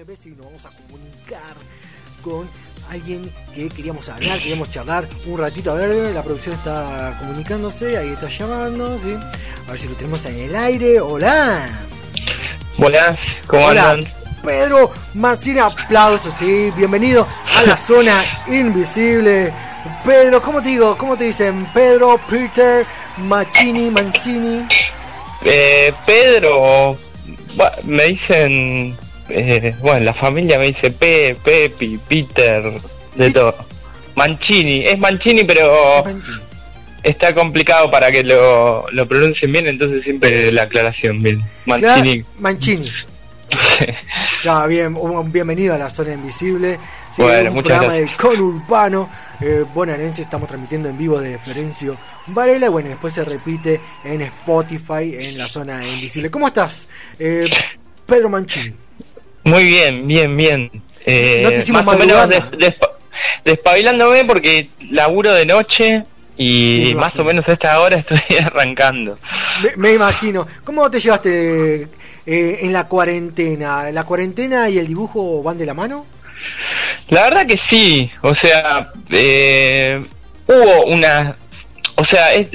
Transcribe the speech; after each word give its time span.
y 0.00 0.30
nos 0.30 0.46
vamos 0.46 0.64
a 0.64 0.70
comunicar 0.70 1.54
con 2.22 2.48
alguien 2.88 3.30
que 3.54 3.68
queríamos 3.68 4.08
hablar, 4.08 4.38
queríamos 4.38 4.70
charlar 4.70 5.06
un 5.26 5.38
ratito. 5.38 5.72
A 5.72 5.74
ver, 5.74 6.14
la 6.14 6.22
producción 6.22 6.54
está 6.54 7.18
comunicándose, 7.18 7.98
ahí 7.98 8.08
está 8.08 8.28
llamando, 8.28 8.98
¿sí? 8.98 9.14
A 9.66 9.70
ver 9.70 9.78
si 9.78 9.88
lo 9.88 9.94
tenemos 9.94 10.24
en 10.24 10.38
el 10.38 10.56
aire. 10.56 11.00
Hola. 11.00 11.68
Buenas, 12.78 13.18
¿cómo 13.46 13.66
Hola. 13.66 13.90
andan? 13.90 14.12
Pedro 14.42 14.90
Mancini, 15.12 15.58
aplausos, 15.58 16.32
sí. 16.32 16.72
Bienvenido 16.78 17.28
a 17.54 17.62
la 17.62 17.76
zona 17.76 18.24
invisible. 18.48 19.52
Pedro, 20.02 20.40
¿cómo 20.40 20.62
te 20.62 20.70
digo? 20.70 20.96
¿Cómo 20.96 21.18
te 21.18 21.24
dicen? 21.24 21.66
Pedro, 21.74 22.18
Peter, 22.26 22.86
Machini, 23.18 23.90
Mancini. 23.90 24.66
Eh, 25.44 25.92
Pedro, 26.06 26.96
me 27.84 28.04
dicen, 28.04 28.96
eh, 29.32 29.74
bueno, 29.80 30.00
la 30.04 30.14
familia 30.14 30.58
me 30.58 30.66
dice 30.66 30.90
Pe, 30.90 31.36
Pepi, 31.42 31.98
Peter, 32.08 32.72
de 33.14 33.30
todo. 33.30 33.54
Mancini, 34.16 34.84
es 34.84 34.98
Mancini, 34.98 35.44
pero 35.44 36.02
Mancini. 36.04 36.36
está 37.02 37.34
complicado 37.34 37.90
para 37.90 38.10
que 38.10 38.22
lo, 38.22 38.84
lo 38.90 39.08
pronuncien 39.08 39.52
bien, 39.52 39.66
entonces 39.68 40.02
siempre 40.04 40.50
la 40.52 40.62
aclaración 40.62 41.20
bien. 41.20 41.42
Mancini. 41.66 42.24
Mancini. 42.38 42.90
Ya, 44.44 44.64
bien, 44.66 44.94
un- 44.96 45.32
bienvenido 45.32 45.74
a 45.74 45.78
la 45.78 45.90
zona 45.90 46.12
invisible. 46.14 46.78
Sí, 47.14 47.22
Bueno, 47.22 47.50
un 47.52 47.58
programa 47.62 47.86
gracias. 47.96 48.10
de 48.10 48.16
conurbano. 48.16 49.10
Eh, 49.40 49.64
bonaerense, 49.74 50.22
estamos 50.22 50.48
transmitiendo 50.48 50.88
en 50.88 50.96
vivo 50.96 51.20
de 51.20 51.38
Florencio 51.38 51.96
Varela. 52.28 52.68
Bueno, 52.68 52.88
después 52.90 53.12
se 53.12 53.24
repite 53.24 53.80
en 54.04 54.22
Spotify 54.22 55.14
en 55.18 55.36
la 55.38 55.48
zona 55.48 55.84
invisible. 55.86 56.30
¿Cómo 56.30 56.46
estás, 56.46 56.88
eh, 57.18 57.50
Pedro 58.06 58.28
Mancini? 58.28 58.72
Muy 59.44 59.64
bien, 59.64 60.06
bien, 60.06 60.36
bien. 60.36 60.70
Eh, 61.06 61.40
No 61.42 61.48
te 61.50 61.56
hicimos 61.58 61.84
más 61.84 61.96
o 61.96 61.98
menos 61.98 62.28
des- 62.28 62.50
despa- 62.52 62.90
despabilándome 63.44 64.24
porque 64.24 64.68
laburo 64.90 65.32
de 65.32 65.46
noche 65.46 66.04
y 66.36 66.86
Sí, 66.86 66.94
más 66.94 67.16
o 67.18 67.24
menos 67.24 67.46
a 67.48 67.52
esta 67.52 67.80
hora 67.80 67.96
estoy 68.08 68.36
arrancando. 68.38 69.18
Me, 69.62 69.76
me 69.76 69.92
imagino. 69.94 70.46
¿Cómo 70.64 70.90
te 70.90 71.00
llevaste 71.00 71.82
eh, 72.26 72.58
en 72.62 72.72
la 72.72 72.86
cuarentena? 72.86 73.90
¿La 73.92 74.04
cuarentena 74.04 74.68
y 74.68 74.78
el 74.78 74.86
dibujo 74.86 75.42
van 75.42 75.58
de 75.58 75.66
la 75.66 75.74
mano? 75.74 76.06
La 77.08 77.24
verdad 77.24 77.46
que 77.46 77.56
sí, 77.58 78.10
o 78.22 78.34
sea, 78.34 78.92
eh, 79.10 80.02
hubo 80.46 80.84
una, 80.86 81.36
o 81.96 82.04
sea, 82.04 82.32
es, 82.34 82.48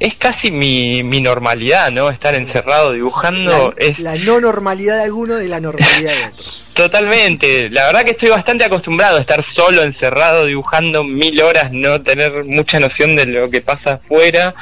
es 0.00 0.14
casi 0.16 0.50
mi, 0.50 1.02
mi 1.02 1.20
normalidad, 1.20 1.90
¿no? 1.90 2.10
Estar 2.10 2.34
encerrado 2.34 2.92
dibujando 2.92 3.74
La, 3.78 3.86
es 3.86 3.98
la 3.98 4.16
no 4.16 4.40
normalidad 4.40 4.96
de 4.96 5.04
alguno 5.04 5.36
de 5.36 5.48
la 5.48 5.60
normalidad 5.60 6.12
de 6.12 6.26
otros. 6.26 6.72
totalmente, 6.74 7.68
la 7.70 7.86
verdad 7.86 8.02
que 8.02 8.10
estoy 8.12 8.30
bastante 8.30 8.64
acostumbrado 8.64 9.18
a 9.18 9.20
estar 9.20 9.42
solo, 9.44 9.82
encerrado, 9.82 10.46
dibujando 10.46 11.04
mil 11.04 11.40
horas, 11.40 11.72
no 11.72 12.02
tener 12.02 12.44
mucha 12.44 12.80
noción 12.80 13.14
de 13.14 13.26
lo 13.26 13.48
que 13.48 13.60
pasa 13.60 13.94
afuera, 13.94 14.54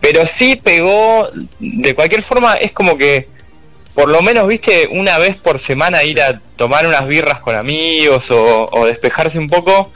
pero 0.00 0.26
sí 0.26 0.56
pegó, 0.56 1.26
de 1.58 1.94
cualquier 1.94 2.22
forma, 2.22 2.54
es 2.54 2.72
como 2.72 2.96
que 2.96 3.28
por 3.94 4.10
lo 4.10 4.22
menos, 4.22 4.48
viste, 4.48 4.88
una 4.90 5.18
vez 5.18 5.36
por 5.36 5.58
semana 5.58 6.02
ir 6.02 6.20
a 6.22 6.40
tomar 6.56 6.86
unas 6.86 7.06
birras 7.06 7.40
con 7.42 7.54
amigos 7.54 8.30
o, 8.30 8.70
o 8.72 8.86
despejarse 8.86 9.38
un 9.38 9.50
poco, 9.50 9.92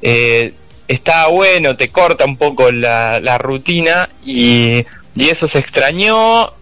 eh, 0.00 0.52
está 0.88 1.26
bueno, 1.28 1.76
te 1.76 1.88
corta 1.88 2.24
un 2.24 2.36
poco 2.36 2.70
la, 2.72 3.20
la 3.20 3.38
rutina 3.38 4.08
y, 4.24 4.84
y 5.14 5.28
eso 5.28 5.48
se 5.48 5.58
extrañó. 5.58 6.52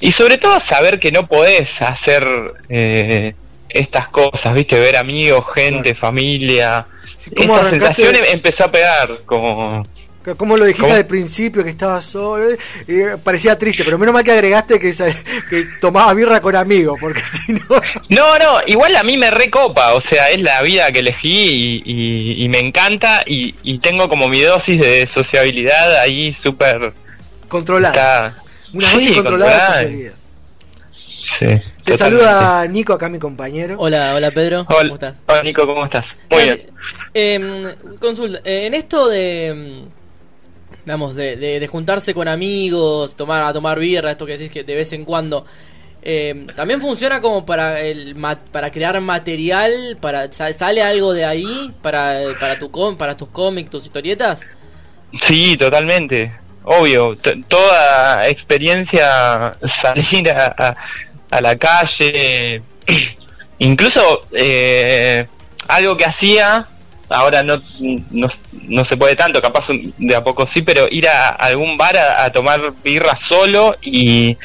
Y 0.00 0.12
sobre 0.12 0.38
todo 0.38 0.58
saber 0.60 0.98
que 0.98 1.12
no 1.12 1.26
podés 1.26 1.82
hacer 1.82 2.26
eh, 2.68 3.34
estas 3.68 4.08
cosas, 4.08 4.54
viste, 4.54 4.78
ver 4.80 4.96
amigos, 4.96 5.44
gente, 5.54 5.90
Claro. 5.94 5.98
familia. 5.98 6.86
Sí, 7.16 7.30
¿Cómo 7.32 7.54
Esa 7.56 7.66
arrancaste? 7.68 7.94
sensación 8.02 8.16
em- 8.26 8.32
empezó 8.34 8.64
a 8.64 8.72
pegar, 8.72 9.18
como... 9.26 9.82
Como 10.36 10.58
lo 10.58 10.66
dijiste 10.66 10.86
¿Cómo? 10.86 10.94
al 10.96 11.06
principio, 11.06 11.64
que 11.64 11.70
estabas 11.70 12.04
solo, 12.04 12.44
eh, 12.86 13.16
parecía 13.24 13.56
triste, 13.58 13.84
pero 13.84 13.96
menos 13.98 14.12
mal 14.12 14.22
que 14.22 14.32
agregaste 14.32 14.78
que, 14.78 14.92
tomaba 15.80 16.12
birra 16.12 16.42
con 16.42 16.54
amigos, 16.56 16.98
porque 17.00 17.20
si 17.46 17.54
no... 17.54 17.60
No, 18.10 18.38
no, 18.38 18.58
igual 18.66 18.94
a 18.96 19.02
mí 19.02 19.16
me 19.16 19.30
recopa, 19.30 19.94
o 19.94 20.00
sea, 20.02 20.28
es 20.30 20.42
la 20.42 20.60
vida 20.60 20.92
que 20.92 20.98
elegí 20.98 21.30
y, 21.32 21.82
y- 21.86 22.44
y 22.44 22.48
me 22.50 22.58
encanta 22.58 23.22
y, 23.26 23.54
y 23.62 23.78
tengo 23.78 24.10
como 24.10 24.28
mi 24.28 24.42
dosis 24.42 24.78
de 24.78 25.06
sociabilidad 25.06 25.96
ahí 26.00 26.34
súper... 26.34 26.92
Controlada. 27.48 28.28
está- 28.28 28.42
Una 28.74 28.88
Sí, 28.90 28.94
dosis 28.96 29.14
controlada 29.14 29.50
de 29.52 29.56
controlada. 29.56 29.72
sociabilidad. 29.72 30.14
Sí, 30.92 31.38
Te 31.40 31.92
totalmente. 31.92 31.96
saluda 31.98 32.66
Nico, 32.66 32.92
acá 32.92 33.08
mi 33.08 33.18
compañero. 33.18 33.76
Hola, 33.78 34.14
hola 34.14 34.30
Pedro. 34.32 34.66
¿Cómo 34.66 34.78
Hola, 34.80 34.94
estás? 34.94 35.14
hola, 35.26 35.42
Nico, 35.44 35.64
¿cómo 35.66 35.84
estás? 35.86 36.06
Muy 36.30 36.40
Dale, 36.40 36.54
bien. 36.56 36.70
eh, 37.14 37.74
consulta, 37.98 38.40
eh, 38.44 38.66
en 38.66 38.74
esto 38.74 39.08
de, 39.08 39.84
digamos, 40.90 41.14
de, 41.14 41.36
de- 41.36 41.66
juntarse 41.68 42.12
con 42.12 42.26
amigos, 42.26 43.14
tomar 43.14 43.44
a 43.44 43.52
tomar 43.52 43.78
birra, 43.78 44.10
esto 44.10 44.26
que 44.26 44.32
decís 44.36 44.50
que 44.50 44.64
de 44.64 44.74
vez 44.74 44.92
en 44.92 45.04
cuando, 45.04 45.44
eh, 46.02 46.46
también 46.56 46.80
funciona 46.80 47.20
como 47.20 47.46
para 47.46 47.80
el 47.80 48.16
para 48.50 48.72
crear 48.72 49.00
material, 49.00 49.96
para 50.00 50.32
sa- 50.32 50.52
sale 50.52 50.82
algo 50.82 51.12
de 51.12 51.24
ahí 51.24 51.72
para 51.80 52.22
para 52.40 52.58
tu 52.58 52.72
com- 52.72 52.96
para 52.96 53.16
tus 53.16 53.28
cómics, 53.28 53.70
tus 53.70 53.84
historietas. 53.84 54.44
Sí, 55.20 55.56
totalmente. 55.56 56.32
Obvio, 56.64 57.16
toda 57.46 58.28
experiencia 58.28 59.54
salir 59.68 60.28
a, 60.28 60.46
a- 60.58 60.76
a 61.30 61.40
la 61.40 61.56
calle, 61.56 62.60
incluso 63.60 64.22
eh, 64.32 65.24
algo 65.68 65.96
que 65.96 66.04
hacía, 66.04 66.66
ahora 67.10 67.42
no, 67.42 67.60
no, 68.10 68.28
no 68.52 68.84
se 68.84 68.96
puede 68.96 69.16
tanto, 69.16 69.42
capaz 69.42 69.66
de 69.68 70.16
a 70.16 70.24
poco 70.24 70.46
sí, 70.46 70.62
pero 70.62 70.88
ir 70.90 71.08
a 71.08 71.30
algún 71.30 71.76
bar 71.76 71.96
a, 71.96 72.24
a 72.24 72.32
tomar 72.32 72.72
birra 72.82 73.16
solo 73.16 73.76
y, 73.82 74.36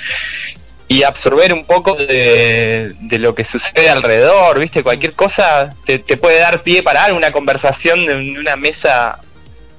y 0.87 1.03
absorber 1.03 1.53
un 1.53 1.65
poco 1.65 1.93
de, 1.93 2.93
de 2.99 3.19
lo 3.19 3.33
que 3.33 3.45
sucede 3.45 3.89
alrededor, 3.89 4.59
¿viste? 4.59 4.83
Cualquier 4.83 5.13
cosa 5.13 5.73
te, 5.85 5.99
te 5.99 6.17
puede 6.17 6.39
dar 6.39 6.61
pie 6.63 6.83
para 6.83 7.13
una 7.13 7.31
conversación 7.31 7.99
en 8.09 8.37
una 8.37 8.55
mesa 8.55 9.19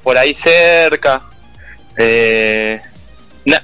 por 0.02 0.16
ahí 0.16 0.34
cerca. 0.34 1.22
Eh, 1.96 2.80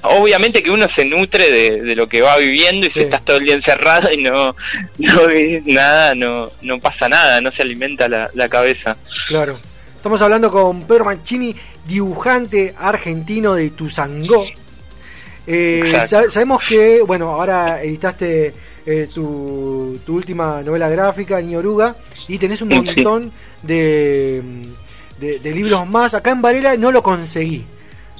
obviamente 0.03 0.63
que 0.63 0.69
uno 0.71 0.87
se 0.87 1.05
nutre 1.05 1.49
de, 1.51 1.81
de 1.81 1.95
lo 1.95 2.07
que 2.07 2.21
va 2.21 2.37
viviendo 2.37 2.87
y 2.87 2.89
Sí. 2.89 2.99
si 2.99 3.05
estás 3.05 3.23
todo 3.25 3.37
el 3.37 3.45
día 3.45 3.53
encerrado 3.53 4.11
y 4.11 4.17
no, 4.17 4.55
no 4.97 5.21
nada, 5.65 6.15
no, 6.15 6.51
no 6.61 6.79
pasa 6.79 7.09
nada, 7.09 7.41
no 7.41 7.51
se 7.51 7.61
alimenta 7.63 8.07
la, 8.07 8.29
la 8.33 8.47
cabeza. 8.49 8.95
Claro. 9.27 9.59
Estamos 9.95 10.21
hablando 10.21 10.51
con 10.51 10.83
Pedro 10.83 11.05
Mancini, 11.05 11.55
dibujante 11.87 12.73
argentino 12.77 13.53
de 13.55 13.69
Tuzangó. 13.69 14.45
Eh, 15.47 15.83
sabemos 16.29 16.61
que, 16.67 17.01
bueno, 17.01 17.29
ahora 17.29 17.81
editaste 17.81 18.53
eh, 18.85 19.07
tu, 19.13 19.99
tu 20.05 20.15
última 20.15 20.61
novela 20.61 20.89
gráfica, 20.89 21.39
Ni 21.41 21.55
Oruga, 21.55 21.95
y 22.27 22.37
tenés 22.37 22.61
un 22.61 22.69
Sí. 22.69 22.75
montón 22.75 23.31
de, 23.61 24.41
de, 25.19 25.39
de 25.39 25.51
libros 25.51 25.87
más. 25.87 26.13
Acá 26.13 26.31
en 26.31 26.41
Varela 26.41 26.75
no 26.77 26.91
lo 26.91 27.01
conseguí. 27.03 27.65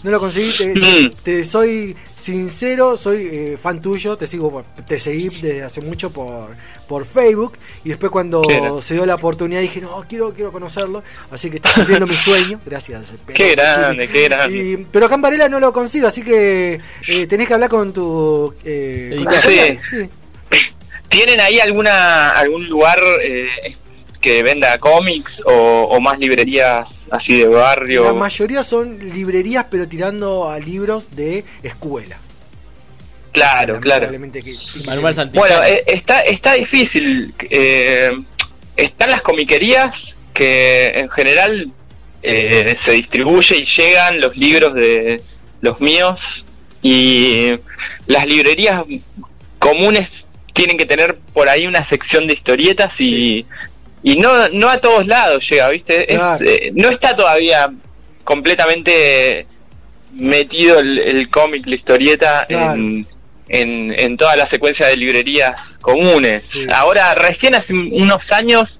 No 0.03 0.11
lo 0.11 0.19
conseguí, 0.19 0.51
te, 0.51 0.67
Mm. 0.73 1.11
te 1.23 1.43
soy 1.45 1.95
sincero, 2.15 2.97
soy 2.97 3.29
eh, 3.31 3.57
fan 3.61 3.81
tuyo, 3.81 4.17
te 4.17 4.27
sigo, 4.27 4.63
te 4.85 4.99
seguí 4.99 5.29
desde 5.41 5.63
hace 5.63 5.79
mucho 5.81 6.11
por, 6.11 6.55
por 6.89 7.05
Facebook 7.05 7.53
y 7.85 7.89
después 7.89 8.11
cuando 8.11 8.41
se 8.81 8.95
dio 8.95 9.05
la 9.05 9.15
oportunidad 9.15 9.61
dije, 9.61 9.79
no, 9.79 10.03
quiero, 10.07 10.33
quiero 10.33 10.51
conocerlo, 10.51 11.03
así 11.31 11.49
que 11.49 11.55
estás 11.55 11.73
cumpliendo 11.73 12.05
mi 12.05 12.15
sueño, 12.15 12.59
gracias. 12.65 13.13
Pedro 13.25 13.33
Qué 13.33 13.51
grande, 13.55 14.07
qué 14.09 14.23
grande. 14.25 14.57
Y- 14.57 14.77
pero 14.91 15.05
acá 15.05 15.15
en 15.15 15.21
Varela 15.21 15.47
no 15.47 15.59
lo 15.61 15.71
consigo, 15.71 16.07
así 16.07 16.21
que 16.21 16.79
eh, 17.07 17.27
tenés 17.27 17.47
que 17.47 17.53
hablar 17.53 17.69
con 17.69 17.93
tu... 17.93 18.53
Eh, 18.65 19.13
con 19.15 19.25
la 19.25 19.31
Sí. 19.33 19.47
editorial, 19.49 19.79
sí. 19.81 20.09
¿Tienen 21.09 21.39
ahí 21.39 21.59
alguna 21.59 22.31
algún 22.31 22.65
lugar 22.67 22.99
eh, 23.23 23.47
que 24.19 24.41
venda 24.41 24.77
cómics 24.79 25.43
o, 25.45 25.87
o 25.91 25.99
más 26.01 26.17
librerías 26.19 26.87
así 27.13 27.37
de 27.37 27.47
barrio? 27.47 28.05
La 28.05 28.13
mayoría 28.13 28.63
son 28.63 28.97
librerías, 28.99 29.65
pero 29.69 29.87
tirando 29.87 30.49
a 30.49 30.59
libros 30.59 31.15
de 31.15 31.45
escuela. 31.61 32.17
Claro, 33.31 33.79
claro. 33.79 34.05
Lamentablemente 34.11 34.41
que- 34.41 34.85
Manuel 34.85 35.15
Santillán. 35.15 35.47
Bueno, 35.47 35.63
eh, 35.63 35.83
está, 35.87 36.19
está 36.21 36.53
difícil. 36.53 37.33
eh, 37.49 38.11
están 38.75 39.11
las 39.11 39.21
comiquerías 39.21 40.15
que 40.33 40.87
en 40.87 41.09
general 41.09 41.71
eh, 42.23 42.75
se 42.77 42.91
distribuye 42.93 43.57
y 43.57 43.65
llegan 43.65 44.19
los 44.19 44.35
libros 44.35 44.73
de 44.73 45.21
los 45.61 45.79
míos 45.79 46.45
y 46.81 47.51
las 48.07 48.25
librerías 48.25 48.83
comunes 49.59 50.25
tienen 50.53 50.77
que 50.77 50.85
tener 50.85 51.17
por 51.33 51.49
ahí 51.49 51.65
una 51.67 51.83
sección 51.83 52.27
de 52.27 52.33
historietas 52.33 52.99
y, 52.99 53.45
y 54.03 54.15
no, 54.17 54.49
no 54.49 54.69
a 54.69 54.77
todos 54.79 55.07
lados 55.07 55.49
llega, 55.49 55.69
¿viste? 55.69 56.13
Es, 56.13 56.21
eh, 56.41 56.71
no 56.75 56.89
está 56.89 57.15
todavía 57.15 57.71
completamente 58.23 59.45
metido 60.13 60.79
el, 60.79 60.99
el 60.99 61.29
cómic, 61.29 61.65
la 61.65 61.75
historieta 61.75 62.45
Claro. 62.47 62.73
en, 62.73 63.07
en, 63.49 63.99
en 63.99 64.17
toda 64.17 64.35
la 64.35 64.45
secuencia 64.47 64.87
de 64.87 64.97
librerías 64.97 65.73
comunes. 65.81 66.47
Sí. 66.49 66.65
Ahora, 66.73 67.15
recién 67.15 67.55
hace 67.55 67.73
unos 67.73 68.31
años, 68.31 68.79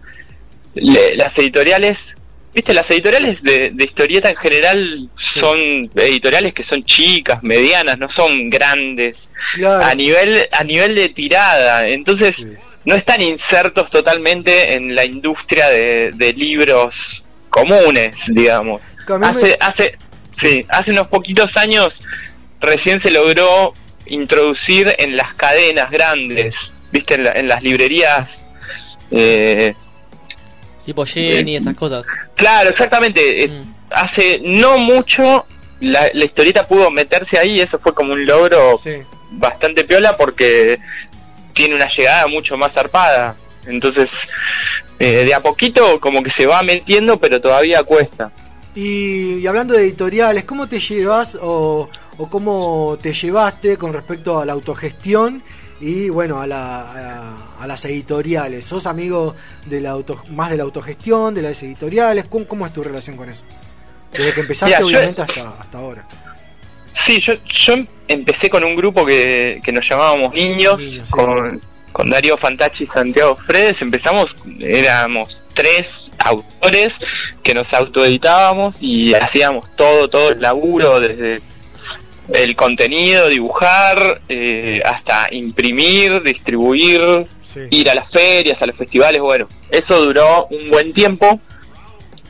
le- 0.75 1.15
las 1.15 1.37
editoriales, 1.37 2.15
viste, 2.53 2.73
las 2.73 2.89
editoriales 2.91 3.41
de, 3.43 3.71
de 3.73 3.83
historieta 3.85 4.29
en 4.29 4.35
general 4.37 5.09
son 5.15 5.57
editoriales 5.95 6.53
que 6.53 6.63
son 6.63 6.83
chicas, 6.85 7.41
medianas, 7.43 7.97
no 7.97 8.09
son 8.09 8.49
grandes, 8.49 9.29
Claro. 9.55 9.85
a 9.85 9.93
nivel, 9.95 10.47
a 10.51 10.63
nivel 10.63 10.95
de 10.95 11.09
tirada. 11.09 11.87
Entonces, 11.87 12.35
Sí. 12.37 12.47
No 12.85 12.95
están 12.95 13.21
insertos 13.21 13.89
totalmente 13.89 14.73
en 14.73 14.95
la 14.95 15.05
industria 15.05 15.67
de, 15.69 16.11
de 16.13 16.33
libros 16.33 17.23
comunes, 17.49 18.15
digamos. 18.27 18.81
Me- 19.19 19.27
Hace, 19.27 19.57
hace, 19.59 19.97
sí, 20.35 20.65
hace 20.69 20.91
unos 20.91 21.07
poquitos 21.07 21.55
años 21.57 22.01
recién 22.59 22.99
se 22.99 23.11
logró 23.11 23.73
introducir 24.05 24.93
en 24.97 25.15
las 25.17 25.33
cadenas 25.35 25.89
grandes, 25.91 26.73
viste, 26.91 27.15
en, 27.15 27.23
la- 27.25 27.31
en 27.31 27.47
las 27.47 27.61
librerías. 27.63 28.43
eh, 29.11 29.73
Tipo 30.85 31.05
Jenny, 31.05 31.55
esas 31.55 31.75
cosas. 31.75 32.05
claro, 32.35 32.69
exactamente. 32.69 33.43
eh, 33.43 33.47
Mm. 33.49 33.73
Hace 33.91 34.39
no 34.43 34.79
mucho 34.79 35.45
la, 35.79 36.09
la 36.13 36.25
historieta 36.25 36.67
pudo 36.67 36.89
meterse 36.89 37.37
ahí, 37.37 37.61
eso 37.61 37.77
fue 37.77 37.93
como 37.93 38.13
un 38.13 38.25
logro 38.25 38.79
Sí. 38.83 39.03
bastante 39.31 39.83
piola 39.83 40.17
porque 40.17 40.79
tiene 41.53 41.75
una 41.75 41.87
llegada 41.87 42.27
mucho 42.27 42.57
más 42.57 42.73
zarpada. 42.73 43.35
Entonces, 43.65 44.09
eh, 44.99 45.23
de 45.25 45.33
a 45.33 45.41
poquito 45.41 45.99
como 45.99 46.21
que 46.23 46.29
se 46.29 46.45
va 46.45 46.61
metiendo, 46.63 47.17
pero 47.17 47.39
todavía 47.39 47.83
cuesta. 47.83 48.31
Y, 48.75 49.35
y 49.39 49.47
hablando 49.47 49.73
de 49.73 49.83
editoriales, 49.83 50.43
¿cómo 50.45 50.67
te 50.67 50.79
llevas 50.79 51.37
o, 51.41 51.89
o 52.17 52.29
cómo 52.29 52.97
te 53.01 53.13
llevaste 53.13 53.77
con 53.77 53.93
respecto 53.93 54.39
a 54.39 54.45
la 54.45 54.53
autogestión 54.53 55.43
y 55.79 56.09
bueno, 56.09 56.39
a, 56.39 56.47
la, 56.47 56.81
a, 56.81 57.63
a 57.63 57.67
las 57.67 57.85
editoriales? 57.85 58.65
¿Sos 58.65 58.87
amigo 58.87 59.35
de 59.67 59.79
la 59.81 59.91
auto, 59.91 60.21
más 60.31 60.49
de 60.49 60.57
la 60.57 60.63
autogestión, 60.63 61.33
de 61.35 61.43
las 61.43 61.61
editoriales? 61.63 62.25
¿Cómo, 62.29 62.47
cómo 62.47 62.65
es 62.65 62.73
tu 62.73 62.83
relación 62.83 63.15
con 63.15 63.29
eso? 63.29 63.43
Desde 64.11 64.33
que 64.33 64.41
empezaste, 64.41 64.75
Mira, 64.75 64.79
yo- 64.79 64.87
obviamente, 64.87 65.21
hasta, 65.21 65.49
hasta 65.61 65.77
ahora. 65.77 66.05
Sí, 66.93 67.19
yo, 67.19 67.33
yo 67.47 67.73
empecé 68.07 68.49
con 68.49 68.63
un 68.63 68.75
grupo 68.75 69.05
que, 69.05 69.59
que 69.63 69.71
nos 69.71 69.87
llamábamos 69.87 70.33
Niños, 70.33 70.79
Niños, 70.81 71.07
sí. 71.07 71.11
con, 71.11 71.61
con 71.91 72.09
Darío 72.09 72.37
Fantacci 72.37 72.83
y 72.83 72.87
Santiago 72.87 73.35
Fredes. 73.35 73.81
Empezamos, 73.81 74.35
éramos 74.59 75.37
tres 75.53 76.11
autores 76.19 76.99
que 77.43 77.53
nos 77.53 77.73
autoeditábamos 77.73 78.77
y 78.81 79.13
hacíamos 79.13 79.65
todo, 79.75 80.07
todo 80.09 80.29
el 80.31 80.41
laburo, 80.41 80.99
desde 80.99 81.41
el 82.33 82.55
contenido, 82.55 83.27
dibujar, 83.27 84.21
eh, 84.29 84.81
hasta 84.85 85.27
imprimir, 85.31 86.21
distribuir, 86.23 87.27
Sí. 87.41 87.59
ir 87.69 87.89
a 87.89 87.93
las 87.95 88.09
ferias, 88.11 88.59
a 88.63 88.65
los 88.65 88.75
festivales, 88.75 89.21
bueno, 89.21 89.47
eso 89.69 90.03
duró 90.03 90.47
un 90.47 90.71
buen 90.71 90.91
tiempo. 90.91 91.39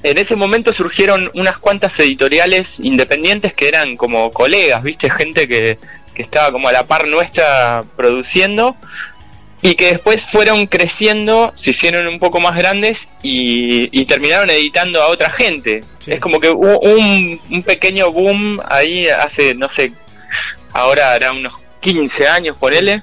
En 0.03 0.17
ese 0.17 0.35
momento 0.35 0.73
surgieron 0.73 1.31
unas 1.33 1.57
cuantas 1.59 1.97
editoriales 1.99 2.79
independientes 2.81 3.53
que 3.53 3.69
eran 3.69 3.95
como 3.95 4.31
colegas, 4.31 4.83
viste, 4.83 5.09
gente 5.09 5.47
que, 5.47 5.77
que 6.13 6.23
estaba 6.23 6.51
como 6.51 6.67
a 6.67 6.71
la 6.73 6.85
par 6.85 7.07
nuestra 7.07 7.83
produciendo 7.95 8.75
y 9.61 9.75
que 9.75 9.87
después 9.93 10.21
fueron 10.21 10.67
creciendo, 10.67 11.53
se 11.55 11.69
hicieron 11.71 12.05
un 12.07 12.19
poco 12.19 12.41
más 12.41 12.53
grandes 12.57 13.07
y, 13.21 13.87
y 13.97 14.03
terminaron 14.05 14.49
editando 14.49 15.01
a 15.01 15.07
otra 15.07 15.31
gente. 15.31 15.85
Sí. 15.99 16.11
Es 16.11 16.19
como 16.19 16.41
que 16.41 16.49
hubo 16.49 16.79
un, 16.81 17.39
un 17.49 17.63
pequeño 17.63 18.11
boom 18.11 18.59
ahí 18.69 19.07
hace, 19.07 19.55
no 19.55 19.69
sé, 19.69 19.93
ahora 20.73 21.13
hará 21.13 21.31
unos 21.31 21.53
15 21.79 22.27
años, 22.27 22.57
ponele, 22.59 23.01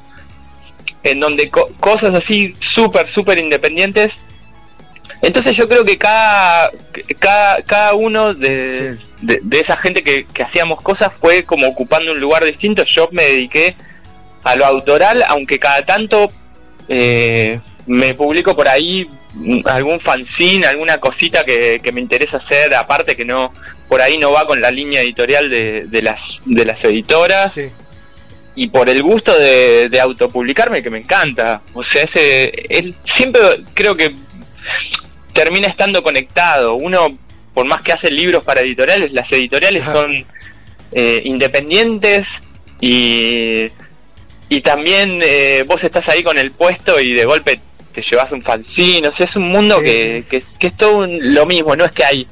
en 1.02 1.18
donde 1.18 1.48
co- 1.48 1.70
cosas 1.80 2.14
así 2.14 2.54
súper, 2.58 3.08
súper 3.08 3.38
independientes. 3.38 4.20
Entonces 5.22 5.56
yo 5.56 5.68
creo 5.68 5.84
que 5.84 5.98
cada, 5.98 6.70
cada, 7.18 7.62
cada 7.62 7.94
uno 7.94 8.32
de, 8.34 8.70
Sí. 8.70 9.06
de, 9.20 9.40
de 9.42 9.60
esa 9.60 9.76
gente 9.76 10.02
que, 10.02 10.24
que 10.32 10.42
hacíamos 10.42 10.80
cosas 10.80 11.12
fue 11.20 11.44
como 11.44 11.66
ocupando 11.68 12.12
un 12.12 12.20
lugar 12.20 12.44
distinto. 12.44 12.84
Yo 12.84 13.08
me 13.12 13.24
dediqué 13.24 13.74
a 14.44 14.56
lo 14.56 14.64
autoral, 14.64 15.22
aunque 15.28 15.58
cada 15.58 15.84
tanto 15.84 16.28
eh, 16.88 17.60
me 17.86 18.14
publico 18.14 18.56
por 18.56 18.66
ahí 18.68 19.08
algún 19.66 20.00
fanzine, 20.00 20.66
alguna 20.66 20.98
cosita 20.98 21.44
que, 21.44 21.78
que 21.82 21.92
me 21.92 22.00
interesa 22.00 22.38
hacer, 22.38 22.74
aparte 22.74 23.14
que 23.14 23.24
no 23.24 23.52
por 23.88 24.00
ahí 24.00 24.18
no 24.18 24.32
va 24.32 24.46
con 24.46 24.60
la 24.60 24.70
línea 24.70 25.02
editorial 25.02 25.50
de, 25.50 25.86
de 25.86 26.02
las 26.02 26.40
de 26.46 26.64
las 26.64 26.82
editoras 26.84 27.52
Sí. 27.52 27.68
y 28.54 28.68
por 28.68 28.88
el 28.88 29.02
gusto 29.02 29.36
de, 29.38 29.88
de 29.88 30.00
autopublicarme 30.00 30.82
que 30.82 30.90
me 30.90 30.98
encanta. 30.98 31.60
O 31.74 31.82
sea, 31.82 32.04
ese 32.04 32.50
él 32.70 32.94
siempre 33.04 33.40
creo 33.74 33.96
que 33.96 34.14
termina 35.32 35.68
estando 35.68 36.02
conectado. 36.02 36.74
Uno, 36.74 37.16
por 37.54 37.66
más 37.66 37.82
que 37.82 37.92
hace 37.92 38.10
libros 38.10 38.44
para 38.44 38.60
editoriales, 38.60 39.12
las 39.12 39.30
editoriales 39.32 39.82
Ajá. 39.82 39.92
son 39.92 40.24
eh, 40.92 41.20
independientes 41.24 42.26
y, 42.80 43.64
y 44.48 44.60
también 44.62 45.20
eh, 45.22 45.64
vos 45.66 45.82
estás 45.84 46.08
ahí 46.08 46.22
con 46.22 46.38
el 46.38 46.50
puesto 46.52 47.00
y 47.00 47.14
de 47.14 47.24
golpe 47.24 47.60
te 47.92 48.02
llevas 48.02 48.32
un 48.32 48.42
fanzine. 48.42 49.08
O 49.08 49.12
sea, 49.12 49.24
es 49.24 49.36
un 49.36 49.48
mundo 49.48 49.78
Sí, 49.78 49.84
que, 49.84 50.24
que, 50.30 50.42
que 50.58 50.66
es 50.68 50.76
todo 50.76 50.98
un- 50.98 51.34
lo 51.34 51.46
mismo. 51.46 51.74
No 51.76 51.84
es 51.84 51.92
que 51.92 52.04
hay 52.04 52.26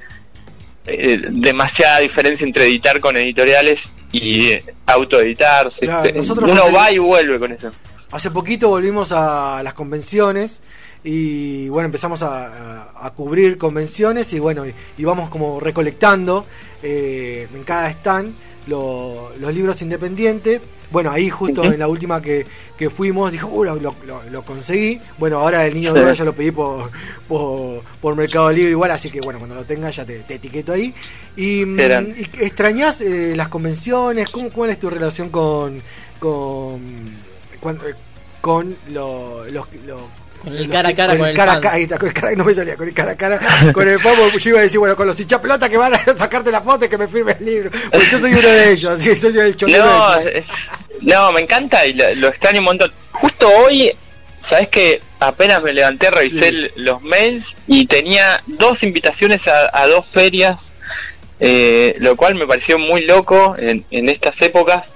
eh, 0.86 1.20
demasiada 1.30 2.00
diferencia 2.00 2.46
entre 2.46 2.64
editar 2.64 3.00
con 3.00 3.16
editoriales 3.16 3.90
y 4.12 4.50
eh, 4.52 4.64
autoeditar. 4.86 5.70
Se- 5.72 5.80
Claro, 5.86 6.08
se- 6.08 6.12
nosotros 6.16 6.50
uno 6.50 6.62
hace- 6.62 6.72
va 6.72 6.92
y 6.92 6.98
vuelve 6.98 7.38
con 7.38 7.52
eso. 7.52 7.70
Hace 8.10 8.30
poquito 8.30 8.68
volvimos 8.70 9.12
a 9.12 9.60
las 9.62 9.74
convenciones 9.74 10.62
y 11.04 11.68
bueno, 11.68 11.86
empezamos 11.86 12.22
a, 12.22 12.46
a- 12.90 13.06
a 13.06 13.10
cubrir 13.14 13.56
convenciones 13.58 14.32
y 14.32 14.38
bueno, 14.38 14.66
y, 14.66 14.74
y 14.96 15.04
vamos 15.04 15.30
como 15.30 15.60
recolectando 15.60 16.44
eh, 16.82 17.46
en 17.54 17.62
cada 17.64 17.88
stand 17.90 18.34
lo- 18.66 19.32
los 19.38 19.54
libros 19.54 19.80
independientes. 19.82 20.60
Bueno, 20.90 21.10
ahí 21.10 21.28
justo 21.28 21.62
en 21.64 21.78
la 21.78 21.86
última 21.86 22.20
que, 22.22 22.46
que 22.78 22.88
fuimos, 22.88 23.30
dijo, 23.30 23.46
"Uh, 23.48 23.62
lo, 23.64 23.74
lo- 23.76 24.22
lo- 24.30 24.42
conseguí. 24.42 24.98
Bueno, 25.18 25.38
ahora 25.38 25.66
el 25.66 25.74
niño 25.74 25.92
de 25.92 26.00
oro 26.00 26.12
ya 26.14 26.24
lo 26.24 26.32
pedí 26.34 26.50
por, 26.50 26.90
por, 27.28 27.82
por 28.00 28.16
Mercado 28.16 28.50
Libre 28.50 28.70
igual, 28.70 28.90
así 28.90 29.10
que 29.10 29.20
bueno, 29.20 29.38
cuando 29.38 29.54
lo 29.54 29.64
tenga 29.64 29.90
ya 29.90 30.04
te, 30.06 30.20
te 30.20 30.34
etiqueto 30.36 30.72
ahí. 30.72 30.94
Y, 31.36 31.64
mm, 31.66 31.76
y 32.16 32.22
¿Extrañás 32.44 33.00
eh, 33.02 33.34
las 33.36 33.48
convenciones? 33.48 34.28
¿Cómo, 34.30 34.48
¿Cuál 34.50 34.70
es 34.70 34.80
tu 34.80 34.88
relación 34.88 35.28
con, 35.28 35.82
con, 36.18 36.80
eh, 37.76 37.94
con 38.40 38.74
lo- 38.90 39.44
los... 39.46 39.66
lo- 39.86 39.98
Con 39.98 40.18
el 40.56 40.68
cara 40.68 40.88
a 40.90 40.94
cara 40.94 41.12
con 41.12 41.18
con 41.20 41.28
el 41.28 41.36
cara 41.36 41.50
a 41.50 41.54
fan. 41.54 41.62
cara, 41.62 41.74
ahí 41.76 41.82
está, 41.82 41.98
con 41.98 42.08
el 42.08 42.14
cara, 42.14 42.32
no 42.36 42.44
me 42.44 42.54
salía, 42.54 42.76
con 42.76 42.88
el 42.88 42.94
cara 42.94 43.12
a 43.12 43.17
cara, 43.17 43.38
con 43.72 43.88
el 43.88 43.98
pomo, 44.00 44.28
yo 44.38 44.50
iba 44.50 44.58
a 44.58 44.62
decir, 44.62 44.78
bueno, 44.78 44.96
con 44.96 45.06
los 45.06 45.19
hinchapelota 45.20 45.69
que 45.69 45.76
van 45.76 45.94
a 45.94 45.98
sacarte 46.17 46.50
la 46.50 46.60
foto 46.60 46.84
y 46.84 46.88
que 46.88 46.98
me 46.98 47.08
firme 47.08 47.36
el 47.38 47.44
libro, 47.44 47.70
pues 47.93 48.10
yo 48.10 48.19
soy 48.19 48.32
uno 48.32 48.48
de 48.48 48.72
ellos, 48.72 49.02
que 49.02 49.17
soy 49.17 49.36
el 49.38 49.56
chonero 49.56 49.84
No, 49.84 50.19
ese. 50.20 50.44
no, 51.02 51.32
me 51.32 51.40
encanta 51.40 51.84
y 51.86 51.93
lo, 51.93 52.14
lo 52.14 52.28
extraño 52.28 52.58
un 52.60 52.64
montón. 52.67 52.93
Justo 53.12 53.48
hoy, 53.48 53.93
sabes 54.46 54.69
que 54.69 55.00
apenas 55.20 55.62
me 55.62 55.72
levanté, 55.72 56.10
revisé 56.10 56.50
Sí. 56.50 56.67
los 56.76 57.02
mails 57.02 57.56
y 57.67 57.86
tenía 57.86 58.40
dos 58.46 58.82
invitaciones 58.82 59.46
a, 59.48 59.70
a 59.72 59.86
dos 59.86 60.06
ferias, 60.06 60.56
eh, 61.40 61.94
lo 61.98 62.17
cual 62.17 62.34
me 62.34 62.46
pareció 62.46 62.78
muy 62.78 63.05
loco 63.05 63.55
en, 63.58 63.84
en 63.90 64.08
estas 64.08 64.40
épocas. 64.43 64.86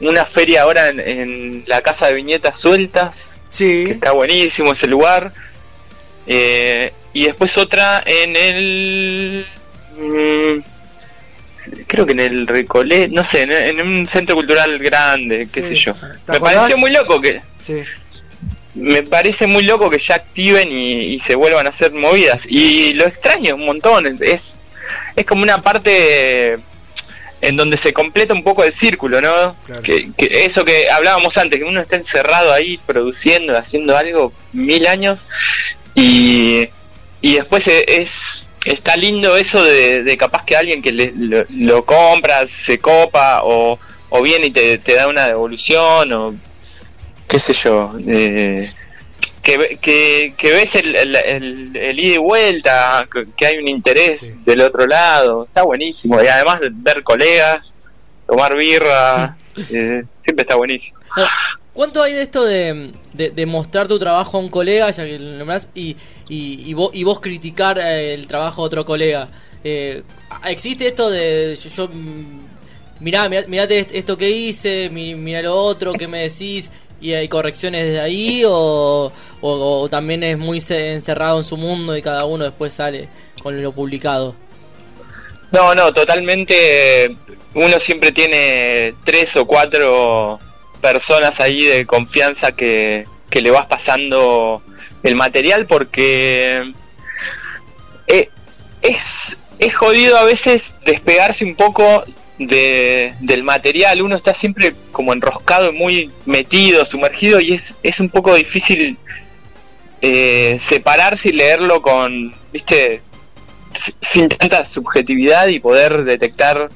Una 0.00 0.24
feria 0.26 0.62
ahora 0.62 0.88
en, 0.88 1.00
en 1.00 1.64
la 1.66 1.80
casa 1.80 2.06
de 2.08 2.14
viñetas 2.14 2.58
sueltas, 2.60 3.33
que 3.58 3.84
Sí, 3.84 3.90
está 3.90 4.12
buenísimo 4.12 4.72
ese 4.72 4.86
lugar. 4.86 5.32
Eh, 6.26 6.92
y 7.12 7.26
después 7.26 7.56
otra 7.58 8.02
en 8.04 8.34
el. 8.36 9.46
mm, 9.98 10.60
creo 11.86 12.06
que 12.06 12.12
en 12.12 12.20
el 12.20 12.46
Recolé, 12.46 13.08
no 13.08 13.24
sé, 13.24 13.42
en, 13.42 13.52
en 13.52 13.86
un 13.86 14.08
centro 14.08 14.34
cultural 14.34 14.78
grande, 14.78 15.46
qué 15.52 15.60
Sí. 15.62 15.68
sé 15.68 15.74
yo. 15.76 15.94
¿Te 15.94 16.32
Me 16.32 16.36
acordás? 16.38 16.56
pareció 16.56 16.78
muy 16.78 16.90
loco 16.90 17.20
que. 17.20 17.40
sí, 17.58 17.82
Me 18.74 19.02
parece 19.04 19.46
muy 19.46 19.62
loco 19.62 19.88
que 19.88 19.98
ya 20.00 20.16
activen 20.16 20.72
y, 20.72 21.14
y 21.14 21.20
se 21.20 21.36
vuelvan 21.36 21.66
a 21.66 21.70
hacer 21.70 21.92
movidas. 21.92 22.40
Y 22.48 22.92
lo 22.94 23.04
extraño 23.06 23.54
un 23.54 23.66
montón. 23.66 24.18
Es, 24.20 24.56
es 25.14 25.24
como 25.24 25.42
una 25.44 25.62
parte 25.62 26.58
en 27.46 27.56
donde 27.56 27.76
se 27.76 27.92
completa 27.92 28.32
un 28.34 28.42
poco 28.42 28.64
el 28.64 28.72
círculo, 28.72 29.20
¿no? 29.20 29.54
Claro. 29.66 29.82
Que, 29.82 30.10
que 30.16 30.44
eso 30.44 30.64
que 30.64 30.88
hablábamos 30.90 31.36
antes, 31.38 31.58
que 31.58 31.64
uno 31.64 31.80
está 31.80 31.96
encerrado 31.96 32.52
ahí 32.52 32.78
produciendo, 32.86 33.56
haciendo 33.56 33.96
algo 33.96 34.32
mil 34.52 34.86
años 34.86 35.26
y, 35.94 36.68
y 37.20 37.34
después 37.34 37.66
e- 37.68 37.84
es 38.00 38.46
está 38.64 38.96
lindo 38.96 39.36
eso 39.36 39.62
de, 39.62 40.02
de 40.02 40.16
capaz 40.16 40.44
que 40.46 40.56
alguien 40.56 40.80
que 40.80 40.90
le- 40.92 41.12
lo, 41.16 41.44
lo 41.50 41.84
compra, 41.84 42.46
se 42.48 42.78
copa 42.78 43.42
o, 43.44 43.78
o 44.08 44.22
viene 44.22 44.46
y 44.46 44.50
te, 44.50 44.78
te 44.78 44.94
da 44.94 45.06
una 45.08 45.26
devolución 45.26 46.12
o 46.12 46.34
qué 47.28 47.38
sé 47.38 47.52
yo. 47.52 47.92
eh, 48.08 48.72
que, 49.44 49.58
ve- 49.58 49.78
que, 49.80 50.34
que 50.36 50.50
ves 50.50 50.74
el, 50.74 50.96
el, 50.96 51.16
el- 51.16 51.76
el 51.76 52.00
ida 52.00 52.14
y 52.14 52.18
vuelta, 52.18 53.06
que, 53.36 53.46
hay 53.46 53.58
un 53.58 53.68
interés 53.68 54.18
Sí. 54.20 54.32
del 54.44 54.60
otro 54.62 54.86
lado, 54.86 55.44
está 55.44 55.62
buenísimo. 55.62 56.22
Y 56.22 56.26
además 56.26 56.60
de 56.60 56.68
ver 56.72 57.02
colegas, 57.04 57.74
tomar 58.26 58.56
birra, 58.56 59.36
eh, 59.56 60.02
siempre 60.24 60.42
está 60.42 60.56
buenísimo. 60.56 60.98
¿Cuánto 61.72 62.02
hay 62.02 62.12
de 62.12 62.22
esto 62.22 62.44
de, 62.44 62.92
de, 63.12 63.46
mostrar 63.46 63.88
tu 63.88 63.98
trabajo 63.98 64.36
a 64.38 64.40
un 64.40 64.48
colega, 64.48 64.90
ya 64.90 65.04
que 65.04 65.18
lo 65.18 65.38
nombrás, 65.38 65.68
y, 65.74 65.96
y, 66.28 66.72
vos, 66.72 66.90
y 66.92 67.02
vos 67.04 67.20
criticar 67.20 67.78
eh, 67.78 68.14
el 68.14 68.26
trabajo 68.28 68.62
de 68.62 68.66
otro 68.66 68.84
colega? 68.84 69.28
Eh, 69.64 70.02
¿Existe 70.46 70.86
esto 70.86 71.10
de 71.10 71.56
yo, 71.76 71.88
mm, 71.88 72.40
mirá, 73.00 73.28
mirate 73.28 73.86
esto 73.92 74.16
que 74.16 74.30
hice, 74.30 74.88
mirá 74.90 75.42
lo 75.42 75.56
otro, 75.56 75.92
que 75.94 76.06
me 76.06 76.28
decís? 76.28 76.70
¿Y 77.04 77.12
hay 77.12 77.28
correcciones 77.28 77.84
desde 77.84 78.00
ahí? 78.00 78.44
O, 78.46 79.12
o, 79.42 79.88
también 79.90 80.22
es 80.22 80.38
muy 80.38 80.64
encerrado 80.66 81.36
en 81.36 81.44
su 81.44 81.58
mundo 81.58 81.94
y 81.94 82.00
cada 82.00 82.24
uno 82.24 82.44
después 82.44 82.72
sale 82.72 83.10
con 83.42 83.62
lo 83.62 83.72
publicado? 83.72 84.34
No, 85.52 85.74
no, 85.74 85.92
totalmente. 85.92 87.14
Uno 87.52 87.78
siempre 87.78 88.10
tiene 88.10 88.94
tres 89.04 89.36
o 89.36 89.44
cuatro 89.46 90.40
personas 90.80 91.38
ahí 91.40 91.64
de 91.64 91.84
confianza 91.84 92.52
que, 92.52 93.06
que 93.28 93.42
le 93.42 93.50
vas 93.50 93.66
pasando 93.66 94.62
el 95.02 95.14
material 95.14 95.66
porque 95.66 96.72
eh, 98.06 98.30
es, 98.80 99.36
es 99.58 99.74
jodido 99.74 100.16
a 100.16 100.24
veces 100.24 100.74
despegarse 100.86 101.44
un 101.44 101.54
poco 101.54 102.02
de, 102.38 103.14
del 103.20 103.42
material, 103.42 104.02
uno 104.02 104.16
está 104.16 104.34
siempre 104.34 104.74
como 104.92 105.12
enroscado, 105.12 105.72
muy 105.72 106.10
metido, 106.26 106.84
sumergido 106.84 107.40
y 107.40 107.54
es, 107.54 107.74
es 107.82 108.00
un 108.00 108.08
poco 108.08 108.34
difícil 108.34 108.98
eh, 110.00 110.58
separarse 110.60 111.28
y 111.28 111.32
leerlo 111.32 111.80
con, 111.80 112.34
viste, 112.52 113.02
sin 114.00 114.28
tanta 114.28 114.64
subjetividad 114.64 115.48
y 115.48 115.60
poder 115.60 116.04
detectar, 116.04 116.68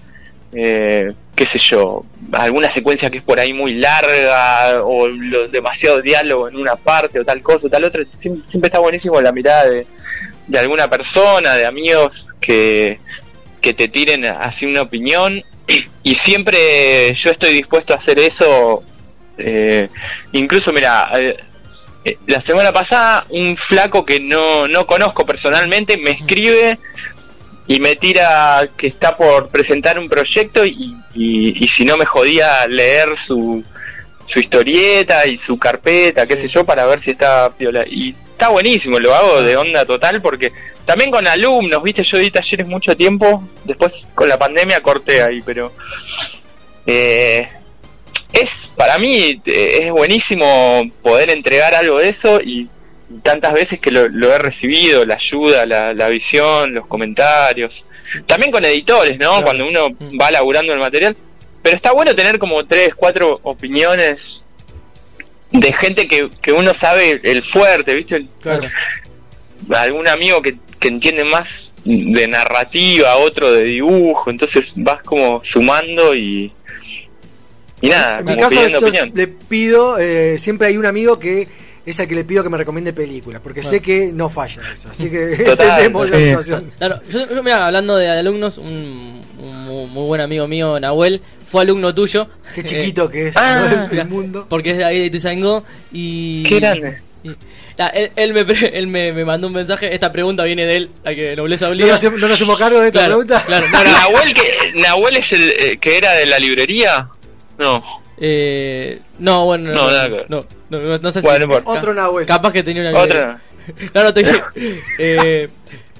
eh, 0.52 1.12
qué 1.34 1.46
sé 1.46 1.58
yo, 1.58 2.04
alguna 2.32 2.70
secuencia 2.70 3.10
que 3.10 3.18
es 3.18 3.22
por 3.22 3.38
ahí 3.38 3.52
muy 3.52 3.74
larga 3.74 4.82
o 4.84 5.08
demasiado 5.50 6.00
diálogo 6.00 6.48
en 6.48 6.56
una 6.56 6.76
parte 6.76 7.20
o 7.20 7.24
tal 7.24 7.42
cosa 7.42 7.66
o 7.66 7.70
tal 7.70 7.84
otra. 7.84 8.02
Siempre, 8.18 8.48
siempre 8.48 8.68
está 8.68 8.78
buenísimo 8.78 9.20
la 9.20 9.32
mirada 9.32 9.68
de, 9.68 9.86
de 10.46 10.58
alguna 10.58 10.88
persona, 10.88 11.54
de 11.54 11.66
amigos 11.66 12.28
que, 12.40 12.98
que 13.60 13.74
te 13.74 13.88
tiren 13.88 14.24
así 14.24 14.66
una 14.66 14.82
opinión 14.82 15.42
y 16.02 16.14
siempre 16.14 17.12
yo 17.14 17.30
estoy 17.30 17.52
dispuesto 17.52 17.92
a 17.92 17.96
hacer 17.96 18.18
eso. 18.18 18.82
Eh, 19.36 19.88
incluso, 20.32 20.72
mira, 20.72 21.10
eh, 21.14 21.36
eh, 22.04 22.18
la 22.26 22.40
semana 22.40 22.72
pasada 22.72 23.24
un 23.30 23.56
flaco 23.56 24.04
que 24.04 24.18
no, 24.18 24.66
no 24.66 24.86
conozco 24.86 25.26
personalmente 25.26 25.96
me 25.96 26.10
escribe 26.10 26.78
y 27.66 27.80
me 27.80 27.96
tira 27.96 28.68
que 28.76 28.86
está 28.86 29.16
por 29.16 29.48
presentar 29.48 29.98
un 29.98 30.08
proyecto 30.08 30.64
y, 30.64 30.96
y, 31.14 31.68
si 31.68 31.84
no 31.84 31.98
me 31.98 32.06
jodía 32.06 32.66
leer 32.66 33.10
su, 33.18 33.62
su 34.26 34.38
historieta 34.40 35.26
y 35.26 35.36
su 35.36 35.58
carpeta, 35.58 36.26
qué 36.26 36.38
sé 36.38 36.48
yo, 36.48 36.64
para 36.64 36.86
ver 36.86 37.00
si 37.00 37.10
está 37.10 37.50
piola. 37.50 37.84
Y 37.86 38.14
está 38.32 38.48
buenísimo, 38.48 38.98
lo 38.98 39.14
hago 39.14 39.42
de 39.42 39.58
onda 39.58 39.84
total 39.84 40.22
porque 40.22 40.50
también 40.88 41.10
con 41.10 41.28
alumnos, 41.28 41.82
viste, 41.82 42.02
yo 42.02 42.16
di 42.16 42.30
talleres 42.30 42.66
mucho 42.66 42.96
tiempo, 42.96 43.46
después 43.64 44.06
con 44.14 44.26
la 44.26 44.38
pandemia 44.38 44.80
corté 44.80 45.22
ahí, 45.22 45.42
pero 45.42 45.70
eh, 46.86 47.46
es 48.32 48.70
para 48.74 48.96
mí 48.98 49.38
eh, 49.44 49.80
es 49.82 49.92
buenísimo 49.92 50.90
poder 51.02 51.30
entregar 51.30 51.74
algo 51.74 52.00
de 52.00 52.08
eso 52.08 52.40
y 52.40 52.70
tantas 53.22 53.52
veces 53.52 53.80
que 53.80 53.90
lo, 53.90 54.32
he 54.32 54.38
recibido, 54.38 55.04
la 55.04 55.16
ayuda, 55.16 55.66
la, 55.66 56.08
visión, 56.08 56.72
los 56.72 56.86
comentarios, 56.86 57.84
también 58.24 58.50
con 58.50 58.64
editores, 58.64 59.18
¿no? 59.18 59.42
Cuando 59.42 59.68
uno 59.68 59.88
va 60.18 60.30
laburando 60.30 60.72
el 60.72 60.78
material, 60.78 61.14
pero 61.60 61.76
está 61.76 61.92
bueno 61.92 62.14
tener 62.14 62.38
como 62.38 62.64
tres, 62.64 62.94
cuatro 62.94 63.40
opiniones 63.42 64.42
de 65.50 65.70
gente 65.70 66.08
que, 66.08 66.30
que 66.40 66.52
uno 66.52 66.72
sabe 66.72 67.20
el 67.22 67.42
fuerte, 67.42 67.94
¿viste? 67.94 68.24
Claro. 68.40 68.70
Algún 69.70 70.08
amigo 70.08 70.40
que, 70.40 70.56
que 70.78 70.88
entiende 70.88 71.24
más 71.24 71.72
de 71.84 72.28
narrativa, 72.28 73.16
otro 73.16 73.52
de 73.52 73.64
dibujo, 73.64 74.30
entonces 74.30 74.72
vas 74.76 75.02
como 75.02 75.40
sumando 75.44 76.14
y, 76.14 76.52
y 77.80 77.88
nada, 77.88 78.20
en 78.20 78.26
mi 78.26 78.36
caso 78.36 78.54
le 79.14 79.28
pido, 79.28 79.98
eh, 79.98 80.36
siempre 80.38 80.68
hay 80.68 80.76
un 80.76 80.86
amigo 80.86 81.18
que 81.18 81.48
es 81.86 81.98
al 82.00 82.06
que 82.06 82.14
le 82.14 82.24
pido 82.24 82.42
que 82.42 82.50
me 82.50 82.58
recomiende 82.58 82.92
películas, 82.92 83.40
porque 83.42 83.62
sé 83.62 83.80
que 83.80 84.12
no 84.12 84.28
falla 84.28 84.62
eso, 84.72 84.90
así 84.90 85.10
que 85.10 85.32
entendemos 85.50 86.10
la 86.10 86.18
situación. 86.18 86.72
Claro, 86.76 87.00
yo, 87.10 87.42
mira, 87.42 87.66
hablando 87.66 87.96
de 87.96 88.08
alumnos, 88.08 88.58
un, 88.58 89.22
muy 89.38 90.06
buen 90.06 90.20
amigo 90.20 90.46
mío, 90.46 90.78
Nahuel, 90.78 91.20
fue 91.46 91.62
alumno 91.62 91.94
tuyo. 91.94 92.28
Qué 92.54 92.62
chiquito 92.62 93.08
que 93.08 93.28
es 93.28 93.36
ah. 93.36 93.88
el, 93.90 94.06
mundo. 94.06 94.46
Porque 94.48 94.72
es 94.72 94.76
de 94.76 94.84
ahí 94.84 95.00
de 95.00 95.10
Tuzangó 95.10 95.64
y... 95.90 96.42
Qué 96.42 96.56
grande. 96.56 97.07
Él, 98.16 98.32
me, 98.32 98.40
él 98.40 98.86
me, 98.86 99.12
me, 99.12 99.24
mandó 99.24 99.46
un 99.48 99.52
mensaje, 99.52 99.92
esta 99.92 100.12
pregunta 100.12 100.44
viene 100.44 100.66
de 100.66 100.76
él, 100.76 100.90
a 101.04 101.14
que 101.14 101.36
Nobleza 101.36 101.68
obliga. 101.68 101.86
¿No 101.86 101.92
nos, 101.92 102.02
¿No 102.04 102.28
nos 102.28 102.32
hacemos 102.32 102.58
cargo 102.58 102.80
de 102.80 102.88
esta 102.88 103.06
pregunta? 103.06 103.42
Claro, 103.46 103.66
Nahuel, 103.70 104.34
que, 104.34 104.72
Nahuel 104.74 105.16
es 105.16 105.32
el 105.32 105.50
eh, 105.50 105.78
que 105.80 105.98
era 105.98 106.12
de 106.12 106.26
la 106.26 106.38
librería. 106.38 107.08
No. 107.58 107.82
Eh, 108.20 109.00
no, 109.18 109.44
bueno, 109.44 109.72
no, 109.72 109.90
no, 110.28 110.44
no, 110.70 110.98
no, 110.98 111.10
sé 111.10 111.20
bueno, 111.20 111.46
si. 111.46 111.62
Otro 111.64 111.94
Nahuel. 111.94 112.26
Capaz 112.26 112.52
que 112.52 112.62
tenía 112.62 112.82
una. 112.82 113.00
Otra. 113.00 113.40
no, 113.94 114.02
no, 114.02 114.08
estoy. 114.08 114.24
eh, 114.98 115.48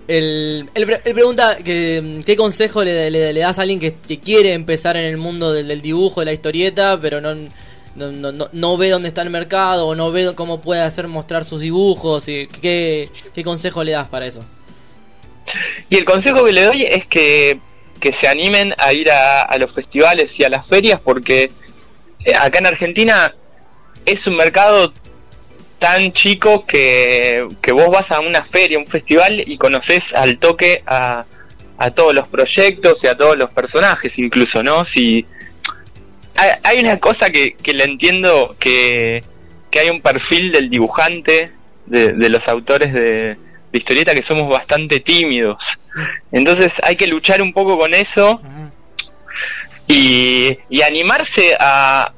él, 0.09 0.69
pregunta 1.05 1.59
que, 1.59 2.23
qué 2.25 2.35
consejo 2.35 2.83
le, 2.83 3.11
le, 3.11 3.33
das 3.35 3.59
a 3.59 3.63
alguien 3.63 3.79
que, 3.79 3.93
quiere 4.19 4.55
empezar 4.55 4.97
en 4.97 5.05
el 5.05 5.19
mundo 5.19 5.53
del, 5.53 5.83
dibujo, 5.83 6.21
de 6.21 6.27
la 6.27 6.33
historieta, 6.33 6.99
pero 7.01 7.21
no, 7.21 7.37
no, 7.95 8.13
no, 8.13 8.49
no, 8.53 8.77
ve 8.77 8.91
dónde 8.91 9.09
está 9.09 9.23
el 9.23 9.31
mercado 9.31 9.89
o 9.89 9.95
no 9.95 10.13
ve 10.13 10.33
cómo 10.35 10.61
puede 10.61 10.83
hacer 10.83 11.09
mostrar 11.09 11.45
sus 11.45 11.61
dibujos. 11.61 12.29
Y 12.29 12.47
qué, 12.47 13.09
¿Qué 13.35 13.45
consejo 13.45 13.83
le 13.85 13.93
das 13.93 14.09
para 14.09 14.27
eso? 14.27 14.45
Y 15.89 15.97
el 15.97 16.05
consejo 16.05 16.45
que 16.45 16.53
le 16.53 16.63
doy 16.63 16.83
es 16.83 17.07
que, 17.07 17.59
que 18.01 18.13
se 18.13 18.29
animen 18.29 18.75
a 18.79 18.93
ir 18.93 19.11
a, 19.11 19.43
a 19.43 19.59
los 19.59 19.73
festivales 19.73 20.39
y 20.39 20.45
a 20.45 20.49
las 20.49 20.67
ferias 20.67 21.01
porque 21.01 21.51
eh, 22.25 22.35
acá 22.35 22.59
en 22.59 22.67
Argentina 22.67 23.35
es 24.05 24.27
un 24.27 24.37
mercado 24.37 24.93
tan 25.79 26.13
chico 26.13 26.67
que, 26.67 27.47
que 27.63 27.73
vos 27.73 27.89
vas 27.91 28.11
a 28.11 28.21
una 28.21 28.45
feria, 28.45 28.79
un 28.79 28.87
festival 28.87 29.43
y 29.47 29.57
conoces 29.57 30.13
al 30.13 30.39
toque 30.39 30.83
a, 30.87 31.25
a 31.79 31.91
todos 31.93 32.15
los 32.15 32.27
proyectos 32.29 33.03
y 33.05 33.07
a 33.07 33.17
todos 33.17 33.37
los 33.37 33.51
personajes 33.51 34.19
incluso, 34.19 34.63
¿no? 34.63 34.85
Si 34.85 35.25
hay, 36.69 36.79
una 36.81 36.99
cosa 36.99 37.31
que, 37.31 37.55
que 37.55 37.73
le 37.73 37.85
entiendo 37.85 38.57
que, 38.59 39.23
que 39.71 39.81
hay 39.81 39.91
un 39.91 40.01
perfil 40.01 40.53
del 40.53 40.71
dibujante, 40.71 41.53
de, 41.87 42.29
los 42.29 42.47
autores 42.49 42.93
de, 42.93 43.37
de, 43.37 43.39
historieta 43.73 44.15
que 44.15 44.23
somos 44.23 44.49
bastante 44.49 45.01
tímidos. 45.01 45.79
Entonces 46.33 46.75
hay 46.83 46.97
que 46.97 47.07
luchar 47.07 47.43
un 47.43 47.53
poco 47.53 47.79
con 47.79 47.95
eso 47.95 48.41
y, 49.91 50.59
y 50.69 50.83
animarse 50.83 51.57
a, 51.59 52.13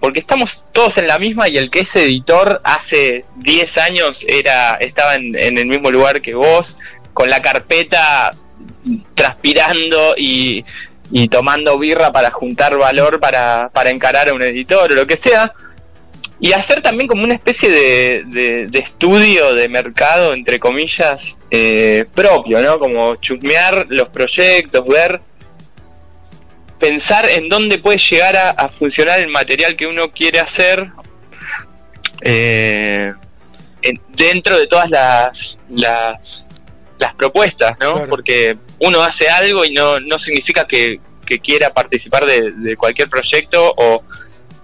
porque 0.00 0.20
estamos 0.20 0.62
todos 0.72 0.96
en 0.98 1.08
la 1.08 1.18
misma 1.18 1.48
y 1.48 1.56
el 1.56 1.68
que 1.68 1.80
es 1.80 1.96
editor 1.96 2.60
hace 2.62 3.24
10 3.36 3.78
años 3.78 4.24
era 4.28 4.76
estaba 4.76 5.16
en, 5.16 5.34
el 5.36 5.66
mismo 5.66 5.90
lugar 5.90 6.22
que 6.22 6.34
vos 6.34 6.76
con 7.12 7.28
la 7.28 7.40
carpeta 7.40 8.30
transpirando 9.14 10.14
y, 10.16 10.64
y 11.10 11.28
tomando 11.28 11.78
birra 11.78 12.12
para 12.12 12.30
juntar 12.30 12.76
valor 12.76 13.20
para, 13.20 13.70
para 13.72 13.90
encarar 13.90 14.28
a 14.28 14.34
un 14.34 14.42
editor 14.42 14.90
o 14.90 14.94
lo 14.94 15.06
que 15.06 15.16
sea 15.16 15.52
y 16.40 16.52
hacer 16.52 16.82
también 16.82 17.08
como 17.08 17.22
una 17.22 17.34
especie 17.34 17.70
de, 17.70 18.66
de, 18.70 18.78
estudio 18.78 19.52
de 19.52 19.68
mercado 19.68 20.32
entre 20.32 20.58
comillas 20.58 21.36
eh, 21.50 22.06
propio 22.14 22.60
no 22.60 22.78
como 22.78 23.16
chusmear 23.16 23.86
los 23.88 24.08
proyectos 24.08 24.84
ver 24.86 25.20
pensar 26.78 27.28
en 27.30 27.48
dónde 27.48 27.78
puede 27.78 27.98
llegar 27.98 28.36
a, 28.36 28.68
funcionar 28.68 29.20
el 29.20 29.28
material 29.28 29.76
que 29.76 29.86
uno 29.86 30.10
quiere 30.10 30.40
hacer 30.40 30.86
eh, 32.20 33.12
dentro 34.14 34.58
de 34.58 34.66
todas 34.66 34.90
las, 34.90 35.58
las, 35.70 36.46
las 36.98 37.14
propuestas, 37.14 37.74
¿no? 37.80 38.06
Porque 38.06 38.56
uno 38.84 39.02
hace 39.02 39.28
algo 39.28 39.64
y 39.64 39.72
no, 39.72 39.98
no 40.00 40.18
significa 40.18 40.66
que, 40.66 41.00
quiera 41.42 41.72
participar 41.72 42.26
de, 42.26 42.76
cualquier 42.76 43.08
proyecto 43.08 43.72
o, 43.76 44.02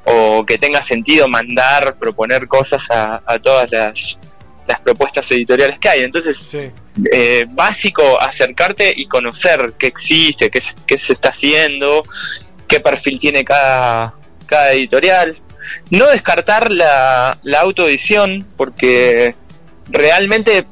o, 0.05 0.45
que 0.47 0.59
tenga 0.59 0.83
sentido 0.83 1.27
mandar, 1.27 1.97
proponer 1.97 2.47
cosas 2.47 2.83
a, 2.91 3.23
a 3.27 3.39
todas 3.39 3.71
las, 3.73 4.19
las 4.67 4.81
propuestas 4.83 5.31
editoriales 5.31 5.79
que 5.79 5.89
hay. 5.89 6.03
Entonces, 6.03 6.39
eh, 7.13 7.47
básico 7.49 8.21
acercarte 8.21 8.93
y 8.95 9.07
conocer 9.07 9.75
qué 9.79 9.89
existe, 9.89 10.51
qué, 10.51 10.63
qué, 10.87 10.99
se 10.99 11.15
está 11.15 11.31
haciendo, 11.31 12.05
qué 12.69 12.81
perfil 12.81 13.19
tiene 13.19 13.45
cada, 13.45 14.15
cada 14.47 14.73
editorial. 14.73 15.37
No 15.91 16.07
descartar 16.07 16.71
la, 16.71 17.39
la 17.43 17.61
autoedición, 17.61 18.47
porque 18.57 19.35
realmente 19.89 20.67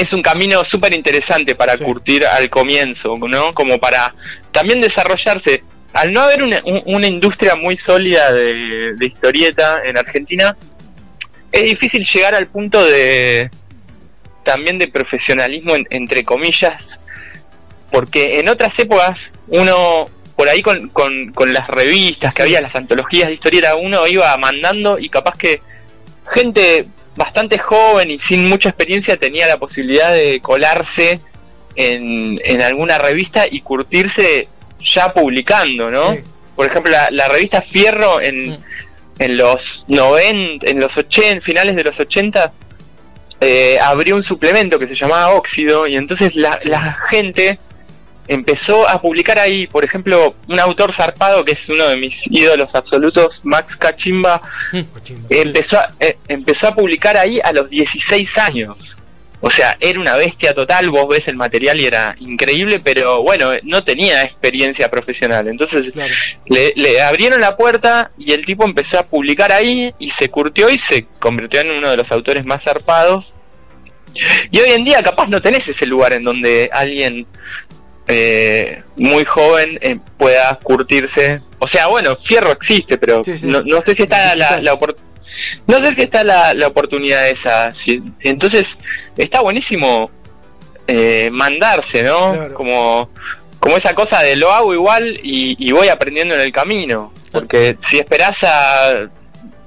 es 0.00 0.12
un 0.12 0.22
camino 0.22 0.64
súper 0.64 0.94
interesante 0.94 1.54
para 1.54 1.76
curtir 1.76 2.24
al 2.26 2.48
comienzo, 2.48 3.16
¿no? 3.18 3.52
Como 3.52 3.78
para 3.78 4.14
también 4.52 4.80
desarrollarse. 4.80 5.62
al 5.94 6.12
no 6.12 6.20
haber 6.20 6.42
una, 6.42 6.60
un- 6.64 6.82
una 6.84 7.06
industria 7.06 7.56
muy 7.56 7.76
sólida 7.76 8.32
de, 8.32 8.94
de 8.94 9.06
historieta 9.06 9.78
en 9.84 9.96
Argentina, 9.96 10.54
es 11.50 11.64
difícil 11.64 12.04
llegar 12.04 12.34
al 12.34 12.46
punto 12.46 12.84
de 12.84 13.50
también 14.44 14.78
de 14.78 14.88
profesionalismo 14.88 15.74
en- 15.74 15.86
entre 15.90 16.22
comillas, 16.24 17.00
porque 17.90 18.38
en 18.38 18.48
otras 18.48 18.78
épocas 18.78 19.18
uno 19.48 20.08
por 20.36 20.48
ahí 20.48 20.62
con, 20.62 20.90
con, 20.90 21.32
con 21.32 21.52
las 21.52 21.66
revistas 21.68 22.32
que 22.32 22.42
Sí. 22.42 22.48
había, 22.48 22.60
las 22.60 22.76
antologías 22.76 23.26
de 23.28 23.34
historieta, 23.34 23.74
uno 23.74 24.06
iba 24.06 24.36
mandando 24.36 24.98
y 24.98 25.08
capaz 25.08 25.36
que 25.36 25.60
gente 26.32 26.86
bastante 27.18 27.58
joven 27.58 28.10
y 28.12 28.18
sin 28.18 28.48
mucha 28.48 28.70
experiencia 28.70 29.16
tenía 29.16 29.46
la 29.46 29.58
posibilidad 29.58 30.14
de 30.14 30.40
colarse 30.40 31.20
en, 31.74 32.40
en 32.44 32.62
alguna 32.62 32.96
revista 32.98 33.44
y 33.50 33.60
curtirse 33.60 34.48
ya 34.80 35.12
publicando, 35.12 35.90
¿no? 35.90 36.14
Sí. 36.14 36.20
Por 36.56 36.66
ejemplo, 36.66 36.90
la, 36.90 37.08
la 37.10 37.28
revista 37.28 37.60
Fierro 37.60 38.20
en, 38.22 38.50
Mm. 38.50 38.58
en 39.18 39.36
los 39.36 39.84
90, 39.88 40.70
en 40.70 40.80
los 40.80 40.96
80, 40.96 41.40
finales 41.44 41.74
de 41.76 41.82
los 41.84 41.98
80, 41.98 42.52
eh, 43.40 43.78
abrió 43.82 44.14
un 44.16 44.22
suplemento 44.22 44.78
que 44.78 44.86
se 44.88 44.94
llamaba 44.94 45.30
Óxido 45.34 45.86
y 45.86 45.96
entonces 45.96 46.34
la, 46.36 46.58
Sí. 46.60 46.68
la 46.68 46.96
gente 47.10 47.58
empezó 48.28 48.88
a 48.88 49.00
publicar 49.00 49.38
ahí, 49.38 49.66
por 49.66 49.84
ejemplo, 49.84 50.34
un 50.46 50.60
autor 50.60 50.92
zarpado 50.92 51.44
que 51.44 51.52
es 51.52 51.68
uno 51.68 51.88
de 51.88 51.96
mis 51.96 52.26
ídolos 52.30 52.74
absolutos, 52.74 53.40
Max 53.44 53.74
Cachimba, 53.76 54.40
Cochimba. 54.92 55.26
empezó 55.30 55.78
a, 55.78 55.88
eh, 55.98 56.16
empezó 56.28 56.68
a 56.68 56.74
publicar 56.74 57.16
ahí 57.16 57.40
a 57.42 57.52
los 57.52 57.68
16 57.70 58.38
años. 58.38 58.94
O 59.40 59.50
sea, 59.50 59.76
era 59.78 60.00
una 60.00 60.16
bestia 60.16 60.52
total, 60.52 60.90
vos 60.90 61.08
ves 61.08 61.28
el 61.28 61.36
material 61.36 61.80
y 61.80 61.86
era 61.86 62.16
increíble, 62.18 62.80
pero 62.82 63.22
bueno, 63.22 63.52
no 63.62 63.84
tenía 63.84 64.22
experiencia 64.22 64.90
profesional. 64.90 65.46
Entonces 65.46 65.90
Claro. 65.92 66.12
le, 66.46 66.72
le 66.74 67.00
abrieron 67.00 67.40
la 67.40 67.56
puerta 67.56 68.10
y 68.18 68.32
el 68.32 68.44
tipo 68.44 68.64
empezó 68.64 68.98
a 68.98 69.06
publicar 69.06 69.52
ahí 69.52 69.94
y 70.00 70.10
se 70.10 70.28
curtió 70.28 70.68
y 70.70 70.76
se 70.76 71.06
convirtió 71.20 71.60
en 71.60 71.70
uno 71.70 71.88
de 71.90 71.96
los 71.98 72.10
autores 72.10 72.44
más 72.46 72.64
zarpados. 72.64 73.36
Y 74.50 74.58
hoy 74.58 74.70
en 74.70 74.84
día 74.84 75.00
capaz 75.04 75.28
no 75.28 75.40
tenés 75.40 75.68
ese 75.68 75.86
lugar 75.86 76.12
en 76.14 76.24
donde 76.24 76.68
alguien 76.72 77.24
eh, 78.08 78.82
muy 78.96 79.24
joven 79.24 79.78
eh, 79.80 79.98
pueda 80.16 80.58
curtirse. 80.62 81.40
O 81.58 81.66
sea, 81.68 81.86
bueno, 81.88 82.16
Fierro 82.16 82.52
existe, 82.52 82.96
pero 82.98 83.22
Sí, 83.22 83.36
sí. 83.38 83.46
No, 83.46 83.60
no 83.62 83.82
sé 83.82 83.94
si 83.94 84.02
está 84.02 84.34
la, 84.34 84.60
la 84.60 84.72
opor- 84.74 84.96
no 85.66 85.80
sé 85.80 85.94
si 85.94 86.02
está 86.02 86.24
la, 86.24 86.54
la 86.54 86.66
oportunidad 86.68 87.28
esa. 87.28 87.70
Si- 87.72 88.02
entonces, 88.20 88.76
está 89.16 89.40
buenísimo 89.40 90.10
eh, 90.86 91.28
mandarse, 91.32 92.02
¿no? 92.02 92.32
Claro. 92.32 92.54
Como, 92.54 93.10
como 93.60 93.76
esa 93.76 93.94
cosa 93.94 94.22
de 94.22 94.36
lo 94.36 94.52
hago 94.52 94.72
igual 94.74 95.20
y, 95.22 95.56
y 95.58 95.72
voy 95.72 95.88
aprendiendo 95.88 96.34
en 96.34 96.40
el 96.40 96.52
camino. 96.52 97.12
Porque 97.30 97.76
si 97.80 97.98
esperás 97.98 98.42
a... 98.44 99.08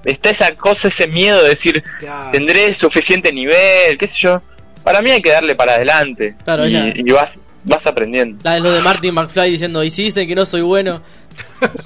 Está 0.04 0.32
esa 0.32 0.56
cosa, 0.56 0.88
ese 0.88 1.08
miedo 1.08 1.44
de 1.44 1.50
decir, 1.50 1.84
Claro. 2.00 2.32
tendré 2.32 2.74
suficiente 2.74 3.32
nivel, 3.32 4.00
qué 4.00 4.08
sé 4.08 4.16
yo. 4.18 4.42
Para 4.84 5.00
mí 5.04 5.12
hay 5.12 5.22
que 5.22 5.30
darle 5.30 5.54
para 5.54 5.74
adelante. 5.76 6.34
Claro, 6.44 6.66
y, 6.68 6.72
ya. 6.74 6.92
y 6.96 7.12
vas, 7.12 7.40
vas 7.64 7.86
aprendiendo. 7.88 8.40
La 8.44 8.54
de 8.56 8.60
lo 8.62 8.72
de 8.72 8.82
Martin 8.82 9.14
McFly 9.14 9.52
diciendo, 9.52 9.84
y 9.84 9.90
si 9.90 10.04
dicen 10.04 10.28
que 10.28 10.36
no 10.36 10.46
soy 10.46 10.62
bueno. 10.62 11.02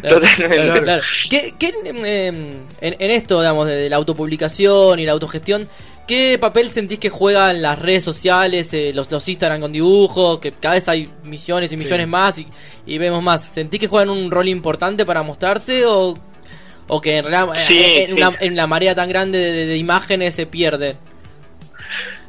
Claro. 0.00 0.20
Claro, 0.36 0.82
claro. 0.82 1.02
¿Qué, 1.30 1.54
qué, 1.58 1.72
eh, 1.84 2.26
en, 2.28 2.64
en 2.80 3.10
esto, 3.10 3.40
digamos, 3.40 3.66
de, 3.66 3.74
de 3.76 3.88
la 3.88 3.96
autopublicación 3.96 4.98
y 4.98 5.06
la 5.06 5.12
autogestión, 5.12 5.68
qué 6.06 6.36
papel 6.40 6.70
sentís 6.70 6.98
que 6.98 7.10
juegan 7.10 7.62
las 7.62 7.78
redes 7.78 8.04
sociales, 8.04 8.72
eh, 8.74 8.92
los, 8.94 9.10
los 9.10 9.26
Instagram 9.28 9.60
con 9.60 9.72
dibujos, 9.72 10.40
que 10.40 10.52
cada 10.52 10.74
vez 10.74 10.88
hay 10.88 11.08
millones 11.24 11.72
y 11.72 11.78
Sí. 11.78 11.84
millones 11.84 12.08
más 12.08 12.38
y, 12.38 12.46
y 12.86 12.98
vemos 12.98 13.22
más? 13.22 13.44
¿Sentís 13.44 13.80
que 13.80 13.86
juegan 13.86 14.10
un 14.10 14.30
rol 14.30 14.48
importante 14.48 15.04
para 15.06 15.22
mostrarse 15.22 15.84
o, 15.86 16.18
o 16.88 17.00
que 17.00 17.18
en, 17.18 17.24
realidad, 17.24 17.54
eh, 17.56 17.60
Sí, 17.66 17.78
en, 17.82 18.06
sí. 18.08 18.12
Una, 18.22 18.36
en 18.40 18.56
la 18.56 18.66
marea 18.66 18.94
tan 18.94 19.08
grande 19.08 19.38
de, 19.38 19.52
de- 19.52 19.66
de 19.66 19.76
imágenes 19.76 20.34
se 20.34 20.46
pierde? 20.46 20.96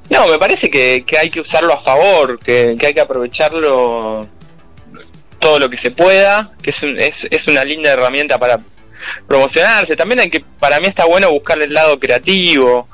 No, 0.10 0.28
me 0.28 0.38
parece 0.38 0.70
que, 0.70 1.04
que 1.06 1.18
hay 1.18 1.30
que 1.30 1.40
usarlo 1.42 1.74
a 1.74 1.82
favor, 1.82 2.38
que, 2.40 2.76
que 2.80 2.88
hay 2.88 2.94
que 2.94 3.02
aprovecharlo 3.02 4.28
todo 5.40 5.60
lo 5.60 5.70
que 5.70 5.78
se 5.78 5.92
pueda, 5.92 6.52
que 6.62 6.70
es, 6.70 6.84
un- 6.84 7.00
es, 7.00 7.28
es 7.30 7.48
una 7.48 7.64
linda 7.64 7.92
herramienta 7.92 8.38
para 8.40 8.60
promocionarse. 9.28 9.96
También 9.96 10.20
hay 10.22 10.30
que, 10.30 10.44
para 10.60 10.80
mí 10.80 10.88
está 10.88 11.06
bueno 11.06 11.32
buscarle 11.32 11.66
el 11.66 11.74
lado 11.74 12.00
creativo. 12.00 12.88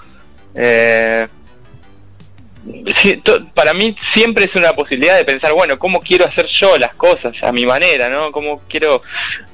Eh, 0.55 1.27
para 3.53 3.73
mí 3.73 3.95
siempre 3.99 4.45
es 4.45 4.55
una 4.55 4.73
posibilidad 4.73 5.17
de 5.17 5.25
pensar, 5.25 5.51
bueno, 5.53 5.79
¿cómo 5.79 5.99
quiero 5.99 6.25
hacer 6.25 6.45
yo 6.45 6.77
las 6.77 6.93
cosas 6.93 7.41
a 7.43 7.51
mi 7.51 7.65
manera, 7.65 8.07
no? 8.09 8.31
¿Cómo 8.31 8.61
quiero 8.69 9.01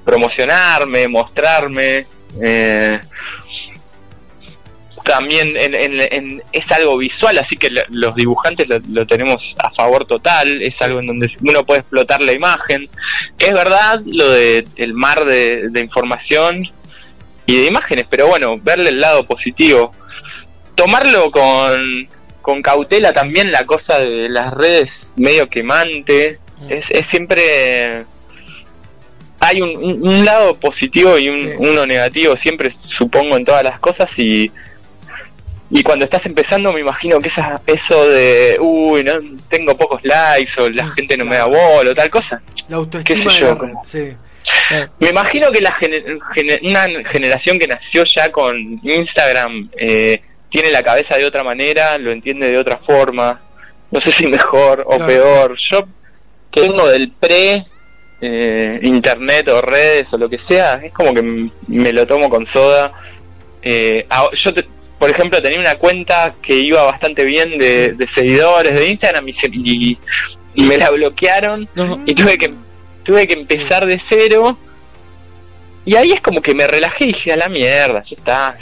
promocionarme, 0.04 1.08
mostrarme? 1.08 2.06
Eh, 2.42 3.00
también 5.08 5.56
en, 5.58 5.74
en- 5.76 6.02
en- 6.14 6.44
es 6.52 6.72
algo 6.72 6.98
visual, 6.98 7.38
así 7.38 7.58
que 7.58 7.70
lo- 7.70 7.82
los 7.90 8.14
dibujantes 8.16 8.68
lo, 8.68 8.78
lo 8.92 9.08
tenemos 9.08 9.56
a 9.60 9.72
favor 9.72 10.06
total, 10.06 10.62
es 10.62 10.82
algo 10.82 11.00
en 11.00 11.08
donde 11.08 11.32
uno 11.42 11.66
puede 11.66 11.80
explotar 11.82 12.22
la 12.22 12.34
imagen, 12.34 12.90
es 13.40 13.54
verdad 13.54 14.02
lo 14.06 14.30
de 14.30 14.66
el 14.76 14.94
mar 14.94 15.26
de, 15.26 15.70
de 15.70 15.80
información 15.80 16.68
y 17.46 17.58
de 17.58 17.66
imágenes, 17.66 18.06
pero 18.10 18.28
bueno, 18.28 18.58
verle 18.62 18.90
el 18.92 19.00
lado 19.00 19.26
positivo, 19.26 19.94
tomarlo 20.76 21.32
con, 21.32 22.08
con 22.42 22.62
cautela 22.62 23.14
también 23.14 23.52
la 23.52 23.66
cosa 23.66 23.98
de 24.00 24.30
las 24.30 24.54
redes 24.54 25.14
medio 25.16 25.48
quemante, 25.50 26.40
Mm. 26.60 26.72
es, 26.72 26.86
es 26.90 27.06
siempre 27.06 28.04
hay 29.40 29.62
un, 29.62 29.78
un- 29.78 30.08
un 30.08 30.26
lado 30.26 30.56
positivo 30.58 31.18
y 31.20 31.30
un, 31.30 31.40
Sí. 31.40 31.48
uno 31.60 31.86
negativo 31.86 32.36
siempre 32.36 32.74
supongo 32.82 33.38
en 33.38 33.46
todas 33.46 33.64
las 33.64 33.80
cosas 33.80 34.12
y 34.18 34.52
y 35.70 35.84
cuando 35.84 36.06
estás 36.06 36.26
empezando 36.26 36.72
me 36.72 36.80
imagino 36.80 37.20
que 37.20 37.28
esa, 37.28 37.62
eso 37.66 38.08
de 38.10 38.58
uy 38.60 39.04
no 39.04 39.14
tengo 39.50 39.76
pocos 39.78 40.02
likes 40.04 40.60
o 40.62 40.70
la 40.70 40.86
Mm, 40.86 40.92
gente 40.94 41.18
no 41.18 41.26
me 41.26 41.36
da 41.36 41.46
bola 41.46 41.92
o 41.92 41.96
tal 41.96 42.10
cosa 42.10 42.42
La 42.70 42.78
autoestima 42.78 43.16
qué 43.24 43.30
sé 43.30 43.36
de 43.36 43.40
yo, 43.42 43.48
la 43.48 43.54
red, 43.56 43.60
como- 43.72 43.86
sí. 43.86 44.14
Claro. 44.70 44.90
me 45.00 45.10
imagino 45.10 45.52
que 45.52 45.60
la 45.60 45.74
gene- 45.74 46.04
gene- 46.34 46.60
una 46.64 46.88
generación 47.10 47.60
que 47.60 47.68
nació 47.68 48.06
ya 48.06 48.32
con 48.32 48.80
Instagram 48.82 49.70
eh, 49.78 50.22
tiene 50.50 50.72
la 50.72 50.82
cabeza 50.84 51.18
de 51.18 51.26
otra 51.26 51.44
manera 51.44 51.98
lo 51.98 52.12
entiende 52.14 52.50
de 52.50 52.58
otra 52.58 52.78
forma 52.78 53.42
no 53.92 54.00
sé 54.00 54.12
si 54.14 54.26
mejor 54.28 54.84
o 54.86 54.92
Claro. 54.96 55.06
peor 55.06 55.56
yo 55.58 55.82
que 56.50 56.62
vengo 56.62 56.88
del 56.88 57.12
pre 57.12 57.66
eh, 58.22 58.80
internet 58.84 59.50
o 59.50 59.62
redes 59.62 60.14
o 60.14 60.18
lo 60.18 60.30
que 60.30 60.38
sea 60.38 60.76
es 60.82 60.94
como 60.94 61.14
que 61.14 61.50
me 61.68 61.92
lo 61.92 62.08
tomo 62.08 62.30
con 62.30 62.46
soda 62.46 62.92
Eh, 63.62 64.08
yo 64.34 64.54
te- 64.54 64.66
por 65.00 65.10
ejemplo 65.10 65.42
tenía 65.42 65.60
una 65.60 65.76
cuenta 65.76 66.34
que 66.42 66.56
iba 66.56 66.84
bastante 66.84 67.24
bien 67.26 67.58
de, 67.58 67.94
de 67.94 68.08
seguidores 68.08 68.74
de 68.74 68.88
Instagram 68.90 69.28
y, 69.30 69.34
se- 69.34 69.50
y- 69.54 69.98
y 70.56 70.64
me 70.64 70.78
la 70.78 70.90
bloquearon 70.90 71.68
No, 71.76 72.02
y 72.06 72.16
tuve 72.16 72.38
que 72.38 72.54
tuve 73.04 73.28
que 73.28 73.34
empezar 73.36 73.86
de 73.86 74.00
cero 74.10 74.58
y 75.86 75.96
ahí 75.96 76.12
es 76.12 76.22
como 76.22 76.42
que 76.42 76.54
me 76.54 76.68
relajé 76.68 77.06
y 77.06 77.08
dije 77.08 77.34
a 77.34 77.38
la 77.38 77.48
mierda 77.50 78.04
ya 78.04 78.16
está 78.18 78.56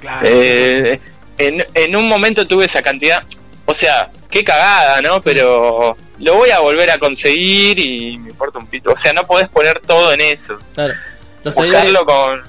Claro. 0.00 0.26
eh, 0.30 1.00
en, 1.38 1.64
en 1.74 1.96
un 1.96 2.06
momento 2.08 2.46
tuve 2.46 2.64
esa 2.66 2.80
cantidad, 2.82 3.22
o 3.66 3.74
sea, 3.74 4.10
qué 4.30 4.42
cagada, 4.44 5.00
¿no? 5.02 5.20
Pero 5.22 5.96
lo 6.18 6.34
voy 6.34 6.50
a 6.50 6.60
volver 6.60 6.90
a 6.90 6.98
conseguir 6.98 7.78
y 7.78 8.16
me 8.18 8.30
importa 8.30 8.58
un 8.58 8.66
pito. 8.66 8.92
O 8.92 8.96
sea, 8.96 9.12
no 9.12 9.26
podés 9.26 9.48
poner 9.48 9.80
todo 9.80 10.12
en 10.12 10.20
eso. 10.22 10.58
claro. 10.74 10.94
Los 11.44 11.54
seguidores, 11.54 11.80
Usarlo 11.92 12.04
con... 12.06 12.42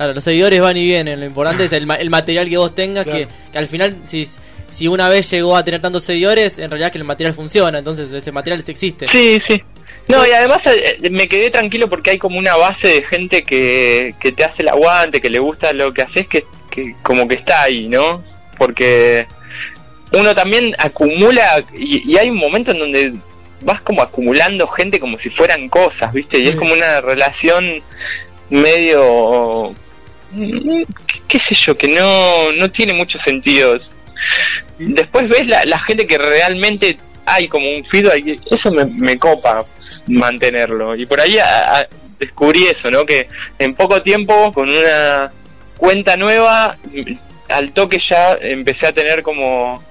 claro, 0.00 0.14
los 0.14 0.24
seguidores 0.24 0.62
van 0.62 0.76
y 0.78 0.84
vienen. 0.86 1.20
Lo 1.20 1.26
importante 1.26 1.64
es 1.64 1.72
el, 1.74 1.86
ma- 1.86 1.96
el 1.96 2.08
material 2.08 2.48
que 2.48 2.56
vos 2.56 2.74
tengas. 2.74 3.04
Claro. 3.04 3.18
Que, 3.18 3.28
que 3.52 3.58
al 3.58 3.66
final, 3.66 3.98
si, 4.02 4.26
si 4.70 4.88
una 4.88 5.10
vez 5.10 5.30
llegó 5.30 5.54
a 5.54 5.62
tener 5.62 5.82
tantos 5.82 6.04
seguidores, 6.04 6.58
en 6.58 6.70
realidad 6.70 6.90
que 6.90 6.96
el 6.96 7.04
material 7.04 7.34
funciona. 7.34 7.78
Entonces, 7.78 8.10
ese 8.10 8.32
material 8.32 8.64
existe. 8.66 9.06
Sí, 9.06 9.38
sí. 9.46 9.62
No, 10.08 10.26
y 10.26 10.30
además 10.30 10.62
eh, 10.66 10.96
me 11.10 11.28
quedé 11.28 11.50
tranquilo 11.50 11.90
porque 11.90 12.12
hay 12.12 12.18
como 12.18 12.38
una 12.38 12.56
base 12.56 12.88
de 12.88 13.02
gente 13.02 13.42
que, 13.42 14.14
que 14.18 14.32
te 14.32 14.42
hace 14.42 14.62
el 14.62 14.68
aguante, 14.70 15.20
que 15.20 15.28
le 15.28 15.38
gusta 15.38 15.72
lo 15.74 15.92
que 15.92 16.00
haces, 16.02 16.26
que, 16.26 16.44
que 16.70 16.96
como 17.02 17.28
que 17.28 17.34
está 17.34 17.62
ahí, 17.64 17.86
¿no? 17.88 18.24
Porque 18.56 19.26
uno 20.12 20.34
también 20.34 20.74
acumula 20.78 21.62
y, 21.76 22.10
y 22.10 22.16
hay 22.16 22.30
un 22.30 22.38
momento 22.38 22.72
en 22.72 22.78
donde 22.78 23.12
vas 23.60 23.82
como 23.82 24.00
acumulando 24.02 24.66
gente 24.66 24.98
como 24.98 25.18
si 25.18 25.28
fueran 25.30 25.68
cosas, 25.68 26.12
¿viste? 26.12 26.38
Y 26.38 26.48
es 26.48 26.56
como 26.56 26.72
una 26.72 27.02
relación 27.02 27.82
medio... 28.48 29.74
qué- 31.28 31.38
sé 31.38 31.54
yo, 31.54 31.76
que 31.76 31.88
no, 31.88 32.52
no 32.52 32.70
tiene 32.70 32.94
muchos 32.94 33.22
sentidos. 33.22 33.90
Después 34.78 35.28
ves 35.28 35.46
la, 35.46 35.78
gente 35.78 36.06
que 36.06 36.18
realmente 36.18 36.98
hay 37.26 37.48
como 37.48 37.70
un 37.70 37.84
feedback, 37.84 38.40
eso 38.50 38.70
me, 38.70 38.84
me 38.84 39.18
copa 39.18 39.64
mantenerlo. 40.06 40.94
Y 40.96 41.06
por 41.06 41.20
ahí 41.20 41.38
descubrí 42.18 42.66
eso, 42.66 42.90
¿no? 42.90 43.04
Que 43.06 43.28
en 43.58 43.74
poco 43.74 44.02
tiempo, 44.02 44.52
con 44.52 44.68
una 44.68 45.32
cuenta 45.76 46.16
nueva, 46.16 46.76
al 47.48 47.72
toque 47.72 47.98
ya 47.98 48.32
empecé 48.40 48.86
a 48.86 48.92
tener 48.92 49.22
como, 49.22 49.82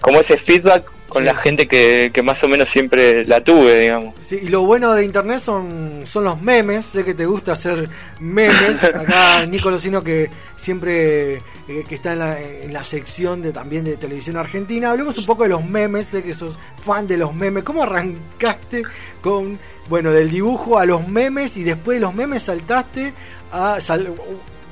como 0.00 0.20
ese 0.20 0.36
feedback 0.36 0.84
con 1.08 1.22
Sí. 1.22 1.26
la 1.26 1.34
gente 1.34 1.66
que, 1.66 2.10
que 2.12 2.22
más 2.22 2.42
o 2.44 2.48
menos 2.48 2.68
siempre 2.68 3.24
la 3.24 3.42
tuve, 3.42 3.80
digamos. 3.80 4.14
Sí, 4.22 4.38
y 4.42 4.48
lo 4.48 4.62
bueno 4.62 4.92
de 4.94 5.04
internet 5.04 5.38
son, 5.38 6.02
son 6.04 6.24
los 6.24 6.40
memes. 6.42 6.84
Sé 6.86 7.04
que 7.04 7.14
te 7.14 7.24
gusta 7.26 7.52
hacer 7.52 7.88
memes. 8.20 8.82
Acá 8.82 9.46
Nico 9.46 9.70
Locino 9.70 10.04
que 10.04 10.30
siempre 10.56 11.36
eh, 11.68 11.84
que 11.88 11.94
está 11.94 12.12
en 12.12 12.18
la, 12.18 12.40
en 12.40 12.72
la 12.72 12.84
sección 12.84 13.40
de 13.42 13.52
también 13.52 13.84
de 13.84 13.96
televisión 13.96 14.36
argentina. 14.36 14.90
Hablemos 14.90 15.16
un 15.18 15.24
poco 15.26 15.44
de 15.44 15.48
los 15.48 15.64
memes. 15.64 16.06
Sé 16.08 16.22
que 16.22 16.34
sos 16.34 16.58
fan 16.84 17.06
de 17.06 17.16
los 17.16 17.34
memes. 17.34 17.64
¿Cómo 17.64 17.82
arrancaste 17.82 18.82
con 19.22 19.58
bueno 19.88 20.10
del 20.12 20.30
dibujo 20.30 20.78
a 20.78 20.84
los 20.84 21.08
memes 21.08 21.56
y 21.56 21.64
después 21.64 21.96
de 21.96 22.00
los 22.02 22.14
memes 22.14 22.42
saltaste 22.42 23.12
a 23.50 23.80
sal- 23.80 24.12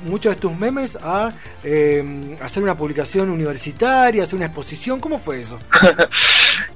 muchos 0.03 0.35
de 0.35 0.41
tus 0.41 0.55
memes 0.55 0.97
a 1.01 1.33
eh, 1.63 2.37
hacer 2.41 2.63
una 2.63 2.75
publicación 2.75 3.29
universitaria, 3.29 4.23
hacer 4.23 4.35
una 4.35 4.45
exposición? 4.45 4.99
¿Cómo 4.99 5.19
fue 5.19 5.39
eso? 5.39 5.59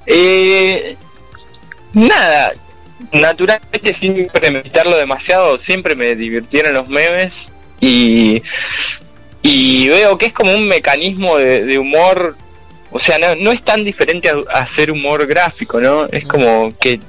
Eh, 0.06 0.96
nada, 1.92 2.52
naturalmente 3.12 3.94
sin 3.94 4.26
premeditarlo 4.26 4.96
demasiado, 4.96 5.58
siempre 5.58 5.94
me 5.94 6.14
divirtieron 6.14 6.74
los 6.74 6.88
memes 6.88 7.50
y, 7.80 8.42
y 9.42 9.88
veo 9.88 10.18
que 10.18 10.26
es 10.26 10.32
como 10.32 10.54
un 10.54 10.66
mecanismo 10.66 11.38
de, 11.38 11.64
de 11.64 11.78
humor, 11.78 12.36
o 12.90 12.98
sea, 12.98 13.18
no, 13.18 13.34
no 13.36 13.52
es 13.52 13.62
tan 13.62 13.84
diferente 13.84 14.28
a, 14.28 14.34
a 14.52 14.62
hacer 14.62 14.90
humor 14.90 15.26
gráfico, 15.26 15.80
¿no? 15.80 16.06
Es 16.06 16.24
como 16.26 16.76
que, 16.78 17.00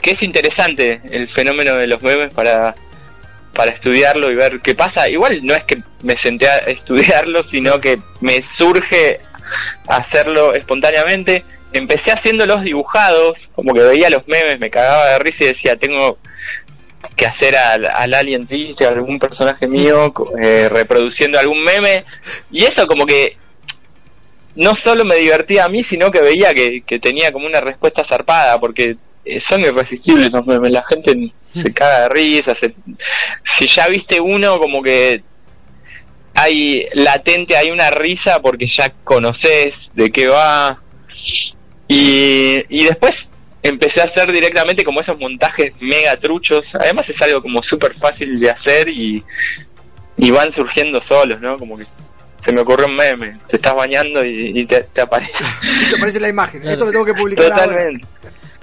que 0.00 0.12
es 0.12 0.22
interesante 0.22 1.00
el 1.10 1.28
fenómeno 1.28 1.74
de 1.74 1.86
los 1.86 2.02
memes 2.02 2.32
para 2.32 2.74
para 3.54 3.70
estudiarlo 3.70 4.30
y 4.30 4.34
ver 4.34 4.60
qué 4.60 4.74
pasa. 4.74 5.08
Igual 5.08 5.40
no 5.44 5.54
es 5.54 5.64
que 5.64 5.82
me 6.02 6.16
senté 6.16 6.48
a 6.48 6.58
estudiarlo, 6.66 7.42
sino 7.44 7.80
que 7.80 7.98
me 8.20 8.42
surge 8.42 9.20
hacerlo 9.88 10.54
espontáneamente. 10.54 11.44
Empecé 11.72 12.12
haciendo 12.12 12.46
los 12.46 12.62
dibujados, 12.62 13.50
como 13.54 13.72
que 13.74 13.80
veía 13.80 14.10
los 14.10 14.26
memes, 14.28 14.60
me 14.60 14.70
cagaba 14.70 15.08
de 15.10 15.18
risa 15.18 15.44
y 15.44 15.48
decía, 15.48 15.76
tengo 15.76 16.18
que 17.16 17.26
hacer 17.26 17.56
al, 17.56 17.86
al 17.92 18.14
Alien 18.14 18.46
Triste, 18.46 18.86
algún 18.86 19.18
personaje 19.18 19.66
mío, 19.66 20.12
eh, 20.42 20.68
reproduciendo 20.68 21.38
algún 21.38 21.62
meme. 21.62 22.04
Y 22.50 22.64
eso 22.64 22.86
como 22.86 23.06
que 23.06 23.36
no 24.56 24.74
solo 24.74 25.04
me 25.04 25.16
divertía 25.16 25.64
a 25.64 25.68
mí, 25.68 25.82
sino 25.82 26.10
que 26.10 26.20
veía 26.20 26.54
que, 26.54 26.82
que 26.82 27.00
tenía 27.00 27.32
como 27.32 27.46
una 27.46 27.60
respuesta 27.60 28.04
zarpada, 28.04 28.60
porque 28.60 28.96
son 29.40 29.60
irresistibles 29.60 30.30
los 30.30 30.46
memes, 30.46 30.70
la 30.70 30.84
gente 30.84 31.32
se 31.50 31.72
caga 31.72 32.02
de 32.02 32.08
risa, 32.10 32.54
se- 32.54 32.74
si 33.56 33.66
ya 33.66 33.86
viste 33.88 34.20
uno 34.20 34.58
como 34.58 34.82
que 34.82 35.22
hay 36.34 36.86
latente, 36.94 37.56
hay 37.56 37.70
una 37.70 37.90
risa 37.90 38.40
porque 38.42 38.66
ya 38.66 38.92
conoces 39.04 39.90
de 39.94 40.10
qué 40.10 40.26
va. 40.26 40.80
Y, 41.86 42.60
y 42.68 42.84
después 42.84 43.28
empecé 43.62 44.00
a 44.00 44.04
hacer 44.04 44.32
directamente 44.32 44.84
como 44.84 45.00
esos 45.00 45.18
montajes 45.18 45.72
mega 45.80 46.16
truchos. 46.16 46.74
Además 46.74 47.08
es 47.08 47.20
algo 47.22 47.40
como 47.40 47.62
súper 47.62 47.96
fácil 47.96 48.40
de 48.40 48.50
hacer 48.50 48.88
y, 48.88 49.22
y 50.16 50.30
van 50.30 50.50
surgiendo 50.50 51.00
solos, 51.00 51.40
¿no? 51.40 51.56
Como 51.56 51.78
que 51.78 51.86
se 52.44 52.52
me 52.52 52.60
ocurrió 52.62 52.86
un 52.86 52.96
meme, 52.96 53.38
te 53.48 53.56
estás 53.56 53.74
bañando 53.74 54.24
y, 54.24 54.52
y 54.60 54.66
te, 54.66 54.82
te 54.82 55.00
aparece. 55.00 55.32
¿Qué 55.84 55.94
te 55.94 56.00
parece 56.00 56.20
la 56.20 56.28
imagen? 56.28 56.66
Esto 56.66 56.84
lo 56.86 56.90
tengo 56.92 57.04
que 57.06 57.14
publicar 57.14 57.52
ahora. 57.52 57.88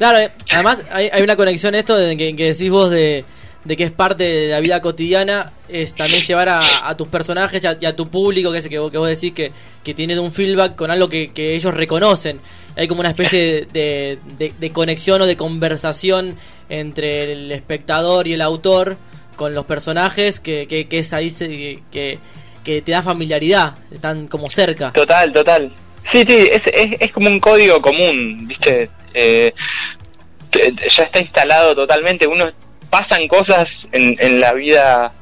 Claro, 0.02 0.18
eh, 0.18 0.32
además 0.52 0.82
hay, 0.90 1.10
hay 1.14 1.22
una 1.22 1.36
conexión 1.36 1.76
esto 1.76 1.96
de 1.96 2.18
que, 2.18 2.36
que 2.36 2.54
decís 2.54 2.72
vos 2.72 2.90
de, 2.90 3.24
de 3.66 3.78
que 3.78 3.84
es 3.84 3.92
parte 3.92 4.24
de 4.24 4.48
la 4.50 4.60
vida 4.60 4.82
cotidiana, 4.82 5.52
es 5.70 5.94
también 5.94 6.24
llevar 6.24 6.50
a, 6.50 6.90
a 6.90 6.98
tus 6.98 7.08
personajes 7.08 7.64
y 7.80 7.86
a, 7.86 7.96
tu 7.96 8.10
público, 8.10 8.52
que 8.52 8.58
es 8.58 8.68
que 8.68 8.80
vos, 8.80 8.90
que 8.90 8.98
vos 8.98 9.08
decís 9.08 9.32
que, 9.34 9.52
que 9.84 9.94
tienes 9.94 10.18
un 10.18 10.32
feedback 10.32 10.76
con 10.76 10.90
algo 10.90 11.08
que, 11.08 11.30
que 11.32 11.54
ellos 11.54 11.76
reconocen. 11.76 12.40
Hay 12.76 12.88
como 12.88 13.02
una 13.02 13.10
especie 13.10 13.68
de, 13.72 14.18
de- 14.40 14.54
de 14.60 14.70
conexión 14.72 15.22
o 15.22 15.28
de 15.28 15.38
conversación 15.38 16.36
entre 16.68 17.34
el 17.34 17.52
espectador 17.52 18.28
y 18.28 18.34
el 18.34 18.42
autor 18.42 18.98
con 19.36 19.54
los 19.54 19.66
personajes 19.66 20.40
que, 20.40 20.66
que, 20.66 20.88
que 20.88 20.98
es 20.98 21.14
ahí 21.14 21.30
se- 21.30 21.84
que, 21.92 22.18
que 22.64 22.82
te 22.82 22.92
da 22.92 23.04
familiaridad, 23.04 23.76
están 23.92 24.26
como 24.28 24.50
cerca. 24.50 24.92
Total, 24.94 25.32
total. 25.32 25.72
Sí, 26.04 26.24
sí, 26.26 26.48
es, 26.52 26.66
es, 26.66 26.94
es 27.00 27.12
como 27.12 27.28
un 27.28 27.40
código 27.40 27.80
común, 27.80 28.48
¿viste? 28.48 28.90
Eh, 29.13 29.54
ya 30.89 31.04
está 31.04 31.19
instalado 31.19 31.76
totalmente. 31.76 32.28
Uno 32.28 32.52
pasan 32.89 33.28
cosas 33.28 33.88
en, 33.91 34.15
en 34.19 34.39
la 34.39 34.54
vida 34.54 35.13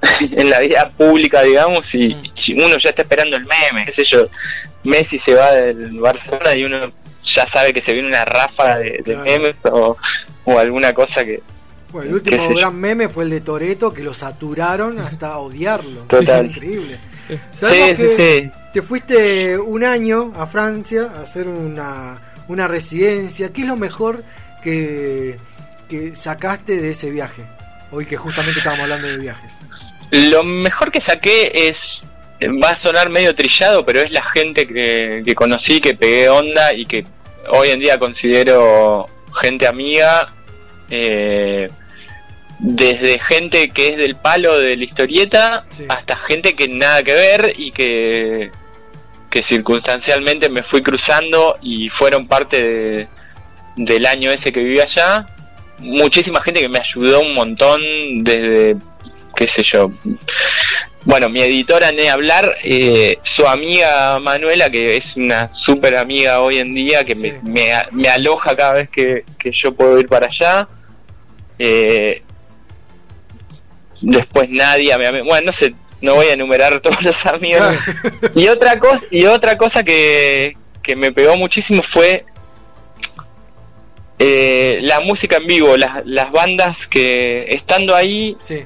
en 0.20 0.50
la 0.50 0.60
vida 0.60 0.90
pública, 0.96 1.42
digamos, 1.42 1.92
y, 1.94 2.14
Mm. 2.14 2.22
y 2.36 2.62
uno 2.62 2.78
ya 2.78 2.90
está 2.90 3.02
esperando 3.02 3.36
el 3.36 3.44
meme, 3.46 3.84
qué 3.84 3.92
sé 3.92 4.04
yo. 4.04 4.26
Messi 4.84 5.18
se 5.18 5.34
va 5.34 5.50
del 5.52 5.98
Barcelona 5.98 6.54
y 6.54 6.64
uno 6.64 6.92
ya 7.24 7.46
sabe 7.46 7.74
que 7.74 7.82
se 7.82 7.92
viene 7.92 8.08
una 8.08 8.24
ráfaga 8.24 8.78
de, 8.78 8.90
de 8.90 9.02
Claro. 9.02 9.24
memes 9.24 9.56
o, 9.64 9.96
o 10.44 10.58
alguna 10.58 10.92
cosa 10.94 11.24
que 11.24 11.42
Bueno, 11.90 12.10
el 12.10 12.14
último 12.14 12.48
yo. 12.48 12.56
gran 12.56 12.76
meme 12.76 13.08
fue 13.08 13.24
el 13.24 13.30
de 13.30 13.40
Toreto 13.40 13.92
que 13.92 14.02
lo 14.02 14.14
saturaron 14.14 14.98
hasta 15.00 15.38
odiarlo. 15.38 16.02
Total. 16.02 16.46
Increíble. 16.46 16.98
Sí, 17.28 17.36
sí, 17.56 17.94
que 17.96 18.40
sí. 18.44 18.50
te 18.72 18.82
fuiste 18.82 19.58
un 19.58 19.84
año 19.84 20.32
a 20.36 20.46
Francia 20.46 21.08
a 21.16 21.22
hacer 21.22 21.48
una, 21.48 22.22
una 22.48 22.66
residencia. 22.68 23.52
¿Qué 23.52 23.62
es 23.62 23.66
lo 23.68 23.76
mejor 23.76 24.24
que, 24.62 25.36
que 25.88 26.16
sacaste 26.16 26.80
de 26.80 26.90
ese 26.90 27.10
viaje? 27.10 27.44
Hoy 27.90 28.04
que 28.06 28.16
justamente 28.16 28.58
estábamos 28.60 28.82
hablando 28.84 29.06
de 29.08 29.16
viajes. 29.18 29.58
Lo 30.10 30.42
mejor 30.44 30.90
que 30.90 31.00
saqué 31.00 31.50
es, 31.68 32.02
va 32.62 32.70
a 32.70 32.76
sonar 32.76 33.08
medio 33.10 33.34
trillado, 33.34 33.84
pero 33.84 34.00
es 34.00 34.10
la 34.10 34.22
gente 34.34 34.66
que, 34.66 35.22
que 35.24 35.34
conocí, 35.34 35.80
que 35.80 35.94
pegué 35.94 36.28
onda 36.28 36.72
y 36.74 36.84
que 36.86 37.06
hoy 37.50 37.68
en 37.70 37.80
día 37.80 37.98
considero 37.98 39.06
gente 39.40 39.66
amiga. 39.66 40.32
eh, 40.90 41.66
desde 42.60 43.20
gente 43.20 43.68
que 43.68 43.88
es 43.90 43.96
del 43.98 44.16
palo 44.16 44.58
de 44.58 44.76
la 44.76 44.82
historieta 44.84 45.64
Sí. 45.68 45.84
hasta 45.88 46.16
gente 46.16 46.56
que 46.56 46.66
nada 46.66 47.04
que 47.04 47.12
ver 47.14 47.52
y 47.56 47.70
que, 47.70 48.50
que 49.30 49.42
circunstancialmente 49.42 50.48
me 50.48 50.62
fui 50.62 50.82
cruzando 50.82 51.56
y 51.62 51.88
fueron 51.90 52.26
parte 52.26 52.62
de- 52.62 53.08
del 53.76 54.06
año 54.06 54.30
ese 54.30 54.52
que 54.52 54.60
viví 54.60 54.80
allá. 54.80 55.26
Muchísima 55.80 56.40
gente 56.42 56.60
que 56.60 56.68
me 56.68 56.78
ayudó 56.80 57.20
un 57.20 57.34
montón 57.34 57.80
desde 58.24 58.76
qué 59.36 59.46
sé 59.46 59.62
yo. 59.62 59.90
Bueno, 61.04 61.28
mi 61.28 61.40
editora 61.40 61.92
Ni 61.92 62.08
Hablar, 62.08 62.56
eh, 62.64 63.18
su 63.22 63.46
amiga 63.46 64.18
Manuela, 64.18 64.68
que 64.68 64.96
es 64.96 65.16
una 65.16 65.52
súper 65.52 65.96
amiga 65.96 66.40
hoy 66.40 66.58
en 66.58 66.74
día, 66.74 67.04
que 67.04 67.14
Sí. 67.14 67.32
me, 67.44 67.52
me, 67.52 67.72
me 67.92 68.08
aloja 68.08 68.56
cada 68.56 68.74
vez 68.74 68.88
que, 68.90 69.24
que 69.38 69.52
yo 69.52 69.72
puedo 69.72 69.98
ir 70.00 70.08
para 70.08 70.26
allá. 70.26 70.66
Eh, 71.58 72.22
después 74.00 74.48
Nadia, 74.50 74.96
ami- 74.96 75.24
bueno, 75.24 75.46
no 75.46 75.52
sé, 75.52 75.74
no 76.00 76.14
voy 76.14 76.26
a 76.26 76.32
enumerar 76.34 76.80
todos 76.82 77.02
los 77.02 77.26
amigos. 77.26 77.76
y 78.34 78.48
otra 78.48 78.78
cosa, 78.78 79.04
y 79.10 79.26
otra 79.26 79.56
cosa 79.58 79.82
que, 79.82 80.56
que 80.82 80.96
me 80.96 81.12
pegó 81.12 81.36
muchísimo 81.36 81.82
fue 81.82 82.24
eh, 84.18 84.78
la 84.82 85.00
música 85.00 85.36
en 85.36 85.46
vivo, 85.46 85.76
las, 85.76 86.04
las 86.04 86.32
bandas 86.32 86.86
que 86.86 87.46
estando 87.50 87.94
ahí 87.94 88.36
Sí, 88.40 88.64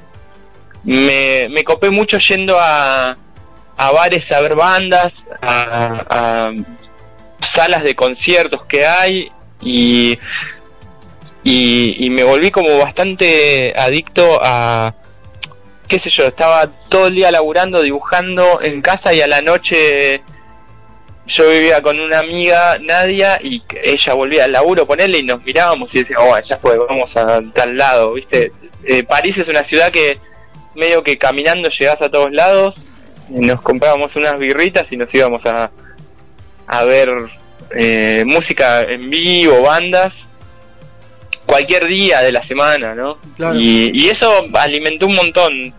me, 0.85 1.47
me 1.51 1.62
copé 1.64 1.90
mucho 1.90 2.18
yendo 2.18 2.59
a, 2.59 3.16
a 3.77 3.90
bares 3.92 4.33
a 4.33 4.40
ver 4.40 4.57
bandas, 4.57 5.12
a, 5.40 6.05
a 6.09 6.53
salas 7.40 7.83
de 7.83 7.95
conciertos 7.95 8.64
que 8.64 8.87
hay 8.87 9.31
y, 9.61 10.18
y, 11.45 12.07
y 12.07 12.11
me 12.11 12.25
volví 12.25 12.51
como 12.51 12.79
bastante 12.79 13.73
adicto 13.77 14.40
a, 14.42 14.95
qué 15.92 15.98
sé 15.98 16.09
yo, 16.09 16.24
estaba 16.24 16.66
todo 16.88 17.09
el 17.09 17.16
día 17.16 17.31
laburando, 17.31 17.83
dibujando 17.83 18.59
Sí. 18.61 18.68
en 18.68 18.81
casa 18.81 19.12
y 19.12 19.20
a 19.20 19.26
la 19.26 19.42
noche 19.42 20.22
yo 21.26 21.50
vivía 21.50 21.83
con 21.83 22.00
una 22.00 22.20
amiga, 22.20 22.78
Nadia, 22.81 23.38
y 23.42 23.62
ella 23.85 24.14
volvía 24.14 24.44
al 24.46 24.52
laburo, 24.52 24.87
ponerle 24.87 25.18
y 25.18 25.22
nos 25.22 25.42
mirábamos 25.44 25.94
y 25.94 25.98
decíamos, 26.00 26.28
oh, 26.31 26.40
ya 26.40 26.57
fue, 26.57 26.78
vamos 26.78 27.14
a 27.18 27.42
tal 27.55 27.76
lado, 27.76 28.14
¿viste? 28.14 28.52
Eh, 28.85 29.02
París 29.05 29.37
es 29.37 29.48
una 29.48 29.62
ciudad 29.64 29.90
que 29.92 30.18
medio 30.74 31.02
que 31.02 31.18
caminando 31.18 31.68
llegás 31.68 32.00
a 32.00 32.09
todos 32.09 32.33
lados, 32.33 32.76
nos 33.28 33.61
comprábamos 33.61 34.16
unas 34.16 34.40
birritas 34.40 34.90
y 34.92 34.96
nos 34.96 35.12
íbamos 35.14 35.44
a, 35.44 35.70
a 36.68 36.85
ver 36.85 37.12
eh, 37.76 38.24
música 38.26 38.81
en 38.83 39.11
vivo, 39.11 39.61
bandas, 39.61 40.26
cualquier 41.44 41.87
día 41.87 42.22
de 42.22 42.33
la 42.33 42.42
semana, 42.42 42.94
¿no? 42.94 43.18
Claro. 43.37 43.59
Y, 43.61 43.90
y 43.92 44.09
eso 44.09 44.33
alimentó 44.55 45.07
un 45.07 45.16
montón, 45.16 45.74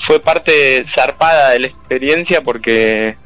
fue 0.00 0.18
parte 0.20 0.82
zarpada 0.88 1.50
de 1.50 1.58
la 1.60 1.66
experiencia 1.68 2.40
porque 2.42 3.16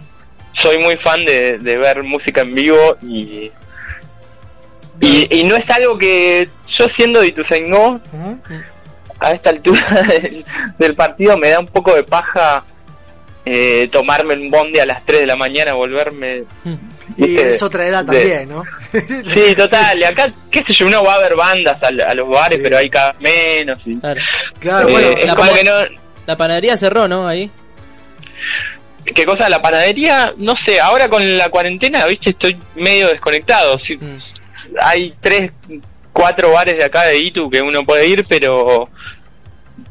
soy 0.53 0.79
muy 0.79 0.97
fan 0.97 1.25
de, 1.25 1.59
de 1.59 1.77
ver 1.77 2.03
música 2.03 2.41
en 2.43 2.55
vivo 2.55 2.97
y, 3.03 3.51
y, 5.01 5.27
y 5.41 5.45
no 5.45 5.57
es 5.57 5.71
algo 5.71 5.99
que 5.99 6.49
yo 6.69 6.89
siendo 6.89 7.21
de 7.21 7.29
Ituzaingó 7.29 8.01
a 9.21 9.33
esta 9.33 9.51
altura 9.51 9.81
del, 10.09 10.45
del 10.79 10.95
partido 10.95 11.37
me 11.39 11.49
da 11.51 11.61
un 11.61 11.67
poco 11.67 11.95
de 11.95 12.03
paja 12.05 12.65
eh, 13.47 13.89
tomarme 13.93 14.35
un 14.35 14.49
bondi 14.49 14.79
a 14.81 14.87
las 14.87 15.05
3 15.05 15.21
de 15.21 15.27
la 15.27 15.37
mañana, 15.37 15.75
volverme 15.75 16.45
Y 17.19 17.23
¿viste? 17.27 17.51
es 17.51 17.63
otra 17.63 17.87
edad 17.87 18.03
De- 18.05 18.17
también, 18.19 18.49
¿no? 18.49 18.65
Sí, 19.25 19.55
total. 19.55 19.99
Y 19.99 20.05
acá, 20.05 20.33
qué 20.51 20.63
sé 20.63 20.73
yo, 20.73 20.87
uno 20.87 21.05
va 21.05 21.17
a 21.17 21.19
ver 21.19 21.37
bandas 21.37 21.83
a, 21.83 21.89
a 21.89 22.15
los 22.15 22.27
bares, 22.27 22.57
Sí. 22.57 22.63
pero 22.65 22.79
hay 22.79 22.89
cada 22.89 23.13
menos. 23.21 23.87
y- 23.87 23.99
Claro. 24.01 24.21
Claro, 24.61 24.89
Eh, 24.89 24.93
bueno, 24.93 25.09
es 25.11 25.27
la 25.27 25.35
como 25.37 25.53
que 25.53 25.63
no. 25.65 25.73
La 26.27 26.37
panadería 26.37 26.77
cerró, 26.77 27.07
¿no? 27.09 27.27
Ahí. 27.29 27.51
¿Qué 29.15 29.27
cosa? 29.27 29.49
La 29.51 29.61
panadería, 29.61 30.33
no 30.39 30.57
sé, 30.57 30.81
ahora 30.81 31.09
con 31.09 31.37
la 31.37 31.51
cuarentena, 31.51 32.07
viste, 32.07 32.31
estoy 32.31 32.57
medio 32.75 33.09
desconectado. 33.09 33.79
Sí, 33.79 33.97
Mm. 33.97 34.17
Hay 34.81 35.13
tres, 35.21 35.53
cuatro 36.13 36.53
bares 36.53 36.77
de 36.79 36.85
acá 36.85 37.03
de 37.07 37.19
Itu 37.19 37.51
que 37.51 37.61
uno 37.61 37.83
puede 37.83 38.07
ir, 38.07 38.25
pero 38.29 38.89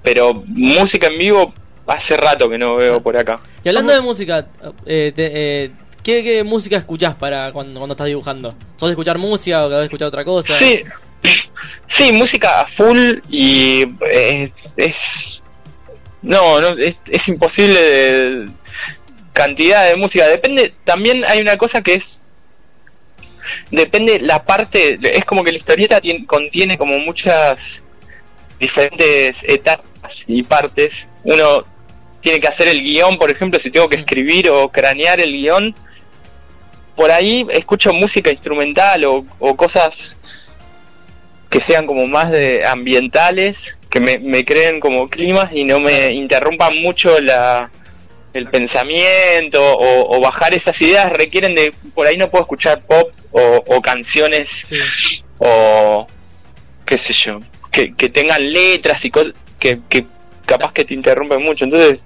pero 0.02 0.34
música 0.48 1.08
en 1.08 1.17
vivo 1.17 1.54
hace 1.86 2.15
rato 2.15 2.50
que 2.50 2.58
no 2.58 2.76
veo 2.76 3.02
por 3.04 3.17
acá. 3.17 3.39
Y 3.63 3.67
hablando 3.69 3.91
¿Cómo? 3.91 4.02
de 4.02 4.08
música, 4.08 4.48
eh, 4.86 5.12
te- 5.13 5.63
eh, 5.65 5.72
¿qué, 6.02 6.24
qué 6.24 6.43
música 6.46 6.78
escuchás 6.78 7.13
para 7.15 7.52
cuando, 7.52 7.78
cuando 7.80 7.93
estás 7.93 8.08
dibujando? 8.08 8.52
¿Sos 8.78 8.88
de 8.88 8.91
escuchar 8.91 9.17
música 9.17 9.63
o 9.65 9.69
de 9.69 9.84
escuchar 9.84 10.08
otra 10.08 10.24
cosa? 10.24 10.54
Sí, 10.54 10.80
sí, 11.89 12.12
música 12.13 12.62
a 12.62 12.67
full 12.67 13.15
y 13.30 13.84
eh, 14.10 14.52
es... 14.78 15.33
No, 16.24 16.60
no 16.62 16.70
es, 16.78 16.96
es 17.12 17.28
imposible 17.28 17.80
de 17.82 18.50
cantidad 19.34 19.88
de 19.88 19.96
música. 19.96 20.28
Depende, 20.28 20.74
también 20.86 21.24
hay 21.28 21.40
una 21.42 21.58
cosa 21.58 21.82
que 21.82 21.96
es... 21.96 22.20
Depende 23.72 24.20
la 24.20 24.44
parte, 24.44 24.98
es 25.02 25.26
como 25.26 25.44
que 25.44 25.52
la 25.52 25.58
historieta 25.58 26.00
tiene- 26.02 26.26
contiene 26.26 26.78
como 26.78 26.98
muchas 27.00 27.82
diferentes 28.60 29.38
etapas 29.44 30.24
y 30.28 30.44
partes. 30.44 31.06
Uno 31.24 31.64
tiene 32.22 32.40
que 32.40 32.48
hacer 32.48 32.68
el 32.70 32.82
guion, 32.82 33.18
por 33.18 33.30
ejemplo, 33.30 33.60
si 33.60 33.70
tengo 33.70 33.90
que 33.90 33.98
escribir 33.98 34.50
o 34.50 34.70
cranear 34.70 35.20
el 35.20 35.34
guion, 35.34 35.76
por 36.96 37.12
ahí 37.12 37.46
escucho 37.52 37.92
música 37.94 38.32
instrumental 38.32 39.04
o, 39.06 39.26
o 39.40 39.56
cosas 39.56 40.16
que 41.50 41.60
sean 41.60 41.86
como 41.86 42.08
más 42.08 42.32
de 42.32 42.66
ambientales, 42.66 43.78
que 43.93 43.99
me, 43.99 44.17
me 44.17 44.43
creen 44.43 44.79
como 44.79 45.08
climas 45.08 45.51
y 45.53 45.65
no 45.65 45.79
me 45.79 46.12
interrumpan 46.13 46.75
mucho 46.82 47.21
la 47.21 47.69
el 48.34 48.47
pensamiento 48.47 49.62
o, 49.63 50.17
o 50.17 50.19
bajar 50.19 50.56
esas 50.56 50.82
ideas. 50.82 51.13
Requieren 51.13 51.53
de 51.53 51.71
por 51.93 52.08
ahí 52.08 52.17
no 52.17 52.27
puedo 52.32 52.43
escuchar 52.43 52.82
pop 52.82 53.12
o, 53.32 53.63
o 53.67 53.82
canciones 53.84 54.49
sí. 54.63 54.79
o 55.38 56.08
qué 56.88 56.97
sé 56.97 57.13
yo 57.13 57.39
que, 57.71 57.93
que 57.93 58.10
tengan 58.10 58.51
letras 58.51 59.06
y 59.06 59.12
cosas 59.12 59.34
que, 59.60 59.79
que 59.88 60.08
capaz 60.43 60.73
que 60.73 60.86
te 60.86 60.95
interrumpen 60.95 61.43
mucho. 61.43 61.65
Entonces 61.65 61.99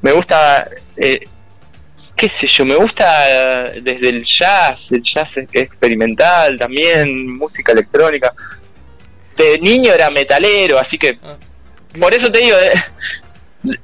me 0.00 0.12
gusta 0.12 0.66
eh, 0.96 1.20
qué 2.16 2.30
sé 2.30 2.46
yo 2.46 2.64
me 2.64 2.76
gusta 2.76 3.74
desde 3.82 4.08
el 4.08 4.24
jazz 4.24 4.90
el 4.90 5.02
jazz 5.02 5.36
experimental 5.52 6.56
también 6.58 7.36
música 7.36 7.72
electrónica 7.72 8.32
de 9.36 9.58
niño 9.60 9.92
era 9.92 10.10
metalero 10.10 10.78
así 10.78 10.98
que 10.98 11.18
Ah. 11.22 11.36
por 12.00 12.12
eso 12.14 12.30
te 12.30 12.38
digo 12.40 12.56
eh, 12.56 12.72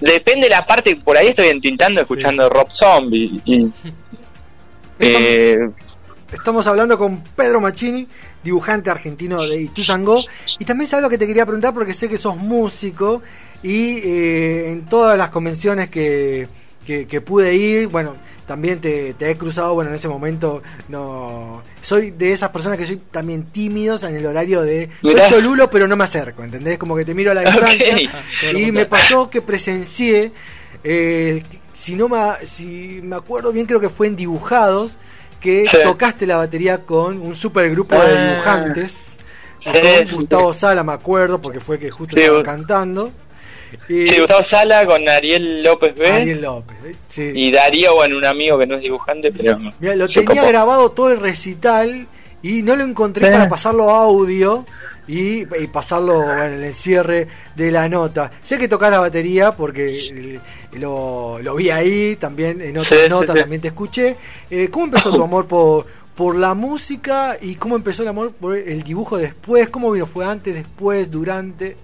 depende 0.01 0.49
la 0.49 0.65
parte 0.67 0.97
por 0.97 1.17
ahí 1.17 1.29
estoy 1.29 1.49
entintando 1.49 2.01
escuchando 2.01 2.49
Rob 2.49 2.71
Zombie 2.71 3.41
y 3.45 3.71
eh, 4.99 5.71
Estamos 6.33 6.67
hablando 6.67 6.97
con 6.97 7.23
Pedro 7.37 7.61
Machini, 7.61 8.09
dibujante 8.43 8.89
argentino 8.89 9.43
de 9.43 9.61
Ituzangó. 9.61 10.25
Y 10.59 10.65
también 10.65 10.89
sabes 10.89 11.03
lo 11.03 11.11
que 11.11 11.19
te 11.19 11.27
quería 11.27 11.45
preguntar 11.45 11.75
porque 11.75 11.93
sé 11.93 12.09
que 12.09 12.17
sos 12.17 12.39
músico 12.39 13.21
y 13.63 13.99
eh, 13.99 14.71
en 14.71 14.87
todas 14.87 15.19
las 15.19 15.29
convenciones 15.29 15.91
que, 15.91 16.49
que, 16.87 17.07
que 17.07 17.21
pude 17.21 17.55
ir, 17.55 17.89
bueno, 17.89 18.17
también 18.47 18.81
te, 18.81 19.15
te 19.15 19.31
he 19.31 19.37
cruzado, 19.37 19.75
bueno, 19.75 19.91
en 19.91 19.95
ese 19.97 20.09
momento 20.09 20.63
no... 20.89 21.63
Soy 21.81 22.11
de 22.11 22.33
esas 22.33 22.51
personas 22.51 22.79
que 22.79 22.87
soy 22.87 22.97
también 23.11 23.45
tímidos 23.45 24.03
en 24.05 24.15
el 24.17 24.27
horario 24.27 24.63
de... 24.63 24.89
Soy 25.01 25.15
Mirá. 25.15 25.27
cholulo, 25.29 25.71
pero 25.71 25.87
no 25.89 25.97
me 25.97 26.05
acerco, 26.05 26.43
¿entendés? 26.45 26.79
Como 26.79 26.97
que 26.97 27.05
te 27.05 27.15
miro 27.15 27.31
a 27.31 27.35
la 27.35 27.43
distancia. 27.51 28.11
Y 28.55 28.73
me 28.73 28.87
pasó 28.87 29.29
que 29.31 29.41
presencié, 29.43 30.33
eh, 30.85 31.43
si 31.73 31.95
no 31.97 32.09
me, 32.09 32.19
si 32.45 33.01
me 33.03 33.17
acuerdo 33.17 33.53
bien, 33.53 33.67
creo 33.67 33.81
que 33.81 33.89
fue 33.89 34.07
en 34.07 34.17
Dibujados, 34.17 34.99
que 35.41 35.67
Sí. 35.71 35.77
tocaste 35.83 36.27
la 36.27 36.37
batería 36.37 36.79
con 36.85 37.21
un 37.21 37.35
supergrupo 37.35 37.95
de 37.97 38.17
Ah. 38.17 38.31
dibujantes. 38.35 39.19
Sí, 39.61 39.71
con 39.71 39.75
sí, 40.09 40.15
Gustavo 40.15 40.53
Sala, 40.55 40.83
me 40.85 40.93
acuerdo, 40.93 41.41
porque 41.41 41.61
fue 41.61 41.79
que 41.79 41.91
justo 41.91 42.17
estaba 42.17 42.39
vos- 42.39 42.45
cantando. 42.47 43.13
Y 43.89 44.09
sí, 44.09 44.19
Gustavo 44.19 44.45
Sala 44.45 44.87
con 44.87 45.09
Ariel 45.09 45.63
López 45.63 45.95
B 45.95 46.11
Ariel 46.11 46.43
López. 46.43 46.77
¿eh? 46.85 46.97
Sí. 47.09 47.33
y 47.35 47.51
Darío, 47.53 47.95
bueno, 47.95 48.17
un 48.17 48.25
amigo 48.25 48.59
que 48.59 48.67
no 48.67 48.77
es 48.77 48.83
dibujante, 48.83 49.33
pero 49.33 49.59
Mirá, 49.81 49.97
lo 49.97 50.09
tenía 50.09 50.45
grabado 50.45 50.91
todo 50.91 51.11
el 51.11 51.21
recital 51.21 52.07
y 52.43 52.63
no 52.63 52.77
lo 52.77 52.85
encontré 52.85 53.31
para 53.31 53.49
pasarlo 53.49 53.91
a 53.91 54.03
audio 54.03 54.65
y, 55.07 55.43
y 55.43 55.67
pasarlo 55.73 56.23
bueno, 56.23 56.45
en 56.45 56.63
el 56.65 56.73
cierre 56.73 57.27
de 57.57 57.71
la 57.71 57.89
nota. 57.89 58.31
Sé 58.43 58.59
que 58.59 58.69
tocas 58.69 58.91
la 58.91 59.01
batería 59.01 59.53
porque 59.53 60.09
eh, 60.09 60.41
lo, 60.75 61.39
lo 61.41 61.55
vi 61.57 61.71
ahí, 61.71 62.17
también 62.17 62.61
en 62.61 62.79
otras 62.79 63.01
Sí, 63.01 63.09
sí. 63.09 63.39
también 63.41 63.61
te 63.61 63.69
escuché. 63.69 64.17
Eh, 64.51 64.69
¿Cómo 64.71 64.87
empezó 64.87 65.13
tu 65.13 65.23
amor 65.23 65.47
por, 65.47 65.87
por 66.15 66.37
la 66.37 66.55
música 66.55 67.37
y 67.41 67.57
cómo 67.57 67.77
empezó 67.77 68.03
el 68.03 68.09
amor 68.09 68.33
por 68.33 68.57
el 68.57 68.83
dibujo 68.83 69.19
después? 69.19 69.69
¿Cómo 69.69 69.91
vino? 69.91 70.07
¿Fue 70.07 70.25
antes, 70.25 70.55
después, 70.55 71.11
durante? 71.11 71.77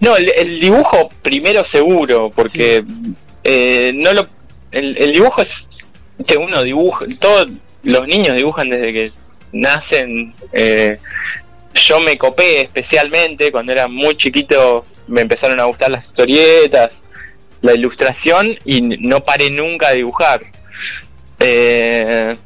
No, 0.00 0.16
el, 0.16 0.32
el 0.36 0.60
dibujo 0.60 1.10
primero 1.22 1.64
seguro, 1.64 2.30
porque 2.30 2.82
eh, 3.44 3.90
no 3.94 4.12
lo, 4.12 4.26
el, 4.70 4.96
el 4.96 5.12
dibujo 5.12 5.42
es 5.42 5.68
que 6.26 6.36
uno 6.36 6.62
dibuja, 6.62 7.06
todos 7.18 7.48
los 7.82 8.06
niños 8.06 8.36
dibujan 8.36 8.70
desde 8.70 8.92
que 8.92 9.12
nacen. 9.52 10.34
eh, 10.52 10.98
yo 11.72 12.00
me 12.00 12.18
copé 12.18 12.62
especialmente 12.62 13.52
cuando 13.52 13.72
era 13.72 13.86
muy 13.86 14.16
chiquito, 14.16 14.84
me 15.06 15.20
empezaron 15.20 15.60
a 15.60 15.64
gustar 15.64 15.90
las 15.90 16.04
historietas, 16.04 16.90
la 17.62 17.74
ilustración 17.74 18.58
y 18.64 18.80
no 18.80 19.24
paré 19.24 19.50
nunca 19.50 19.90
de 19.90 19.96
dibujar. 19.96 20.42
Eh, 21.38 22.36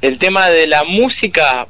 el 0.00 0.18
tema 0.18 0.50
de 0.50 0.66
la 0.66 0.84
música, 0.84 1.66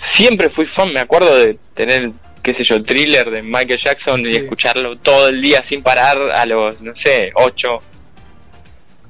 siempre 0.00 0.50
fui 0.50 0.66
fan, 0.66 0.92
me 0.92 1.00
acuerdo 1.00 1.36
de 1.36 1.58
tener, 1.74 2.10
qué 2.42 2.54
sé 2.54 2.64
yo, 2.64 2.82
thriller 2.82 3.30
de 3.30 3.42
Michael 3.42 3.78
Jackson 3.78 4.24
Sí. 4.24 4.32
y 4.32 4.36
escucharlo 4.36 4.96
todo 4.98 5.28
el 5.28 5.40
día 5.40 5.62
sin 5.62 5.82
parar 5.82 6.18
a 6.32 6.46
los, 6.46 6.80
no 6.80 6.94
sé, 6.94 7.30
8, 7.34 7.82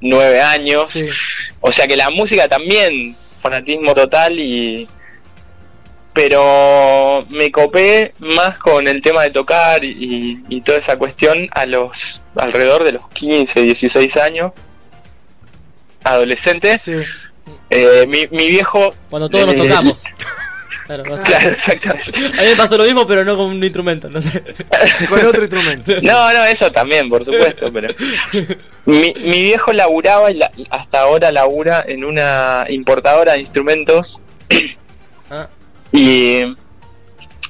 9 0.01 0.41
años. 0.41 0.89
Sí. 0.89 1.07
O 1.59 1.71
sea 1.71 1.87
que 1.87 1.95
la 1.97 2.09
música 2.09 2.47
también, 2.47 3.15
fanatismo 3.41 3.93
total 3.93 4.39
y... 4.39 4.87
Pero 6.13 7.25
me 7.29 7.49
copé 7.51 8.13
más 8.19 8.57
con 8.57 8.85
el 8.85 9.01
tema 9.01 9.23
de 9.23 9.29
tocar 9.29 9.81
y, 9.85 10.43
y 10.49 10.59
toda 10.59 10.77
esa 10.79 10.97
cuestión 10.97 11.47
a 11.53 11.65
los 11.65 12.19
alrededor 12.35 12.83
de 12.83 12.91
los 12.91 13.07
15, 13.11 13.61
16 13.61 14.17
años, 14.17 14.51
adolescente. 16.03 16.77
Sí. 16.77 16.97
Eh, 17.69 18.05
mi, 18.09 18.27
mi 18.31 18.49
viejo... 18.49 18.93
Cuando 19.09 19.29
todos 19.29 19.47
nos 19.47 19.55
tocamos. 19.55 20.03
Claro, 20.97 21.13
o 21.13 21.17
sea, 21.17 21.25
Claro, 21.25 21.49
exactamente. 21.51 22.11
a 22.17 22.41
mí 22.43 22.47
me 22.49 22.55
pasó 22.55 22.77
lo 22.77 22.83
mismo, 22.83 23.07
pero 23.07 23.23
no 23.23 23.37
con 23.37 23.45
un 23.47 23.63
instrumento, 23.63 24.09
no 24.09 24.19
sé. 24.19 24.43
Con 25.07 25.25
otro 25.25 25.41
instrumento. 25.41 25.93
No, 26.01 26.33
no, 26.33 26.43
eso 26.45 26.71
también, 26.71 27.09
por 27.09 27.23
supuesto, 27.23 27.71
pero 27.71 27.87
mi, 28.85 29.13
mi 29.23 29.43
viejo 29.43 29.71
laburaba 29.73 30.31
y 30.31 30.35
la- 30.35 30.51
hasta 30.69 31.01
ahora 31.01 31.31
labura 31.31 31.85
en 31.87 32.03
una 32.03 32.65
importadora 32.69 33.33
de 33.33 33.39
instrumentos 33.41 34.19
Ah, 35.29 35.47
y 35.93 36.41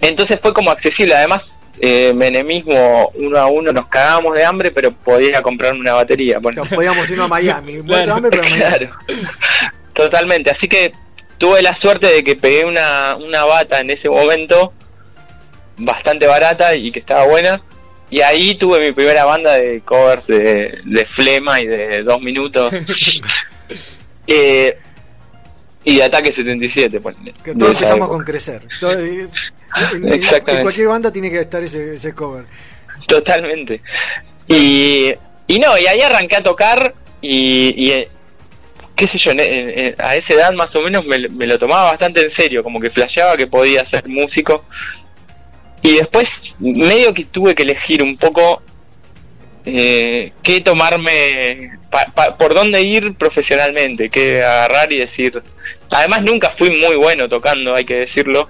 entonces 0.02 0.40
fue 0.42 0.54
como 0.54 0.70
accesible. 0.72 1.16
Además, 1.16 1.58
eh, 1.80 2.14
menemismo 2.16 3.12
uno 3.16 3.40
a 3.40 3.48
uno 3.48 3.72
nos 3.74 3.88
cagábamos 3.88 4.36
de 4.36 4.46
hambre, 4.46 4.70
pero 4.72 4.92
podía 4.92 5.42
comprar 5.42 5.74
una 5.74 5.94
batería. 5.94 6.38
Bueno, 6.40 6.64
Podíamos 6.66 7.10
irnos 7.10 7.26
a 7.26 7.30
Miami. 7.30 7.82
Claro. 7.86 8.14
hambre, 8.14 8.30
pero 8.32 8.44
a 8.44 8.46
Miami. 8.50 8.60
claro, 8.86 8.96
totalmente. 9.94 10.52
Así 10.52 10.68
que 10.68 10.92
tuve 11.42 11.62
la 11.64 11.76
suerte 11.76 12.06
de 12.06 12.24
que 12.24 12.36
pegué 12.36 12.64
una, 12.66 13.16
una 13.16 13.44
bata 13.46 13.80
en 13.80 13.90
ese 13.90 14.08
momento 14.10 14.72
bastante 15.76 16.28
barata 16.28 16.76
y 16.76 16.92
que 16.92 17.00
estaba 17.00 17.26
buena. 17.26 17.60
Y 18.12 18.22
ahí 18.22 18.54
tuve 18.56 18.80
mi 18.80 18.92
primera 18.92 19.26
banda 19.26 19.54
de 19.54 19.82
covers 19.82 20.28
de, 20.28 20.80
de 20.86 21.06
Flema 21.08 21.60
y 21.60 21.66
de 21.68 22.04
dos 22.04 22.22
minutos. 22.22 22.72
Eh, 24.28 24.78
y 25.84 25.96
de 25.98 26.04
Ataque 26.04 26.32
77. 26.32 27.02
ponele, 27.02 27.34
Que 27.44 27.54
todos 27.56 27.72
empezamos 27.74 28.06
época. 28.06 28.16
con 28.18 28.24
crecer. 28.24 28.62
Todo- 28.80 28.94
en, 29.00 29.30
en- 29.94 30.08
en 30.08 30.14
Exactamente. 30.14 30.62
cualquier 30.62 30.88
banda 30.88 31.12
tiene 31.12 31.32
que 31.32 31.40
estar 31.40 31.62
ese, 31.64 31.96
ese 31.96 32.14
cover. 32.14 32.46
Totalmente. 33.08 33.82
Y, 34.48 35.12
y 35.48 35.60
no, 35.60 35.78
y 35.78 35.88
ahí 35.88 36.02
arranqué 36.02 36.36
a 36.38 36.44
tocar 36.44 36.94
y, 37.20 37.74
y, 37.94 38.08
qué 39.02 39.08
sé 39.08 39.18
yo, 39.18 39.32
en- 39.32 39.96
a 39.98 40.16
esa 40.16 40.34
edad 40.36 40.54
más 40.54 40.76
o 40.76 40.82
menos 40.84 41.04
me, 41.08 41.18
me 41.30 41.48
lo 41.48 41.58
tomaba 41.58 41.86
bastante 41.86 42.22
en 42.22 42.30
serio, 42.30 42.62
como 42.62 42.80
que 42.80 42.92
flasheaba 42.92 43.36
que 43.36 43.48
podía 43.48 43.84
ser 43.84 44.08
músico. 44.08 44.64
Y 45.82 45.96
después 45.96 46.56
medio 46.60 47.12
que 47.12 47.26
tuve 47.26 47.56
que 47.56 47.64
elegir 47.64 48.04
un 48.04 48.16
poco 48.16 48.62
eh, 49.66 50.34
qué 50.44 50.62
tomarme, 50.62 51.80
por 52.38 52.54
dónde 52.54 52.80
ir 52.84 53.16
profesionalmente, 53.16 54.08
qué 54.12 54.44
agarrar 54.44 54.94
y 54.94 55.00
decir. 55.00 55.42
Además 55.90 56.22
nunca 56.22 56.52
fui 56.52 56.70
muy 56.70 56.96
bueno 56.96 57.28
tocando, 57.28 57.76
hay 57.76 57.86
que 57.86 57.96
decirlo. 57.96 58.50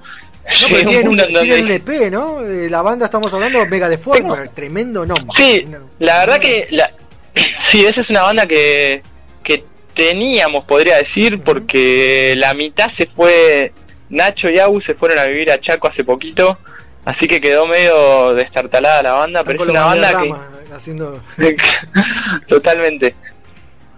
No, 0.63 0.67
pero 0.69 0.89
tienen 0.89 1.07
un, 1.07 1.21
un, 1.21 1.71
EP, 1.71 1.89
e 1.89 2.11
¿no? 2.11 2.41
Eh, 2.41 2.69
la 2.69 2.81
banda 2.81 3.05
estamos 3.05 3.33
hablando 3.33 3.65
Mega 3.67 3.87
Deformer, 3.87 4.49
tremendo 4.49 5.05
nombre. 5.05 5.33
Sí, 5.37 5.65
la 5.99 6.19
verdad 6.19 6.39
que 6.41 6.67
la, 6.71 6.91
sí, 7.61 7.85
esa 7.85 8.01
es 8.01 8.09
una 8.09 8.23
banda 8.23 8.45
que, 8.45 9.01
que 9.43 9.70
teníamos, 9.93 10.65
podría 10.65 10.97
decir, 10.97 11.41
porque 11.41 12.35
la 12.37 12.53
mitad 12.53 12.89
se 12.89 13.07
fue, 13.07 13.71
Nacho 14.09 14.49
y 14.49 14.59
Agu 14.59 14.81
se 14.81 14.95
fueron 14.95 15.19
a 15.19 15.25
vivir 15.25 15.51
a 15.51 15.59
Chaco 15.59 15.87
hace 15.87 16.03
poquito, 16.03 16.57
así 17.05 17.27
que 17.27 17.41
quedó 17.41 17.67
medio 17.67 18.33
destartalada 18.33 19.03
la 19.03 19.13
banda, 19.13 19.43
pero 19.43 19.63
es 19.63 19.69
una 19.69 19.85
banda 19.85 20.21
que... 20.21 20.33
Haciendo... 20.73 21.21
Totalmente. 22.47 23.13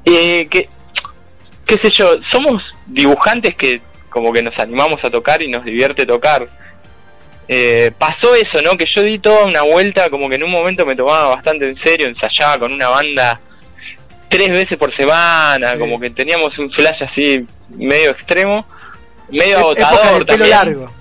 Y 0.05 0.47
que, 0.47 0.69
qué 1.65 1.77
sé 1.77 1.89
yo, 1.89 2.21
somos 2.21 2.75
dibujantes 2.87 3.55
que 3.55 3.81
como 4.09 4.31
que 4.31 4.43
nos 4.43 4.59
animamos 4.59 5.03
a 5.03 5.09
tocar 5.09 5.41
y 5.41 5.49
nos 5.49 5.65
divierte 5.65 6.05
tocar. 6.05 6.47
Eh, 7.47 7.91
pasó 7.97 8.35
eso, 8.35 8.61
¿no? 8.61 8.77
Que 8.77 8.85
yo 8.85 9.01
di 9.01 9.17
toda 9.19 9.45
una 9.45 9.63
vuelta, 9.63 10.09
como 10.09 10.29
que 10.29 10.35
en 10.35 10.43
un 10.43 10.51
momento 10.51 10.85
me 10.85 10.95
tomaba 10.95 11.35
bastante 11.35 11.67
en 11.67 11.75
serio, 11.75 12.07
ensayaba 12.07 12.59
con 12.59 12.73
una 12.73 12.89
banda 12.89 13.41
tres 14.33 14.49
veces 14.49 14.77
por 14.77 14.91
semana, 14.91 15.77
como 15.77 15.99
que 15.99 16.09
teníamos 16.09 16.57
un 16.57 16.71
flash 16.71 17.03
así 17.03 17.45
medio 17.69 18.09
extremo, 18.09 18.65
medio 19.31 19.59
agotador. 19.59 20.25
pelo 20.25 20.45
largo. 20.45 20.91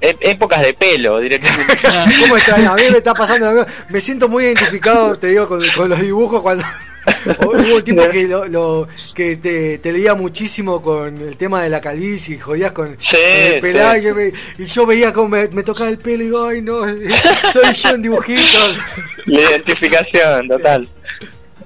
épocas 0.00 0.60
de 0.60 0.74
pelo, 0.74 1.18
directamente. 1.18 1.78
¿Cómo 2.20 2.36
está? 2.36 2.72
A 2.72 2.74
mí 2.74 2.82
me 2.90 2.98
está 2.98 3.14
pasando 3.14 3.64
Me 3.88 4.00
siento 4.00 4.28
muy 4.28 4.44
identificado, 4.44 5.16
te 5.16 5.28
digo, 5.28 5.48
con 5.48 5.88
los 5.88 6.00
dibujos 6.00 6.42
cuando 6.42 6.64
Hubo 7.40 7.76
un 7.76 7.82
tiempo 7.82 8.08
que, 8.08 8.28
lo, 8.28 8.88
que 9.14 9.36
te, 9.36 9.92
leía 9.92 10.14
muchísimo 10.14 10.80
con 10.80 11.20
el 11.20 11.36
tema 11.36 11.62
de 11.62 11.68
la 11.68 11.80
calvicie 11.80 12.36
y 12.36 12.38
jodías 12.38 12.72
con, 12.72 12.96
el 13.12 13.60
pelaje 13.60 14.32
y 14.58 14.66
yo 14.66 14.86
veía 14.86 15.12
como 15.12 15.28
me, 15.28 15.62
tocaba 15.62 15.90
el 15.90 15.98
pelo 15.98 16.22
y 16.22 16.26
digo, 16.26 16.46
ay 16.46 16.62
no, 16.62 16.82
soy 17.52 17.72
yo 17.74 17.88
en 17.90 18.02
dibujitos. 18.02 18.78
La 19.26 19.40
identificación, 19.40 20.48
total. 20.48 20.88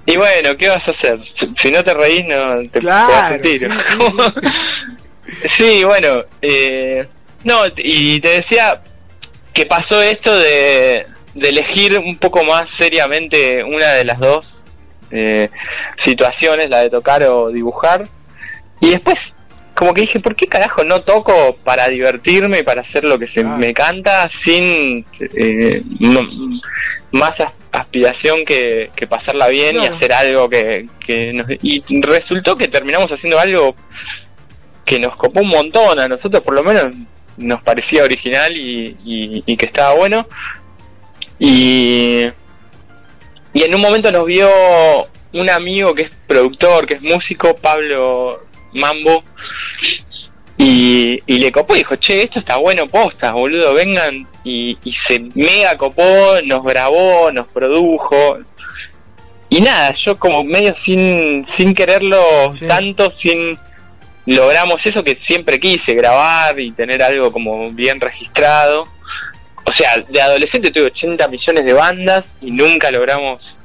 Y 0.06 0.16
bueno, 0.16 0.56
¿qué 0.56 0.68
vas 0.68 0.86
a 0.86 0.92
hacer? 0.92 1.18
Si, 1.24 1.70
no 1.70 1.82
te 1.82 1.92
reís, 1.92 2.24
no 2.26 2.62
te 2.70 2.78
claro, 2.78 3.42
sí, 3.42 3.58
sí, 5.56 5.84
bueno, 5.84 6.24
eh, 6.40 7.06
no, 7.44 7.62
y 7.76 8.20
te 8.20 8.28
decía 8.28 8.80
que 9.52 9.66
pasó 9.66 10.00
esto 10.00 10.36
de, 10.38 11.06
de 11.34 11.48
elegir 11.48 11.98
un 11.98 12.16
poco 12.18 12.44
más 12.44 12.70
seriamente 12.70 13.62
una 13.64 13.92
de 13.92 14.04
las 14.04 14.18
dos 14.18 14.62
eh, 15.10 15.50
situaciones, 15.96 16.68
la 16.70 16.80
de 16.80 16.90
tocar 16.90 17.22
o 17.24 17.50
dibujar. 17.50 18.08
Y 18.80 18.90
después, 18.90 19.34
como 19.74 19.94
que 19.94 20.02
dije, 20.02 20.20
¿por 20.20 20.34
qué 20.34 20.46
carajo 20.46 20.84
no 20.84 21.02
toco 21.02 21.56
para 21.62 21.88
divertirme 21.88 22.60
y 22.60 22.62
para 22.62 22.80
hacer 22.80 23.04
lo 23.04 23.18
que 23.18 23.28
se 23.28 23.44
me 23.44 23.72
canta 23.72 24.28
sin 24.28 25.04
eh, 25.20 25.82
más 27.12 27.42
aspiración 27.72 28.44
que, 28.44 28.90
pasarla 29.08 29.48
bien 29.48 29.76
y 29.76 29.86
hacer 29.86 30.12
algo 30.12 30.48
que, 30.48 30.88
nos... 31.34 31.46
Y 31.62 31.82
resultó 32.00 32.56
que 32.56 32.68
terminamos 32.68 33.10
haciendo 33.12 33.38
algo 33.38 33.74
que 34.84 34.98
nos 35.00 35.16
copó 35.16 35.40
un 35.40 35.48
montón, 35.48 35.98
a 35.98 36.08
nosotros 36.08 36.42
por 36.42 36.54
lo 36.54 36.62
menos 36.62 36.94
nos 37.36 37.62
parecía 37.62 38.04
original 38.04 38.56
y, 38.56 38.96
y 39.04 39.56
que 39.56 39.66
estaba 39.66 39.94
bueno. 39.94 40.26
Y 41.38 42.26
y 43.56 43.62
en 43.62 43.74
un 43.74 43.80
momento 43.80 44.12
nos 44.12 44.26
vio 44.26 44.50
un 45.32 45.48
amigo 45.48 45.94
que 45.94 46.02
es 46.02 46.10
productor, 46.26 46.86
que 46.86 46.92
es 46.92 47.00
músico, 47.00 47.56
Pablo 47.56 48.44
Mambo, 48.74 49.24
y, 50.58 51.20
le 51.26 51.52
copó 51.52 51.74
y 51.74 51.78
dijo, 51.78 51.96
che, 51.96 52.22
esto 52.22 52.38
está 52.38 52.56
bueno, 52.56 52.86
posta, 52.86 53.32
boludo, 53.32 53.74
vengan. 53.74 54.26
Y, 54.44 54.78
se 55.06 55.20
mega 55.34 55.76
copó, 55.76 56.36
nos 56.44 56.64
grabó, 56.64 57.30
nos 57.32 57.46
produjo. 57.48 58.38
Y 59.48 59.60
nada, 59.60 59.92
yo 59.92 60.16
como 60.18 60.42
medio 60.44 60.74
sin, 60.74 61.46
sin 61.46 61.74
quererlo 61.74 62.50
tanto, 62.66 63.12
sin 63.12 63.58
logramos 64.26 64.84
eso 64.84 65.04
que 65.04 65.14
siempre 65.14 65.60
quise, 65.60 65.94
grabar 65.94 66.58
y 66.58 66.72
tener 66.72 67.02
algo 67.02 67.30
como 67.30 67.70
bien 67.70 68.00
registrado 68.00 68.88
o 69.66 69.72
sea, 69.72 69.98
de 70.08 70.20
adolescente 70.20 70.70
tuve 70.70 70.84
80 70.86 71.26
millones 71.26 71.64
de 71.64 71.72
bandas 71.72 72.26
y 72.40 72.52
nunca 72.52 72.90
logramos 72.92 73.56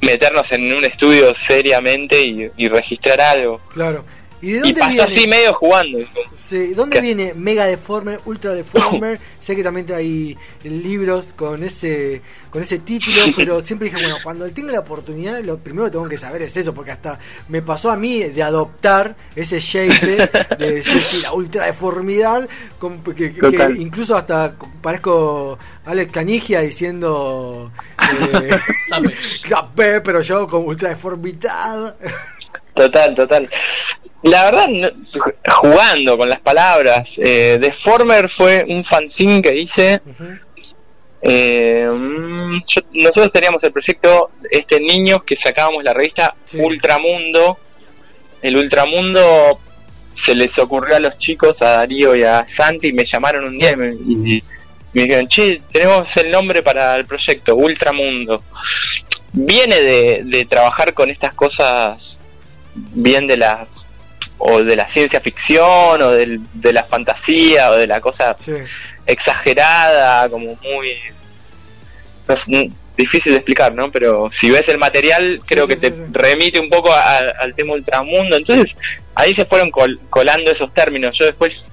meternos 0.00 0.50
en 0.52 0.74
un 0.74 0.84
estudio 0.84 1.34
seriamente 1.34 2.22
y, 2.22 2.68
registrar 2.68 3.20
algo. 3.20 3.60
Claro. 3.68 4.04
¿Y, 4.44 4.52
de 4.52 4.60
dónde 4.60 4.80
pasó 4.80 5.02
así 5.04 5.26
medio 5.26 5.54
jugando. 5.54 5.98
Sí, 6.36 6.74
¿Dónde 6.74 7.00
viene 7.00 7.32
Mega 7.34 7.64
Deformer, 7.64 8.20
Ultra 8.26 8.52
Deformer? 8.52 9.18
sé 9.40 9.56
que 9.56 9.62
también 9.62 9.86
hay 9.92 10.36
libros 10.62 11.32
con 11.34 11.62
ese 11.62 12.20
con 12.50 12.62
ese 12.62 12.78
título, 12.78 13.16
pero 13.36 13.60
siempre 13.60 13.88
dije, 13.88 14.00
bueno, 14.00 14.18
cuando 14.22 14.48
tenga 14.50 14.72
la 14.72 14.78
oportunidad, 14.78 15.40
lo 15.40 15.58
primero 15.58 15.86
que 15.86 15.90
tengo 15.90 16.08
que 16.08 16.16
saber 16.16 16.42
es 16.42 16.56
eso, 16.56 16.72
porque 16.72 16.92
hasta 16.92 17.18
me 17.48 17.62
pasó 17.62 17.90
a 17.90 17.96
mí 17.96 18.22
de 18.22 18.42
adoptar 18.44 19.16
ese 19.34 19.58
shape 19.58 20.28
de 20.56 20.74
decir, 20.74 21.22
la 21.22 21.32
ultra 21.32 21.66
deformidad, 21.66 22.48
que, 23.16 23.34
incluso 23.78 24.14
hasta 24.14 24.54
parezco 24.80 25.58
Alex 25.84 26.12
Canigia 26.12 26.60
diciendo 26.60 27.72
eh, 28.30 30.00
pero 30.04 30.20
yo 30.20 30.46
con 30.46 30.64
ultra 30.64 30.90
deformidad. 30.90 31.96
Total, 32.74 33.14
total. 33.14 33.50
La 34.24 34.50
verdad, 34.50 34.92
jugando 35.46 36.16
con 36.16 36.30
las 36.30 36.40
palabras, 36.40 37.12
eh, 37.18 37.58
Deformer 37.60 38.30
fue 38.30 38.64
un 38.66 38.82
fanzine 38.82 39.42
que 39.42 39.54
hice. 39.54 40.00
Eh, 41.20 41.86
mm, 41.86 42.56
nosotros 42.94 43.30
teníamos 43.30 43.62
el 43.64 43.72
proyecto 43.72 44.30
este 44.50 44.80
niños 44.80 45.24
que 45.24 45.36
sacábamos 45.36 45.84
la 45.84 45.92
revista 45.92 46.34
Ultramundo. 46.54 47.58
El 48.40 48.56
Ultramundo 48.56 49.60
se 50.14 50.34
les 50.34 50.58
ocurrió 50.58 50.96
a 50.96 51.00
los 51.00 51.18
chicos, 51.18 51.60
a 51.60 51.76
Darío 51.76 52.16
y 52.16 52.22
a 52.22 52.48
Santi, 52.48 52.88
y 52.88 52.92
me 52.92 53.04
llamaron 53.04 53.44
un 53.44 53.58
día 53.58 53.72
y 53.72 53.76
me, 53.76 53.88
y 53.92 54.42
me 54.94 55.02
dijeron, 55.02 55.28
che, 55.28 55.60
tenemos 55.70 56.16
el 56.16 56.30
nombre 56.30 56.62
para 56.62 56.96
el 56.96 57.04
proyecto, 57.04 57.56
Ultramundo. 57.56 58.42
Viene 59.34 59.82
de, 59.82 60.22
de 60.24 60.46
trabajar 60.46 60.94
con 60.94 61.10
estas 61.10 61.34
cosas 61.34 62.18
bien 62.74 63.26
de 63.26 63.36
las 63.36 63.83
o 64.38 64.62
de 64.62 64.76
la 64.76 64.88
ciencia 64.88 65.20
ficción 65.20 66.02
o 66.02 66.10
del, 66.10 66.40
de 66.52 66.72
la 66.72 66.84
fantasía 66.84 67.70
o 67.70 67.76
de 67.76 67.86
la 67.86 68.00
cosa 68.00 68.36
exagerada, 69.06 70.28
como 70.28 70.56
muy... 70.62 70.98
difícil 72.96 73.32
de 73.32 73.38
explicar, 73.38 73.74
¿no? 73.74 73.90
Pero 73.90 74.30
si 74.32 74.50
ves 74.50 74.68
el 74.68 74.78
material, 74.78 75.40
creo 75.46 75.66
que 75.66 75.76
te 75.76 75.92
remite 76.12 76.60
un 76.60 76.70
poco 76.70 76.92
al 76.92 77.54
tema 77.54 77.74
ultramundo. 77.74 78.36
Entonces, 78.36 78.76
ahí 79.14 79.34
se 79.34 79.44
fueron 79.44 79.70
colando 80.10 80.50
esos 80.50 80.72
términos. 80.72 81.16
Yo 81.18 81.26
después 81.26 81.66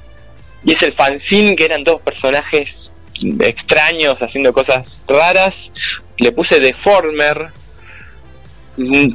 hice 0.63 0.85
el 0.85 0.93
fanzine, 0.93 1.55
que 1.55 1.65
eran 1.65 1.83
dos 1.83 2.01
personajes 2.01 2.91
extraños 3.39 4.21
haciendo 4.21 4.51
cosas 4.51 5.01
raras. 5.07 5.71
Le 6.17 6.31
puse 6.31 6.59
Deformer, 6.59 7.49
Mm, 7.49 7.60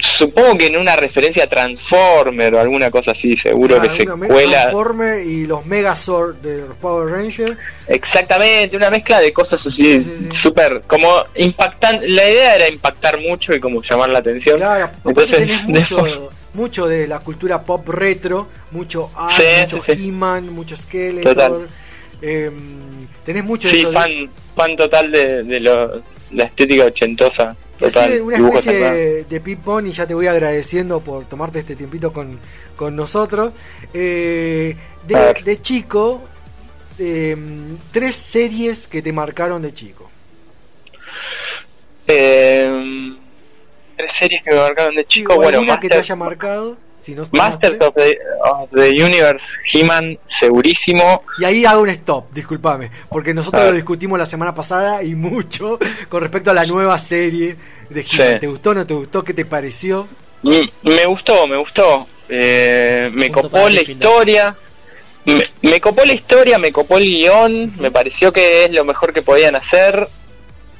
supongo 0.01 0.59
que 0.59 0.67
en 0.67 0.77
una 0.77 0.97
referencia 0.97 1.45
a 1.45 1.47
Transformer 1.47 2.55
o 2.55 2.61
alguna 2.61 2.91
cosa 2.91 3.13
así, 3.13 3.37
seguro 3.37 3.81
que 3.81 3.91
se 3.91 4.07
cuela. 4.07 4.63
Transformer 4.63 5.27
y 5.27 5.47
los 5.47 5.65
Megazord 5.67 6.37
de 6.37 6.63
los 6.69 6.77
Power 6.77 7.11
Rangers. 7.13 7.57
Exactamente, 7.89 8.77
una 8.77 8.91
mezcla 8.91 9.21
de 9.21 9.33
cosas 9.33 9.67
así, 9.67 10.29
súper, 10.31 10.83
como 10.87 11.25
impactante. 11.35 12.09
La 12.09 12.29
idea 12.29 12.57
era 12.57 12.69
impactar 12.69 13.21
mucho 13.21 13.55
y 13.55 13.61
como 13.61 13.83
llamar 13.83 14.11
la 14.11 14.19
atención. 14.19 14.59
Claro, 14.59 14.91
Entonces, 15.05 15.63
mucho, 15.67 16.31
mucho 16.55 16.87
de 16.87 17.07
la 17.07 17.21
cultura 17.21 17.63
pop 17.63 17.89
retro, 17.89 18.49
mucho 18.71 19.11
art, 19.15 19.73
mucho 19.73 19.93
He-Man, 19.93 20.49
mucho 20.51 20.77
Skeletor. 20.77 21.69
Eh, 22.23 22.51
tenés 23.25 23.45
mucho 23.45 23.69
Sí, 23.69 23.85
fan, 23.93 24.11
fan 24.55 24.77
total 24.77 25.13
de, 25.13 25.43
de 25.43 25.61
lo, 25.61 26.03
la 26.31 26.45
estética 26.45 26.85
ochentosa 26.85 27.57
una 27.79 28.37
especie 28.37 29.25
de, 29.29 29.41
ping-pong 29.41 29.87
y 29.87 29.93
ya 29.93 30.07
te 30.07 30.15
voy 30.15 30.27
agradeciendo 30.27 31.01
por 31.01 31.27
tomarte 31.27 31.59
este 31.59 31.77
tiempito 31.77 32.13
con, 32.13 32.39
con 32.75 32.97
nosotros. 32.97 33.53
Eh, 33.93 34.77
de, 35.07 35.61
chico, 35.61 36.23
em, 36.99 37.77
tres 37.93 38.15
series 38.15 38.89
que 38.89 39.03
te 39.03 39.13
marcaron 39.13 39.61
de 39.61 39.75
chico. 39.75 40.11
Em, 42.07 43.19
tres 43.97 44.13
series 44.13 44.43
que 44.43 44.51
me 44.51 44.61
marcaron 44.61 44.95
de 44.95 45.05
chico. 45.05 45.35
bueno, 45.35 45.61
una 45.61 45.79
que 45.79 45.89
te 45.89 45.97
haya 45.97 46.17
marcado. 46.17 46.79
Si 47.07 47.15
no 47.15 47.23
Masters 47.31 47.81
of 47.83 47.95
the, 47.95 48.19
of 48.43 48.69
the 48.75 48.91
Universe, 48.91 49.45
He-Man, 49.73 50.19
segurísimo. 50.27 51.23
Y 51.39 51.45
ahí 51.45 51.65
hago 51.65 51.83
un 51.83 51.89
stop, 51.91 52.33
discúlpame, 52.33 52.91
porque 53.09 53.33
nosotros 53.33 53.67
lo 53.67 53.73
discutimos 53.75 54.19
la 54.19 54.27
semana 54.27 54.53
pasada 54.53 55.05
y 55.05 55.15
mucho 55.15 55.79
con 56.09 56.21
respecto 56.21 56.51
a 56.51 56.55
la 56.55 56.67
nueva 56.67 56.99
serie 56.99 57.55
de 57.91 58.01
He-Man. 58.01 58.33
Sí. 58.33 58.39
¿Te 58.41 58.47
gustó 58.49 58.71
o 58.71 58.75
no 58.75 58.85
te 58.85 58.95
gustó? 58.95 59.23
¿Qué 59.23 59.35
te 59.35 59.45
pareció? 59.45 60.09
Mm, 60.43 60.63
Me 60.83 61.05
gustó, 61.05 61.47
me 61.47 61.57
gustó. 61.57 62.09
Eh, 62.29 63.09
me 63.13 63.31
copó 63.31 63.69
la 63.69 63.83
historia. 63.83 64.57
Me, 65.27 65.45
me 65.63 65.81
copó 65.81 66.05
la 66.05 66.13
historia, 66.13 66.59
me 66.59 66.73
copó 66.73 66.99
el 66.99 67.05
guion. 67.05 67.73
Me 67.79 67.93
pareció 67.93 68.33
que 68.33 68.65
es 68.65 68.73
lo 68.73 68.85
mejor 68.85 69.13
que 69.13 69.23
podían 69.23 69.55
hacer. 69.55 70.09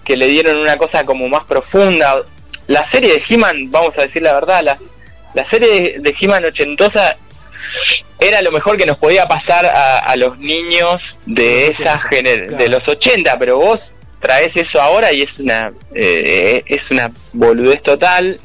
Que 0.03 0.17
le 0.17 0.27
dieron 0.27 0.59
una 0.59 0.77
cosa 0.77 1.05
como 1.05 1.29
más 1.29 1.45
profunda. 1.45 2.21
La 2.67 2.85
serie 2.85 3.13
de 3.13 3.23
He-Man, 3.29 3.71
vamos 3.71 3.97
a 3.97 4.03
decir 4.03 4.23
la 4.23 4.35
verdad, 4.35 4.65
la, 4.65 4.77
la 5.37 5.45
serie 5.45 5.69
de, 5.69 5.99
de 6.01 6.17
He-Man 6.19 6.45
ochentosa 6.47 7.17
era 8.19 8.41
lo 8.43 8.51
mejor 8.51 8.77
que 8.77 8.87
nos 8.87 8.97
podía 8.97 9.29
pasar 9.29 9.67
a, 9.67 9.99
a 9.99 10.17
los 10.17 10.39
niños 10.39 11.19
de 11.27 11.67
Los 11.69 11.81
esa 11.81 11.95
80, 11.97 12.09
gener 12.09 12.47
claro. 12.49 12.57
de 12.57 12.69
los 12.69 12.89
80, 12.89 13.39
pero 13.39 13.59
vos 13.59 13.95
traes 14.21 14.57
eso 14.57 14.81
ahora 14.81 15.13
y 15.13 15.23
es 15.23 15.39
una 15.39 15.73
eh, 15.95 16.65
es 16.67 16.91
una 16.91 17.13
boludez 17.33 17.83
total. 17.83 18.41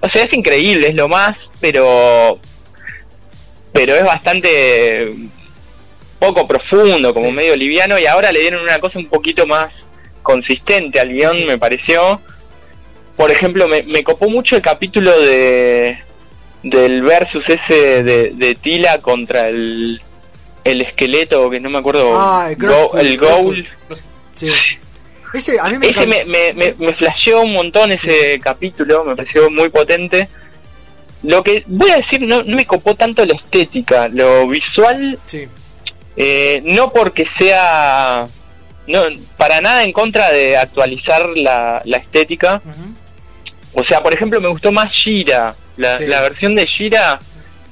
O 0.00 0.08
sea, 0.08 0.24
es 0.24 0.32
increíble, 0.32 0.88
es 0.88 0.94
lo 0.94 1.08
más, 1.08 1.50
pero 1.60 2.40
pero 3.72 3.94
es 3.94 4.04
bastante 4.04 5.12
poco 6.18 6.48
profundo, 6.48 7.12
como 7.12 7.26
Sí. 7.28 7.32
medio 7.34 7.54
liviano 7.56 7.98
y 7.98 8.06
ahora 8.06 8.32
le 8.32 8.40
dieron 8.40 8.62
una 8.62 8.78
cosa 8.78 8.98
un 8.98 9.06
poquito 9.08 9.46
más 9.46 9.86
consistente 10.22 10.98
al 10.98 11.10
guion, 11.10 11.36
sí. 11.36 11.44
me 11.44 11.58
pareció. 11.58 12.20
Por 13.16 13.30
ejemplo, 13.30 13.68
me, 13.68 13.82
me 13.82 14.02
copó 14.02 14.28
mucho 14.28 14.56
el 14.56 14.62
capítulo 14.62 15.10
de 15.20 15.98
del 16.70 17.02
versus 17.02 17.48
ese 17.48 18.02
de, 18.02 18.32
de 18.34 18.54
Tila 18.54 18.98
contra 18.98 19.48
el 19.48 20.00
el 20.64 20.82
esqueleto 20.82 21.48
que 21.48 21.60
no 21.60 21.70
me 21.70 21.78
acuerdo 21.78 22.10
Ah, 22.18 22.48
el 22.50 22.56
Go- 22.56 22.96
el 22.98 23.66
Sí. 24.32 24.48
Ese, 25.32 25.58
a 25.60 25.68
mí 25.68 25.78
me 25.78 25.88
ese 25.88 26.06
me, 26.06 26.24
me, 26.24 26.52
me, 26.52 26.74
me 26.78 26.94
flasheó 26.94 27.42
un 27.42 27.52
montón 27.52 27.92
ese 27.92 28.38
capítulo, 28.42 29.04
me 29.04 29.14
pareció 29.16 29.50
muy 29.50 29.68
potente. 29.68 30.28
Lo 31.22 31.42
que 31.42 31.62
voy 31.66 31.90
a 31.90 31.96
decir, 31.96 32.20
no, 32.22 32.42
no 32.42 32.56
me 32.56 32.64
copó 32.66 32.94
tanto 32.94 33.24
la 33.24 33.34
estética, 33.34 34.08
lo 34.08 34.46
visual, 34.48 35.18
Sí. 35.26 35.46
eh, 36.16 36.62
no 36.64 36.92
porque 36.92 37.26
sea, 37.26 38.26
no 38.86 39.02
para 39.36 39.60
nada 39.60 39.82
en 39.84 39.92
contra 39.92 40.30
de 40.30 40.56
actualizar 40.56 41.28
la, 41.34 41.80
la 41.84 41.96
estética. 41.96 42.60
O 43.74 43.82
sea, 43.84 44.02
por 44.02 44.14
ejemplo, 44.14 44.40
me 44.40 44.48
gustó 44.48 44.70
más 44.72 44.92
Shira, 44.92 45.54
la, 45.76 45.98
Sí. 45.98 46.06
la 46.06 46.20
versión 46.22 46.54
de 46.54 46.64
Shira 46.66 47.18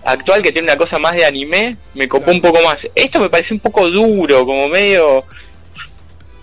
actual 0.04 0.42
que 0.42 0.52
tiene 0.52 0.66
una 0.68 0.76
cosa 0.76 0.98
más 0.98 1.14
de 1.14 1.24
anime, 1.24 1.76
me 1.94 2.06
copó 2.08 2.24
Claro. 2.26 2.36
un 2.36 2.42
poco 2.42 2.62
más. 2.64 2.76
Esto 2.94 3.20
me 3.20 3.30
parece 3.30 3.54
un 3.54 3.60
poco 3.60 3.88
duro, 3.88 4.44
como 4.44 4.68
medio 4.68 5.24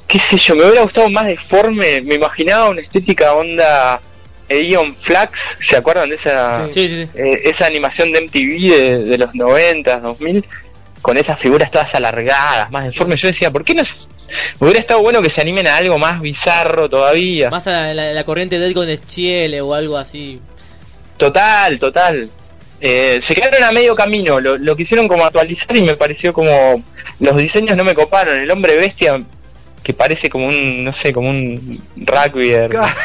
qué 0.07 0.19
sé 0.19 0.35
yo, 0.37 0.55
me 0.55 0.65
hubiera 0.65 0.81
gustado 0.81 1.09
más 1.09 1.25
deforme, 1.25 2.01
me 2.01 2.15
imaginaba 2.15 2.69
una 2.69 2.81
estética 2.81 3.33
onda 3.33 4.01
Eon 4.49 4.93
Flax, 4.95 5.55
¿se 5.61 5.77
acuerdan 5.77 6.09
de 6.09 6.15
esa 6.15 6.67
Sí, 6.67 6.87
sí, 6.89 7.05
sí. 7.05 7.09
eh, 7.15 7.39
esa 7.45 7.65
animación 7.65 8.11
de 8.11 8.19
MTV 8.19 8.69
de, 8.75 8.99
de 9.05 9.17
los 9.17 9.33
90, 9.33 10.01
2000 10.01 10.43
con 11.01 11.15
esas 11.17 11.39
figuras 11.39 11.71
todas 11.71 11.95
alargadas, 11.95 12.69
más 12.71 12.83
deformes? 12.85 13.21
Yo 13.21 13.29
decía, 13.29 13.51
¿por 13.51 13.63
qué 13.63 13.73
no 13.73 13.85
se- 13.85 13.93
hubiera 14.59 14.79
estado 14.81 15.01
bueno 15.01 15.21
que 15.21 15.29
se 15.29 15.39
animen 15.39 15.67
a 15.67 15.77
algo 15.77 15.97
más 15.97 16.19
bizarro 16.19 16.89
todavía? 16.89 17.49
Más 17.49 17.65
a 17.67 17.71
la, 17.71 17.93
la- 17.93 18.11
la 18.11 18.23
corriente 18.25 18.59
de 18.59 18.73
con 18.73 18.89
Chiele 19.05 19.61
o 19.61 19.73
algo 19.73 19.97
así. 19.97 20.41
Total, 21.21 21.77
total. 21.79 22.29
Eh, 22.79 23.19
se 23.21 23.35
quedaron 23.35 23.63
a 23.63 23.71
medio 23.71 23.93
camino, 23.93 24.39
lo, 24.39 24.57
lo 24.57 24.75
quisieron 24.75 25.07
como 25.07 25.23
actualizar 25.23 25.75
y 25.77 25.83
me 25.83 25.95
pareció 25.95 26.33
como 26.33 26.83
los 27.19 27.37
diseños 27.37 27.77
no 27.77 27.83
me 27.83 27.93
coparon. 27.93 28.39
El 28.41 28.49
hombre 28.49 28.75
bestia 28.75 29.21
que 29.83 29.93
parece 29.93 30.29
como 30.31 30.47
un, 30.47 30.83
no 30.83 30.91
sé, 30.93 31.13
como 31.13 31.29
un 31.29 31.79
rugby 31.95 32.53
Ca- 32.69 32.95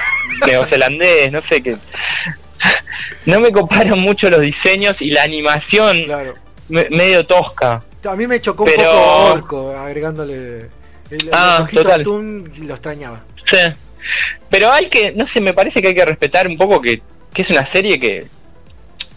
neozelandés, 0.47 1.31
no 1.31 1.43
sé 1.43 1.63
qué. 1.63 1.77
No 3.27 3.39
me 3.41 3.53
coparon 3.53 3.99
mucho 4.01 4.31
los 4.31 4.41
diseños 4.41 5.03
y 5.03 5.11
la 5.11 5.23
animación 5.25 6.03
Claro. 6.05 6.35
me- 6.71 6.89
medio 6.91 7.27
tosca. 7.27 7.83
A 8.09 8.15
mí 8.17 8.27
me 8.27 8.41
chocó 8.41 8.65
un 8.65 8.71
poco 8.77 9.33
Orco, 9.33 9.77
agregándole 9.77 10.71
el, 11.11 11.29
Ah, 11.33 11.59
los 11.61 11.71
total. 11.71 12.03
Lo 12.03 12.73
extrañaba. 12.73 13.25
Sí. 13.51 13.59
Pero 14.49 14.71
hay 14.73 14.89
que, 14.89 15.13
no 15.13 15.27
sé, 15.27 15.41
me 15.41 15.53
parece 15.53 15.83
que 15.83 15.89
hay 15.89 15.95
que 15.95 16.05
respetar 16.05 16.47
un 16.47 16.57
poco 16.57 16.81
que, 16.81 17.03
que 17.37 17.43
es 17.43 17.51
una 17.51 17.67
serie 17.67 18.01
que, 18.01 18.27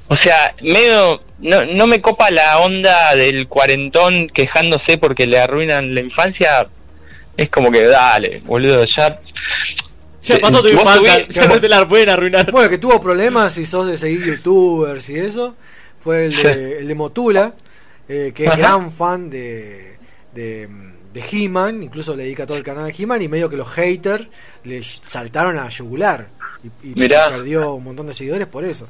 o 0.09 0.17
sea, 0.17 0.53
medio, 0.61 1.21
no, 1.39 1.63
no 1.63 1.87
me 1.87 2.01
copa 2.01 2.29
la 2.31 2.59
onda 2.59 3.15
del 3.15 3.47
cuarentón 3.47 4.27
quejándose 4.27 4.97
porque 4.97 5.25
le 5.25 5.39
arruinan 5.39 5.95
la 5.95 6.01
infancia. 6.01 6.67
Es 7.37 7.49
como 7.49 7.71
que 7.71 7.85
dale, 7.85 8.41
boludo, 8.41 8.83
ya. 8.83 9.21
Ya 10.21 10.37
pasó 10.39 10.61
tu 10.61 10.67
infancia, 10.67 11.27
ya 11.29 11.47
no 11.47 11.61
te 11.61 11.69
la 11.69 11.87
pueden 11.87 12.09
arruinar. 12.09 12.51
Bueno, 12.51 12.69
que 12.69 12.77
tuvo 12.77 12.99
problemas 12.99 13.53
si 13.53 13.65
sos 13.65 13.87
de 13.87 13.97
seguir 13.97 14.25
youtubers 14.25 15.09
y 15.09 15.15
eso, 15.15 15.55
fue 16.03 16.25
el 16.25 16.35
de, 16.35 16.79
el 16.79 16.89
de 16.89 16.95
Motula, 16.95 17.53
eh, 18.09 18.33
que 18.35 18.43
es 18.43 18.49
Ajá. 18.49 18.57
gran 18.57 18.91
fan 18.91 19.29
de, 19.29 19.97
de, 20.33 20.67
de 21.13 21.23
He-Man, 21.31 21.83
incluso 21.83 22.17
le 22.17 22.23
dedica 22.23 22.45
todo 22.45 22.57
el 22.57 22.65
canal 22.65 22.85
a 22.85 22.89
He-Man, 22.89 23.21
y 23.21 23.29
medio 23.29 23.49
que 23.49 23.55
los 23.55 23.69
haters 23.69 24.27
le 24.65 24.83
saltaron 24.83 25.57
a 25.57 25.69
yugular 25.69 26.37
y, 26.83 26.93
perdió 26.93 27.73
un 27.75 27.83
montón 27.83 28.07
de 28.07 28.13
seguidores 28.13 28.47
por 28.47 28.63
eso. 28.65 28.87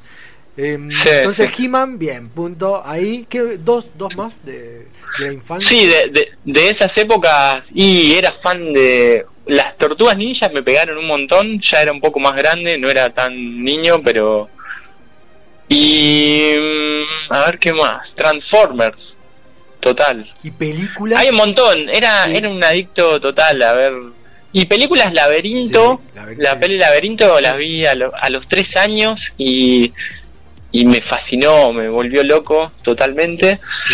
Eh, 0.58 0.78
Sí, 1.04 1.10
entonces 1.10 1.52
sí. 1.56 1.66
He-Man, 1.66 1.98
bien, 1.98 2.30
punto. 2.30 2.82
Ahí, 2.86 3.26
¿qué, 3.30 3.58
dos, 3.58 3.92
dos 3.98 4.16
más 4.18 4.44
de, 4.44 4.80
de 5.20 5.26
la 5.28 5.32
infancia. 5.34 5.70
Sí, 5.70 5.86
de, 5.86 6.10
de, 6.12 6.28
de 6.44 6.70
esas 6.70 6.96
épocas, 6.98 7.66
y 7.74 8.14
era 8.14 8.32
fan 8.32 8.74
de. 8.74 9.26
Las 9.46 9.78
tortugas 9.78 10.16
ninjas 10.18 10.52
me 10.52 10.62
pegaron 10.62 10.98
un 10.98 11.08
montón, 11.08 11.60
ya 11.62 11.82
era 11.82 11.92
un 11.92 12.00
poco 12.02 12.20
más 12.20 12.36
grande, 12.36 12.78
no 12.78 12.90
era 12.90 13.10
tan 13.10 13.64
niño, 13.64 14.02
pero. 14.04 14.50
Y. 15.68 16.56
mm, 16.60 17.34
A 17.34 17.46
ver 17.46 17.60
qué 17.60 17.74
más. 17.74 18.14
Transformers. 18.16 19.16
Total. 19.80 20.30
Y 20.44 20.52
películas. 20.52 21.20
Hay 21.20 21.30
un 21.30 21.38
montón, 21.38 21.88
era, 21.90 22.26
Sí. 22.26 22.36
era 22.36 22.50
un 22.50 22.62
adicto 22.64 23.20
total, 23.22 23.62
a 23.62 23.74
ver. 23.76 23.94
Y 24.52 24.66
películas 24.66 25.14
Laberinto, 25.14 26.02
Sí, 26.04 26.16
Laberinto, 26.16 26.44
la 26.44 26.60
peli 26.60 26.78
Laberinto 26.78 27.40
las 27.40 27.58
vi 27.58 27.86
a, 27.86 27.94
lo- 27.96 28.12
a 28.20 28.30
los 28.30 28.48
tres 28.48 28.76
años 28.76 29.32
y, 29.38 29.94
y 30.72 30.86
me 30.86 31.02
fascinó, 31.02 31.72
me 31.72 31.88
volvió 31.90 32.24
loco 32.24 32.72
totalmente. 32.82 33.60
Sí. 33.88 33.94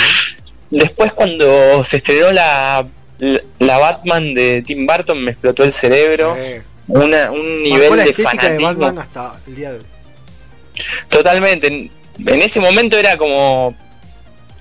Después 0.72 1.12
cuando 1.14 1.84
se 1.84 1.98
estrenó 1.98 2.32
la, 2.32 2.86
la, 3.20 3.42
la 3.60 3.78
Batman 3.78 4.34
de 4.34 4.64
Tim 4.66 4.86
Burton 4.88 5.22
me 5.24 5.32
explotó 5.32 5.64
el 5.64 5.74
cerebro, 5.74 6.36
Sí. 6.36 6.62
una, 6.88 7.32
un 7.32 7.64
nivel 7.64 7.90
la 7.98 8.04
de 8.04 8.10
estética 8.12 8.32
de 8.32 8.38
fanatismo. 8.38 8.68
Batman 8.68 9.00
hasta 9.00 9.40
el 9.48 9.56
día 9.56 9.72
de 9.74 9.80
hoy. 9.80 9.86
Totalmente. 11.10 11.68
En, 11.68 11.92
en 12.28 12.42
ese 12.42 12.60
momento 12.60 12.98
era 12.98 13.18
como 13.18 13.76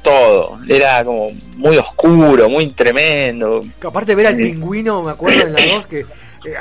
todo. 0.04 0.60
Era 0.68 1.02
como 1.04 1.32
muy 1.56 1.76
oscuro, 1.78 2.48
muy 2.48 2.68
tremendo. 2.70 3.64
Que 3.80 3.88
Aparte 3.88 4.14
ver 4.14 4.28
al 4.28 4.36
pingüino, 4.36 5.02
me 5.02 5.10
acuerdo 5.10 5.40
en 5.42 5.52
la 5.54 5.66
2 5.74 5.86
que 5.88 6.00
eh, 6.00 6.54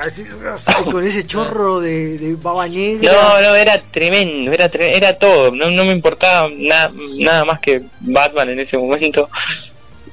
con 0.90 1.06
ese 1.06 1.26
chorro 1.28 1.82
de, 1.82 2.18
de 2.18 2.36
baba 2.36 2.68
negra. 2.68 3.12
No, 3.12 3.42
no, 3.42 3.56
era 3.56 3.82
tremendo, 3.92 4.52
era 4.52 4.66
era 4.74 5.14
todo. 5.20 5.52
No, 5.52 5.70
no 5.70 5.86
me 5.86 5.92
importaba 5.92 6.50
na- 6.56 6.92
nada 7.20 7.44
más 7.46 7.60
que 7.60 7.82
Batman 8.00 8.50
en 8.52 8.62
ese 8.62 8.78
momento. 8.78 9.30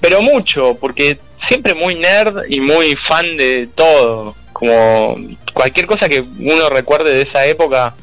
Pero 0.00 0.22
mucho, 0.22 0.74
porque 0.80 1.18
siempre 1.38 1.74
muy 1.74 1.94
nerd 1.94 2.44
y 2.48 2.60
muy 2.60 2.96
fan 2.96 3.36
de 3.36 3.68
todo. 3.74 4.34
Como 4.52 5.16
cualquier 5.54 5.86
cosa 5.86 6.08
que 6.08 6.20
uno 6.20 6.68
recuerde 6.68 7.14
de 7.14 7.22
esa 7.22 7.46
época. 7.46 7.94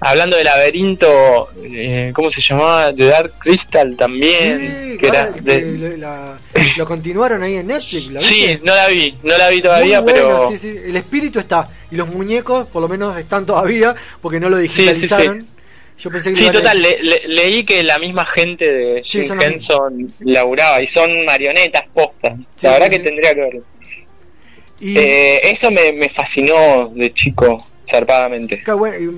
Hablando 0.00 0.36
de 0.36 0.44
laberinto, 0.44 1.48
eh, 1.64 2.12
¿cómo 2.14 2.30
se 2.30 2.40
llamaba? 2.40 2.92
De 2.92 3.06
Dark 3.06 3.32
Crystal 3.40 3.96
también. 3.96 4.58
Sí, 4.92 4.98
que 4.98 5.06
era 5.08 5.26
claro, 5.28 5.42
de- 5.42 5.60
que 5.60 5.66
lo, 5.78 5.96
la- 5.96 6.38
lo 6.76 6.86
continuaron 6.86 7.42
ahí 7.42 7.56
en 7.56 7.66
Netflix. 7.66 8.06
¿la 8.12 8.22
Sí, 8.22 8.58
no 8.62 8.74
la 8.76 8.86
vi, 8.88 9.14
no 9.24 9.36
la 9.36 9.48
vi 9.48 9.60
todavía, 9.60 10.04
pero 10.04 10.50
sí, 10.50 10.58
sí. 10.58 10.68
El 10.84 10.94
espíritu 10.96 11.40
está. 11.40 11.68
Y 11.90 11.96
los 11.96 12.08
muñecos, 12.10 12.68
por 12.68 12.80
lo 12.82 12.88
menos, 12.88 13.16
están 13.18 13.44
todavía 13.44 13.94
porque 14.20 14.38
no 14.38 14.48
lo 14.48 14.58
sí, 14.58 14.68
sí. 14.68 14.82
digitalizaron. 14.82 15.46
Yo 15.98 16.10
pensé 16.12 16.32
que 16.32 16.42
Sí, 16.44 16.50
total, 16.52 16.80
le- 16.80 17.02
le- 17.02 17.22
leí 17.26 17.64
que 17.64 17.82
la 17.82 17.98
misma 17.98 18.24
gente 18.24 18.64
de 18.64 19.02
Jim 19.02 19.24
Henson 19.40 20.12
laburaba 20.20 20.80
y 20.80 20.86
son 20.86 21.24
marionetas 21.24 21.82
postas. 21.92 22.38
La 22.62 22.70
verdad 22.70 22.88
que 22.88 23.00
tendría 23.00 23.34
que 23.34 23.40
verlo. 23.40 23.62
Y 24.78 24.96
Eh, 24.96 25.40
eso 25.50 25.72
me, 25.72 25.92
me 25.92 26.08
fascinó 26.08 26.92
de 26.94 27.10
chico, 27.12 27.66
zarpadamente. 27.90 28.62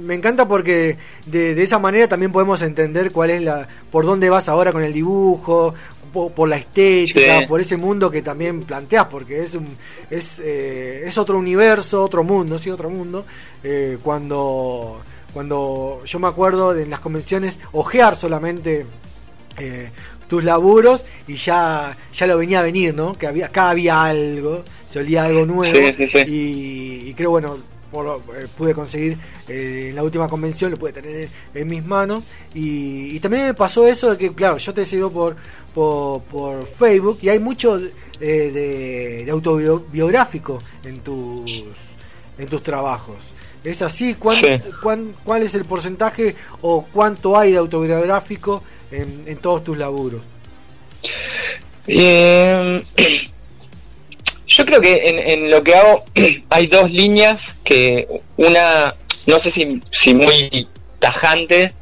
Me 0.05 0.15
encanta 0.15 0.47
porque 0.49 0.97
de, 1.27 1.55
de 1.55 1.63
esa 1.63 1.79
manera 1.79 2.09
también 2.09 2.33
podemos 2.33 2.63
entender 2.63 3.13
cuál 3.13 3.31
es 3.31 3.43
la 3.43 3.69
por 3.91 4.05
dónde 4.07 4.31
vas 4.31 4.49
ahora 4.49 4.73
con 4.73 4.83
el 4.83 4.93
dibujo 4.93 5.75
po- 6.13 6.31
por, 6.31 6.49
la 6.49 6.57
estética 6.57 7.39
Sí. 7.41 7.47
por 7.47 7.61
ese 7.61 7.77
mundo 7.77 8.11
que 8.11 8.23
también 8.23 8.63
planteas 8.63 9.07
porque 9.07 9.43
es 9.43 9.55
un 9.55 9.67
es 10.11 10.41
eh, 10.45 11.03
es 11.07 11.19
otro 11.19 11.39
universo 11.39 12.03
otro 12.03 12.25
mundo 12.25 12.59
sí 12.59 12.71
otro 12.71 12.91
mundo 12.91 13.25
eh, 13.63 13.99
cuando 14.03 15.01
cuando 15.33 16.03
yo 16.05 16.19
me 16.19 16.27
acuerdo 16.29 16.75
de 16.75 16.83
en 16.83 16.91
las 16.91 17.01
convenciones 17.01 17.61
ojear 17.73 18.17
solamente 18.17 18.87
eh, 19.59 19.91
tus 20.27 20.43
laburos 20.45 21.05
y 21.29 21.35
ya 21.35 21.97
ya 22.13 22.27
lo 22.27 22.37
venía 22.39 22.61
a 22.61 22.63
venir, 22.63 22.95
¿no? 22.95 23.15
Que 23.19 23.27
había 23.27 23.47
acá 23.47 23.71
había 23.71 24.05
algo, 24.05 24.63
se 24.87 25.01
olía 25.01 25.25
algo 25.25 25.45
nuevo 25.45 25.65
Sí, 25.65 25.93
sí, 25.97 26.07
sí. 26.09 26.19
Y, 26.29 27.09
y 27.11 27.15
creo 27.15 27.31
bueno 27.31 27.59
por 27.91 28.05
lo- 28.05 28.17
eh, 28.37 28.47
pude 28.57 28.75
conseguir 28.75 29.19
eh, 29.49 29.87
en 29.91 29.95
la 29.97 30.03
última 30.03 30.29
convención 30.29 30.71
lo 30.71 30.77
pude 30.79 30.93
tener 30.93 31.29
en 31.55 31.69
mis 31.69 31.85
manos. 31.85 32.25
Y, 32.55 33.17
y 33.17 33.21
también 33.21 33.45
me 33.47 33.55
pasó 33.55 33.87
eso 33.87 34.11
de 34.13 34.19
que 34.19 34.35
claro 34.35 34.57
yo 34.59 34.73
te 34.75 34.85
sigo 34.85 35.11
por 35.11 35.37
por, 35.75 36.23
por 36.23 36.67
Facebook 36.67 37.19
y 37.23 37.29
hay 37.29 37.39
mucho 37.39 37.79
eh, 37.79 37.91
de, 38.21 39.25
de 39.25 39.31
autobiográfico 39.31 40.59
en 40.85 41.01
tus 41.01 41.45
en 42.39 42.47
tus 42.49 42.63
trabajos. 42.63 43.17
Es 43.63 43.83
así 43.83 44.15
¿Cuán- 44.15 44.37
Sí. 44.37 44.47
cuán- 44.83 45.15
cuál 45.23 45.43
es 45.43 45.55
el 45.55 45.65
porcentaje 45.67 46.35
o 46.63 46.85
cuánto 46.93 47.37
hay 47.39 47.53
de 47.53 47.59
autobiográfico 47.59 48.63
en, 48.91 49.25
en 49.27 49.37
todos 49.39 49.63
tus 49.63 49.77
laburos 49.77 50.23
Eh, 51.87 52.83
yo 54.57 54.65
creo 54.65 54.81
que 54.81 54.95
en, 55.09 55.19
en 55.19 55.51
lo 55.51 55.63
que 55.63 55.75
hago 55.75 56.05
hay 56.51 56.67
dos 56.67 56.91
líneas 56.91 57.43
que 57.65 58.07
una, 58.37 58.95
no 59.27 59.39
sé 59.39 59.51
si, 59.51 59.81
si 59.91 60.15
muy 60.15 60.67
tajante 60.99 61.73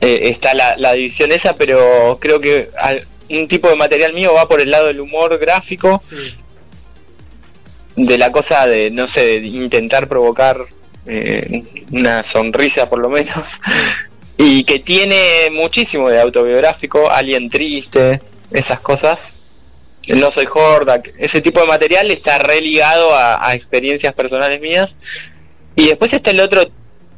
eh, 0.00 0.18
está 0.30 0.54
la, 0.54 0.76
la 0.76 0.92
división 0.92 1.32
esa, 1.32 1.54
pero 1.54 2.18
creo 2.20 2.40
que 2.40 2.68
al- 2.78 3.06
un 3.28 3.48
tipo 3.48 3.68
de 3.68 3.76
material 3.76 4.12
mío 4.12 4.34
va 4.34 4.46
por 4.46 4.60
el 4.60 4.70
lado 4.70 4.86
del 4.86 5.00
humor 5.00 5.38
gráfico, 5.38 6.00
sí 6.04 6.16
de 7.96 8.18
la 8.18 8.30
cosa 8.30 8.66
de, 8.66 8.90
no 8.90 9.08
sé, 9.08 9.40
de 9.40 9.46
intentar 9.46 10.06
provocar 10.06 10.58
eh, 11.06 11.62
una 11.90 12.24
sonrisa 12.30 12.90
por 12.90 12.98
lo 12.98 13.08
menos, 13.08 13.50
y 14.36 14.64
que 14.64 14.80
tiene 14.80 15.48
muchísimo 15.50 16.10
de 16.10 16.20
autobiográfico, 16.20 17.10
Alien 17.10 17.48
Triste, 17.48 18.20
esas 18.50 18.80
cosas. 18.80 19.32
No 20.08 20.30
soy 20.30 20.46
Hordak, 20.52 21.12
ese 21.18 21.40
tipo 21.40 21.60
de 21.60 21.66
material 21.66 22.10
está 22.10 22.38
religado 22.38 23.14
a, 23.14 23.46
a 23.46 23.54
experiencias 23.54 24.12
personales 24.14 24.60
mías. 24.60 24.96
Y 25.74 25.88
después 25.88 26.12
está 26.12 26.30
el 26.30 26.40
otro 26.40 26.62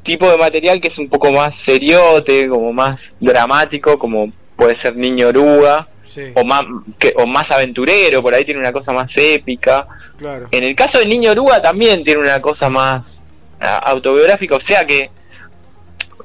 tipo 0.02 0.30
de 0.30 0.38
material 0.38 0.80
que 0.80 0.88
es 0.88 0.98
un 0.98 1.08
poco 1.08 1.30
más 1.30 1.54
seriote, 1.54 2.48
como 2.48 2.72
más 2.72 3.14
dramático, 3.20 3.98
como 3.98 4.32
puede 4.56 4.74
ser 4.74 4.96
Niño 4.96 5.28
Oruga, 5.28 5.86
sí 6.02 6.32
o 6.34 6.44
más, 6.44 6.64
que, 6.98 7.12
o 7.16 7.26
más 7.26 7.50
aventurero, 7.50 8.22
por 8.22 8.34
ahí 8.34 8.44
tiene 8.44 8.60
una 8.60 8.72
cosa 8.72 8.92
más 8.92 9.12
épica. 9.16 9.86
claro 10.16 10.48
En 10.50 10.64
el 10.64 10.74
caso 10.74 10.98
de 10.98 11.06
Niño 11.06 11.32
Oruga 11.32 11.60
también 11.60 12.02
tiene 12.04 12.20
una 12.20 12.40
cosa 12.40 12.68
más 12.68 13.22
autobiográfica, 13.60 14.56
o 14.56 14.60
sea 14.60 14.84
que 14.84 15.10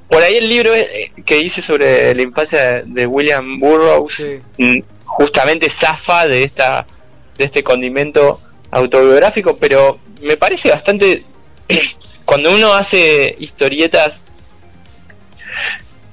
por 0.07 0.21
ahí 0.21 0.35
el 0.35 0.47
libro 0.47 0.73
eh, 0.75 1.11
que 1.25 1.39
hice 1.39 1.61
sobre 1.61 2.13
la 2.13 2.21
infancia 2.21 2.83
de 2.85 3.07
William 3.07 3.57
Burroughs 3.57 4.13
sí 4.13 4.41
mm, 4.57 4.79
justamente 5.13 5.69
zafa 5.69 6.27
de 6.27 6.43
esta 6.43 6.85
de 7.37 7.45
este 7.45 7.63
condimento 7.63 8.41
autobiográfico, 8.71 9.57
pero 9.57 9.99
me 10.21 10.37
parece 10.37 10.69
bastante 10.69 11.23
cuando 12.25 12.51
uno 12.51 12.73
hace 12.73 13.35
historietas 13.39 14.15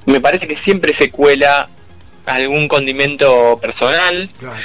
me 0.07 0.21
parece 0.21 0.47
que 0.47 0.57
siempre 0.57 0.93
se 0.93 1.11
cuela 1.11 1.69
algún 2.27 2.69
condimento 2.69 3.59
personal. 3.61 4.29
Claro. 4.39 4.63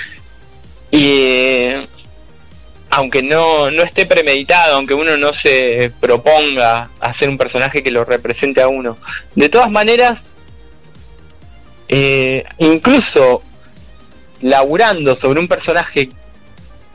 Y 0.91 1.67
aunque 2.89 3.21
no, 3.21 3.69
no 3.71 3.83
esté 3.83 4.05
premeditado, 4.05 4.75
aunque 4.75 4.93
uno 4.93 5.17
no 5.17 5.33
se 5.33 5.91
proponga 5.99 6.89
hacer 6.99 7.29
un 7.29 7.37
personaje 7.37 7.83
que 7.83 7.91
lo 7.91 8.05
represente 8.05 8.61
a 8.61 8.67
uno, 8.67 8.97
de 9.35 9.49
todas 9.49 9.69
maneras, 9.69 10.23
eh, 11.87 12.43
incluso 12.57 13.43
laburando 14.45 15.15
sobre 15.15 15.39
un 15.39 15.47
personaje 15.47 16.09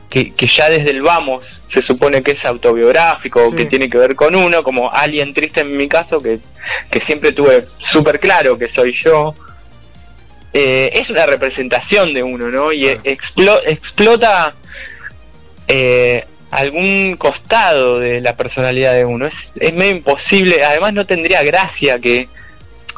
que, 0.09 0.31
que 0.33 0.47
ya 0.47 0.69
desde 0.69 0.91
el 0.91 1.01
vamos 1.01 1.61
se 1.67 1.81
supone 1.81 2.21
que 2.21 2.31
es 2.31 2.45
autobiográfico, 2.45 3.43
Sí. 3.49 3.55
que 3.57 3.65
tiene 3.65 3.89
que 3.89 3.97
ver 3.97 4.15
con 4.15 4.35
uno, 4.35 4.63
como 4.63 4.89
alguien 4.91 5.33
triste 5.33 5.61
en 5.61 5.75
mi 5.75 5.87
caso, 5.87 6.21
que, 6.21 6.39
que 6.89 6.99
siempre 7.01 7.31
tuve 7.33 7.67
súper 7.79 8.19
claro 8.19 8.57
que 8.57 8.67
soy 8.69 8.93
yo, 8.93 9.35
eh, 10.53 10.91
es 10.93 11.09
una 11.09 11.25
representación 11.25 12.13
de 12.13 12.23
uno, 12.23 12.49
¿no? 12.49 12.71
Y 12.71 12.81
Claro. 12.83 13.01
explo- 13.03 13.61
explota 13.65 14.53
eh, 15.67 16.25
algún 16.51 17.15
costado 17.17 17.99
de 17.99 18.19
la 18.21 18.35
personalidad 18.35 18.93
de 18.93 19.05
uno. 19.05 19.25
Es, 19.27 19.51
es 19.59 19.73
medio 19.73 19.91
imposible, 19.91 20.63
además 20.63 20.93
no 20.93 21.05
tendría 21.05 21.41
gracia 21.43 21.99
que, 21.99 22.27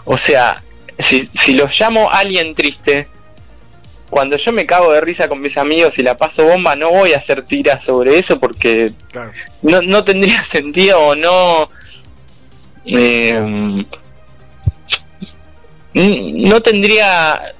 o 0.05 0.17
sea, 0.17 0.63
si, 0.99 1.29
si 1.39 1.53
los 1.53 1.79
llamo 1.79 2.09
alguien 2.11 2.55
triste, 2.55 3.07
cuando 4.13 4.37
yo 4.37 4.51
me 4.51 4.65
cago 4.65 4.93
de 4.93 5.01
risa 5.01 5.27
con 5.27 5.41
mis 5.41 5.57
amigos 5.57 5.97
y 5.99 6.03
la 6.03 6.15
paso 6.15 6.43
bomba, 6.45 6.75
no 6.75 6.89
voy 6.91 7.13
a 7.13 7.17
hacer 7.17 7.43
tiras 7.43 7.83
sobre 7.83 8.17
eso 8.19 8.39
porque 8.39 8.93
claro 9.11 9.31
no, 9.61 9.81
no 9.81 10.03
tendría 10.03 10.43
sentido 10.51 10.99
o 10.99 11.15
no 11.15 11.69
eh, 12.85 13.29
n- 15.93 16.31
no 16.49 16.61
tendría 16.61 17.53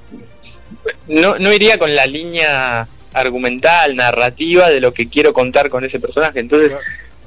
no, 1.08 1.38
no 1.39 1.54
iría 1.54 1.78
con 1.78 1.93
la 1.95 2.06
línea 2.06 2.88
argumental, 3.14 3.95
narrativa 3.95 4.70
de 4.70 4.80
lo 4.80 4.93
que 4.93 5.08
quiero 5.08 5.34
contar 5.34 5.70
con 5.70 5.86
ese 5.86 5.99
personaje. 5.99 6.39
Entonces 6.39 6.70
Claro. 6.72 6.84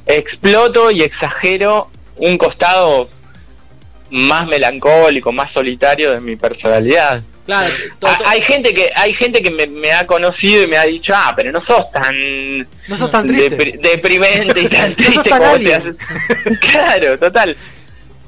exploto 0.06 0.90
y 0.90 1.02
exagero 1.02 1.90
un 2.16 2.36
costado 2.38 3.08
más 4.10 4.46
melancólico, 4.46 5.32
más 5.32 5.52
solitario 5.52 6.10
de 6.12 6.20
mi 6.20 6.36
personalidad. 6.36 7.22
Claro, 7.46 7.72
to- 8.00 8.06
Ah, 8.08 8.18
to- 8.18 8.26
Hay 8.28 8.42
gente 8.42 8.74
que 8.74 8.90
hay 8.94 9.12
gente 9.12 9.40
que 9.42 9.50
me, 9.50 9.66
me 9.68 9.92
ha 9.92 10.06
conocido 10.06 10.62
y 10.62 10.66
me 10.66 10.76
ha 10.76 10.84
dicho, 10.84 11.14
ah, 11.16 11.32
pero 11.36 11.52
no 11.52 11.60
sos 11.60 11.90
tan 11.92 12.58
no 12.88 12.96
sos 12.96 13.10
tan 13.10 13.26
triste 13.26 13.56
depri- 13.56 13.80
deprimente 13.80 14.60
y 14.62 14.68
tan 14.68 14.90
No 14.98 15.04
sos 15.04 15.22
triste 15.24 15.30
tan 15.30 15.38
como 15.42 15.58
te 15.58 15.74
haces. 15.74 15.94
Claro, 16.60 17.18
total. 17.18 17.56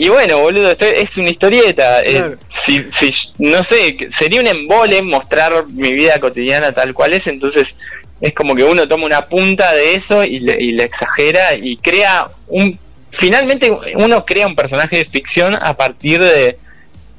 Y 0.01 0.09
bueno, 0.11 0.39
boludo, 0.39 0.71
esto 0.71 0.85
es 0.87 1.17
una 1.17 1.31
historieta. 1.31 2.03
eh, 2.05 2.37
si, 2.65 2.85
si, 2.93 3.13
no 3.39 3.65
sé, 3.65 3.97
sería 4.17 4.41
un 4.41 4.47
embole 4.47 5.03
mostrar 5.03 5.67
mi 5.73 5.93
vida 5.93 6.21
cotidiana 6.21 6.71
tal 6.73 6.95
cual 6.95 7.15
es, 7.15 7.27
entonces 7.27 7.75
es 8.21 8.33
como 8.33 8.55
que 8.55 8.63
uno 8.63 8.87
toma 8.87 9.07
una 9.07 9.27
punta 9.27 9.75
de 9.75 9.95
eso 9.97 10.23
y 10.23 10.39
le, 10.39 10.57
y 10.61 10.73
le 10.73 10.85
exagera 10.85 11.55
y 11.61 11.77
crea 11.79 12.25
un... 12.47 12.79
Finalmente 13.11 13.71
uno 13.97 14.25
crea 14.25 14.47
un 14.47 14.55
personaje 14.55 14.99
de 14.99 15.05
ficción 15.05 15.57
a 15.61 15.77
partir 15.77 16.23
de, 16.23 16.59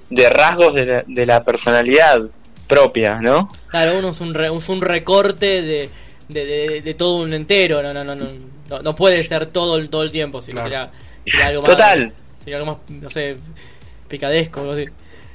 de 0.09 0.29
rasgos 0.29 0.73
de 0.73 0.85
la, 0.85 1.03
de 1.07 1.25
la 1.25 1.43
personalidad 1.43 2.19
propia, 2.67 3.19
¿no? 3.21 3.49
claro, 3.67 3.97
uno 3.99 4.09
es 4.09 4.21
un, 4.21 4.33
re- 4.33 4.55
es 4.55 4.69
un 4.69 4.81
recorte 4.81 5.61
de, 5.63 5.89
de, 6.27 6.45
de- 6.45 6.81
de 6.81 6.93
todo 6.93 7.17
un 7.17 7.33
entero. 7.33 7.81
No, 7.81 7.93
no, 7.93 8.03
no, 8.03 8.15
no, 8.15 8.81
no, 8.81 8.95
puede 8.95 9.23
ser 9.23 9.47
todo 9.47 9.77
el, 9.77 9.89
todo 9.89 10.03
el 10.03 10.11
tiempo. 10.11 10.41
sino 10.41 10.61
Claro. 10.61 10.91
sería, 11.25 11.31
sería 11.31 11.45
algo 11.47 11.61
más. 11.63 11.71
Total. 11.71 12.13
Sería 12.39 12.57
algo 12.57 12.71
más, 12.73 12.77
no 12.89 13.09
sé, 13.09 13.37
picadesco, 14.07 14.59
algo 14.61 14.73
así. 14.73 14.85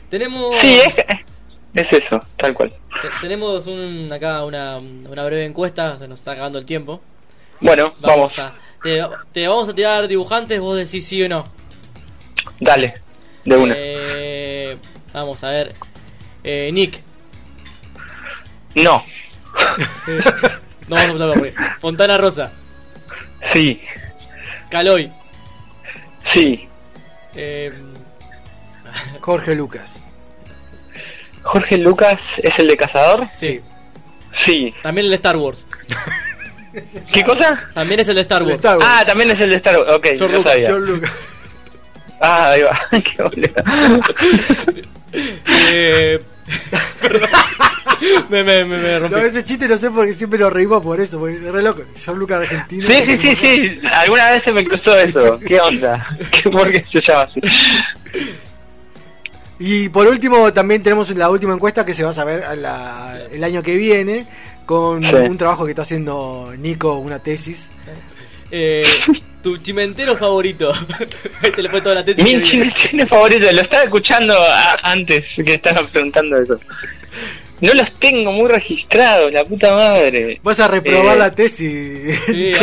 Tenemos. 0.08 0.56
Sí, 0.58 0.80
es, 0.86 0.94
es 1.74 1.92
eso, 2.04 2.20
tal 2.36 2.54
cual. 2.54 2.72
te- 3.02 3.08
Tenemos 3.20 3.66
un, 3.66 4.08
acá 4.12 4.44
una, 4.44 4.78
una 4.78 5.24
breve 5.24 5.44
encuesta, 5.44 5.98
se 5.98 6.06
nos 6.08 6.20
está 6.20 6.32
acabando 6.32 6.58
el 6.58 6.64
tiempo. 6.64 7.00
Bueno, 7.60 7.94
vamos, 8.00 8.38
a. 8.38 8.52
Te, 8.82 9.02
te 9.32 9.48
vamos 9.48 9.68
a 9.68 9.74
tirar 9.74 10.06
dibujantes, 10.06 10.60
vos 10.60 10.76
decís 10.76 11.04
sí 11.06 11.22
o 11.22 11.28
no. 11.28 11.42
dale, 12.60 12.94
de 13.44 13.56
una. 13.56 13.74
Eh, 13.76 13.93
vamos 15.14 15.42
a 15.44 15.48
ver. 15.50 15.72
Eh, 16.42 16.70
Nick. 16.72 17.00
No, 18.74 19.04
No 20.88 20.96
vamos 20.96 21.02
a 21.04 21.14
preguntar 21.14 21.34
por 21.38 21.42
qué. 21.42 21.54
Fontana 21.80 22.18
Rosa. 22.18 22.52
sí, 23.44 23.80
Caloy. 24.70 25.10
sí. 26.24 26.68
Eh, 27.36 27.72
Jorge 29.20 29.54
Lucas 29.56 30.00
Jorge 31.42 31.78
Lucas 31.78 32.20
es 32.42 32.58
el 32.58 32.68
de 32.68 32.76
Cazador. 32.76 33.28
sí. 33.34 33.60
Sí. 34.32 34.74
También 34.82 35.04
el 35.04 35.10
de 35.10 35.16
Star 35.16 35.36
Wars. 35.36 35.64
¿Qué 37.12 37.22
cosa? 37.24 37.68
También 37.72 38.00
es 38.00 38.08
el 38.08 38.16
de 38.16 38.22
Star 38.22 38.42
Wars. 38.42 38.56
Star 38.56 38.78
Wars. 38.78 38.88
Ah, 38.90 39.04
también 39.06 39.30
es 39.30 39.38
el 39.40 39.50
de 39.50 39.56
Star 39.56 39.78
Wars. 39.78 39.92
Ok, 39.94 40.06
George 40.06 40.26
no 40.26 40.38
Lucas, 40.38 40.52
sabía. 40.52 40.66
George 40.66 40.92
Lucas 40.92 41.12
Ah, 42.20 42.50
ahí 42.50 42.62
va. 42.62 42.80
Qué 42.90 43.22
boludo. 43.22 44.82
Eh, 45.70 46.20
perdón. 47.00 47.30
me, 48.28 48.42
me, 48.44 48.64
me, 48.64 48.76
me 48.78 48.98
rompí. 48.98 49.14
No, 49.16 49.22
ese 49.22 49.42
chiste 49.44 49.68
no 49.68 49.76
sé 49.76 49.90
por 49.90 50.06
qué 50.06 50.12
siempre 50.12 50.38
lo 50.38 50.50
reímos 50.50 50.82
por 50.82 51.00
eso, 51.00 51.18
porque 51.18 51.36
es 51.36 51.42
re 51.42 51.62
loco. 51.62 51.82
George 51.96 52.18
Lucas 52.20 52.40
argentino. 52.40 52.86
Sí, 52.86 52.94
sí, 53.04 53.18
sí, 53.18 53.36
sí. 53.36 53.80
Alguna 53.92 54.30
vez 54.30 54.42
se 54.42 54.52
me 54.52 54.64
cruzó 54.64 54.98
eso. 54.98 55.38
¿Qué 55.38 55.60
onda? 55.60 56.06
¿Qué, 56.30 56.50
¿Por 56.50 56.70
qué 56.70 56.84
se 56.92 57.00
llama 57.00 57.22
así? 57.22 57.40
Y 59.58 59.88
por 59.88 60.06
último, 60.08 60.52
también 60.52 60.82
tenemos 60.82 61.10
la 61.10 61.30
última 61.30 61.54
encuesta 61.54 61.86
que 61.86 61.94
se 61.94 62.02
va 62.02 62.10
a 62.10 62.14
saber 62.14 62.42
a 62.44 62.56
la- 62.56 63.18
el 63.32 63.42
año 63.44 63.62
que 63.62 63.76
viene 63.76 64.26
con 64.66 65.04
Sí. 65.04 65.14
un 65.14 65.38
trabajo 65.38 65.64
que 65.64 65.70
está 65.70 65.82
haciendo 65.82 66.52
Nico, 66.58 66.94
una 66.94 67.18
tesis. 67.20 67.70
Eh, 68.50 68.84
tu 69.44 69.56
chimentero 69.58 70.16
favorito. 70.16 70.72
Ahí 71.42 71.52
se 71.54 71.62
le 71.62 71.68
fue 71.70 71.80
toda 71.80 71.94
la 71.96 72.04
tesis. 72.04 72.24
Mi 72.24 72.40
chino 72.42 73.06
favorito, 73.06 73.52
lo 73.52 73.60
estaba 73.60 73.84
escuchando 73.84 74.34
a- 74.36 74.78
antes 74.82 75.26
que 75.36 75.54
estabas 75.54 75.86
preguntando 75.92 76.36
eso. 76.42 76.56
No 77.60 77.72
los 77.72 77.92
tengo 78.00 78.32
muy 78.32 78.48
registrados, 78.48 79.32
la 79.32 79.44
puta 79.44 79.72
madre. 79.74 80.40
Vas 80.42 80.58
a 80.60 80.66
reprobar 80.68 81.14
Eh, 81.16 81.18
la 81.18 81.30
tesis. 81.30 82.20
Sí, 82.26 82.52
Sí, 82.52 82.56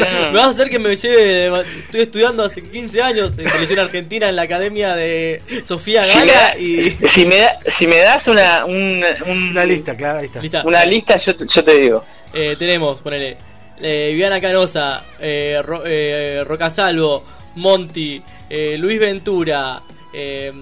ah, 0.00 0.20
no. 0.26 0.32
Me 0.32 0.38
vas 0.38 0.46
a 0.46 0.50
hacer 0.50 0.70
que 0.70 0.78
me 0.78 0.96
lleve. 0.96 1.60
Estoy 1.84 2.00
estudiando 2.00 2.44
hace 2.44 2.62
15 2.62 3.02
años 3.02 3.32
en 3.36 3.44
televisión 3.44 3.78
argentina 3.80 4.28
en 4.28 4.36
la 4.36 4.42
academia 4.42 4.94
de 4.96 5.42
Sofía 5.64 6.04
Si 6.04 6.18
me, 6.18 6.26
Gala 6.26 6.58
y. 6.58 6.90
si 7.08 7.26
me 7.26 7.36
da- 7.36 7.58
si 7.66 7.86
me 7.86 7.98
das 7.98 8.26
una, 8.26 8.64
un- 8.64 9.04
un- 9.26 9.48
Una 9.50 9.64
lista, 9.66 9.96
claro, 9.96 10.20
ahí 10.20 10.26
está. 10.26 10.40
Lista. 10.40 10.62
una 10.64 10.84
lista, 10.84 11.16
yo, 11.18 11.36
te- 11.36 11.46
yo 11.46 11.62
te 11.64 11.74
digo. 11.80 12.04
Eh, 12.32 12.56
tenemos, 12.58 13.00
ponele, 13.02 13.36
eh, 13.80 14.08
Viviana 14.10 14.40
Canosa, 14.40 15.04
eh, 15.18 15.60
Ro- 15.62 15.84
eh, 15.84 16.42
Rocasalvo, 16.44 17.24
Monti, 17.54 18.22
eh, 18.48 18.76
Luis 18.76 18.98
Ventura, 18.98 19.82
eh, 20.12 20.52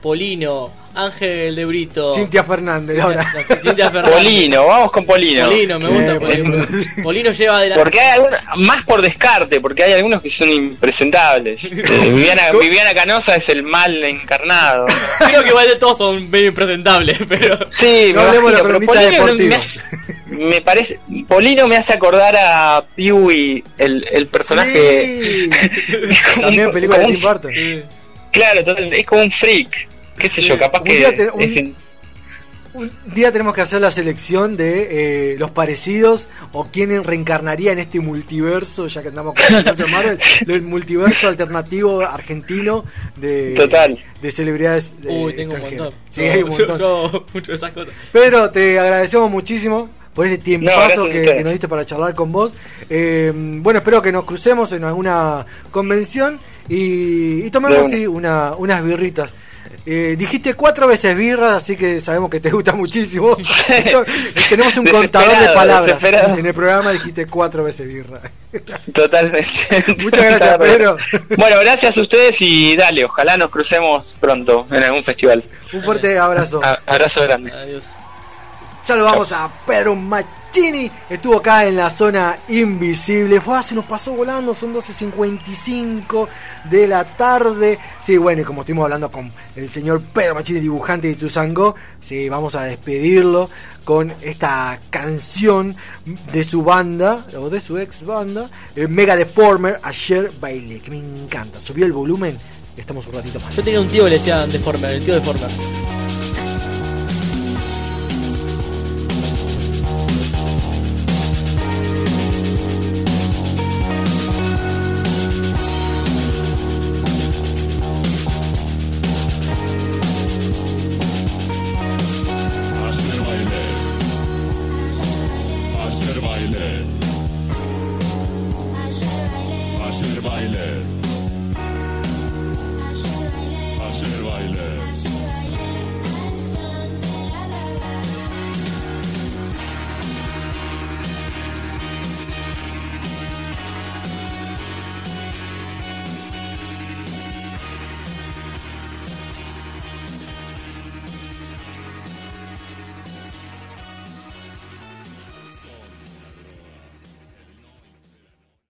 Polino, 0.00 0.70
Ángel 0.94 1.56
de 1.56 1.64
Brito. 1.64 2.12
Cintia 2.12 2.44
Fernández, 2.44 3.00
ahora. 3.00 3.22
no, 3.22 3.56
Cintia 3.56 3.90
Fernández. 3.90 4.16
Polino, 4.16 4.66
vamos 4.66 4.92
con 4.92 5.04
Polino. 5.04 5.46
Polino, 5.48 5.78
me 5.80 5.88
gusta 5.88 6.12
Eh, 6.12 6.20
Polino. 6.20 6.66
Polino. 7.02 7.30
Lleva 7.32 7.56
adelante. 7.58 7.82
Porque 7.82 8.00
hay 8.00 8.12
algunos, 8.12 8.38
más 8.58 8.84
por 8.84 9.02
descarte, 9.02 9.60
porque 9.60 9.82
hay 9.84 9.92
algunos 9.94 10.22
que 10.22 10.30
son 10.30 10.50
impresentables. 10.52 11.62
Viviana, 11.70 12.52
Viviana 12.52 12.94
Canosa 12.94 13.36
es 13.36 13.48
el 13.48 13.62
mal 13.64 14.04
encarnado. 14.04 14.86
Creo 15.26 15.42
que 15.42 15.48
igual 15.48 15.66
de 15.68 15.76
todos 15.76 15.98
son 15.98 16.30
medio 16.30 16.48
impresentables, 16.48 17.18
pero. 17.28 17.58
Sí, 17.70 18.12
No 18.14 18.22
me 18.22 18.28
hablemos 18.28 18.52
de 18.52 18.58
imagino, 18.58 18.58
la 18.58 18.62
pero 18.62 18.68
cronista 18.68 19.24
Polino 19.24 19.26
no- 19.26 19.34
me, 20.36 20.44
me 20.46 20.60
parece, 20.60 20.98
Polino 21.28 21.68
me 21.68 21.76
hace 21.76 21.92
acordar 21.92 22.34
a 22.36 22.84
Peewee, 22.96 23.62
el, 23.78 24.06
el 24.12 24.26
personaje. 24.26 25.20
Sí. 25.22 25.50
También 26.40 26.70
película 26.72 26.98
de 26.98 27.06
Tim 27.06 27.16
un- 27.16 27.20
Burton. 27.22 27.52
Claro, 28.32 28.76
es 28.92 29.06
como 29.06 29.22
un 29.22 29.30
freak. 29.30 29.88
Qué 30.18 30.28
sé 30.30 30.42
yo, 30.42 30.58
capaz 30.58 30.80
Un 30.80 30.84
que. 30.86 30.96
día 30.96 31.14
te- 31.14 31.30
un- 31.30 31.42
es 31.42 31.56
en- 31.56 31.76
Un 32.74 32.90
día 33.14 33.30
tenemos 33.30 33.54
que 33.54 33.60
hacer 33.60 33.80
la 33.80 33.92
selección 33.92 34.56
de 34.56 34.88
eh, 35.34 35.36
los 35.38 35.52
parecidos 35.52 36.28
o 36.50 36.66
quién 36.72 37.04
reencarnaría 37.04 37.70
en 37.70 37.78
este 37.78 38.00
multiverso, 38.00 38.88
ya 38.88 39.00
que 39.00 39.08
andamos 39.10 39.34
con 39.36 39.54
el 39.54 39.88
Marvel, 39.92 40.18
el 40.48 40.62
multiverso 40.62 41.28
alternativo 41.28 42.00
argentino 42.00 42.84
de, 43.14 43.54
Total. 43.56 43.96
de 44.20 44.30
celebridades. 44.32 45.00
de 45.00 45.08
Uy, 45.08 45.34
tengo 45.34 45.54
un 45.54 45.60
montón. 45.60 45.94
Sí, 46.10 46.22
Yo- 46.24 46.32
hay 46.32 46.42
un 46.42 46.50
yo- 46.50 46.58
montón. 46.66 46.78
Yo, 46.80 47.26
mucho 47.32 47.52
de 47.52 47.56
esas 47.58 47.70
cosas. 47.70 47.94
Pedro, 48.12 48.50
te 48.50 48.76
agradecemos 48.80 49.30
muchísimo 49.30 49.88
por 50.12 50.26
este 50.26 50.38
tiempazo 50.38 51.08
que, 51.08 51.42
nos 51.44 51.52
diste 51.52 51.68
para 51.68 51.84
charlar 51.84 52.12
con 52.16 52.32
vos. 52.32 52.54
Eh, 52.90 53.32
bueno, 53.34 53.78
espero 53.78 54.02
que 54.02 54.10
nos 54.10 54.24
crucemos 54.24 54.72
en 54.72 54.82
alguna 54.82 55.46
convención 55.70 56.40
y, 56.68 57.44
y 57.46 57.50
tomemos 57.52 57.88
sí, 57.88 58.04
una, 58.08 58.56
unas 58.56 58.82
birritas. 58.84 59.32
Eh, 59.86 60.14
dijiste 60.16 60.54
cuatro 60.54 60.86
veces 60.86 61.14
birra, 61.14 61.56
así 61.56 61.76
que 61.76 62.00
sabemos 62.00 62.30
que 62.30 62.40
te 62.40 62.50
gusta 62.50 62.72
muchísimo. 62.72 63.36
Entonces, 63.68 64.48
Tenemos 64.48 64.76
un 64.78 64.86
contador 64.86 65.38
de 65.38 65.48
palabras. 65.50 66.02
En 66.02 66.46
el 66.46 66.54
programa 66.54 66.90
dijiste 66.92 67.26
cuatro 67.26 67.64
veces 67.64 67.86
birra. 67.86 68.20
Totalmente. 68.94 69.48
Muchas 69.98 70.24
gracias, 70.24 70.58
Pedro. 70.58 70.96
Bueno, 71.36 71.56
gracias 71.60 71.98
a 71.98 72.00
ustedes 72.00 72.36
y 72.40 72.76
dale, 72.76 73.04
ojalá 73.04 73.36
nos 73.36 73.50
crucemos 73.50 74.14
pronto 74.20 74.66
en 74.70 74.82
algún 74.82 75.04
festival. 75.04 75.44
Un 75.72 75.82
fuerte 75.82 76.18
abrazo. 76.18 76.60
A- 76.64 76.80
abrazo 76.86 77.22
grande. 77.24 77.52
Adiós. 77.52 77.84
Saludamos 78.82 79.32
a 79.32 79.50
Pedro 79.66 79.94
Machini. 80.54 80.88
Estuvo 81.10 81.38
acá 81.38 81.66
en 81.66 81.74
la 81.74 81.90
zona 81.90 82.38
invisible. 82.48 83.40
Fue, 83.40 83.60
se 83.60 83.74
nos 83.74 83.84
pasó 83.86 84.14
volando. 84.14 84.54
Son 84.54 84.72
12.55 84.72 86.28
de 86.70 86.86
la 86.86 87.02
tarde. 87.04 87.76
Sí, 88.00 88.16
bueno, 88.18 88.42
y 88.42 88.44
como 88.44 88.60
estuvimos 88.60 88.84
hablando 88.84 89.10
con 89.10 89.32
el 89.56 89.68
señor 89.68 90.00
Pedro 90.00 90.36
Machini, 90.36 90.60
dibujante 90.60 91.08
de 91.08 91.16
Tuzango, 91.16 91.74
sí, 92.00 92.28
vamos 92.28 92.54
a 92.54 92.62
despedirlo 92.62 93.50
con 93.82 94.14
esta 94.22 94.80
canción 94.90 95.74
de 96.32 96.44
su 96.44 96.62
banda, 96.62 97.26
o 97.36 97.50
de 97.50 97.58
su 97.58 97.76
ex 97.76 98.06
banda, 98.06 98.48
eh, 98.76 98.86
Mega 98.86 99.16
Deformer, 99.16 99.80
Ayer 99.82 100.30
Bailé, 100.40 100.78
que 100.78 100.90
me 100.90 100.98
encanta. 100.98 101.60
Subió 101.60 101.84
el 101.84 101.92
volumen. 101.92 102.38
Estamos 102.76 103.04
un 103.08 103.14
ratito 103.14 103.40
más. 103.40 103.56
Yo 103.56 103.62
tenía 103.64 103.80
un 103.80 103.88
tío 103.88 104.04
que 104.04 104.10
le 104.10 104.18
decían 104.18 104.50
Deformer, 104.52 104.92
el 104.92 105.04
tío 105.04 105.14
Deformer. 105.14 105.50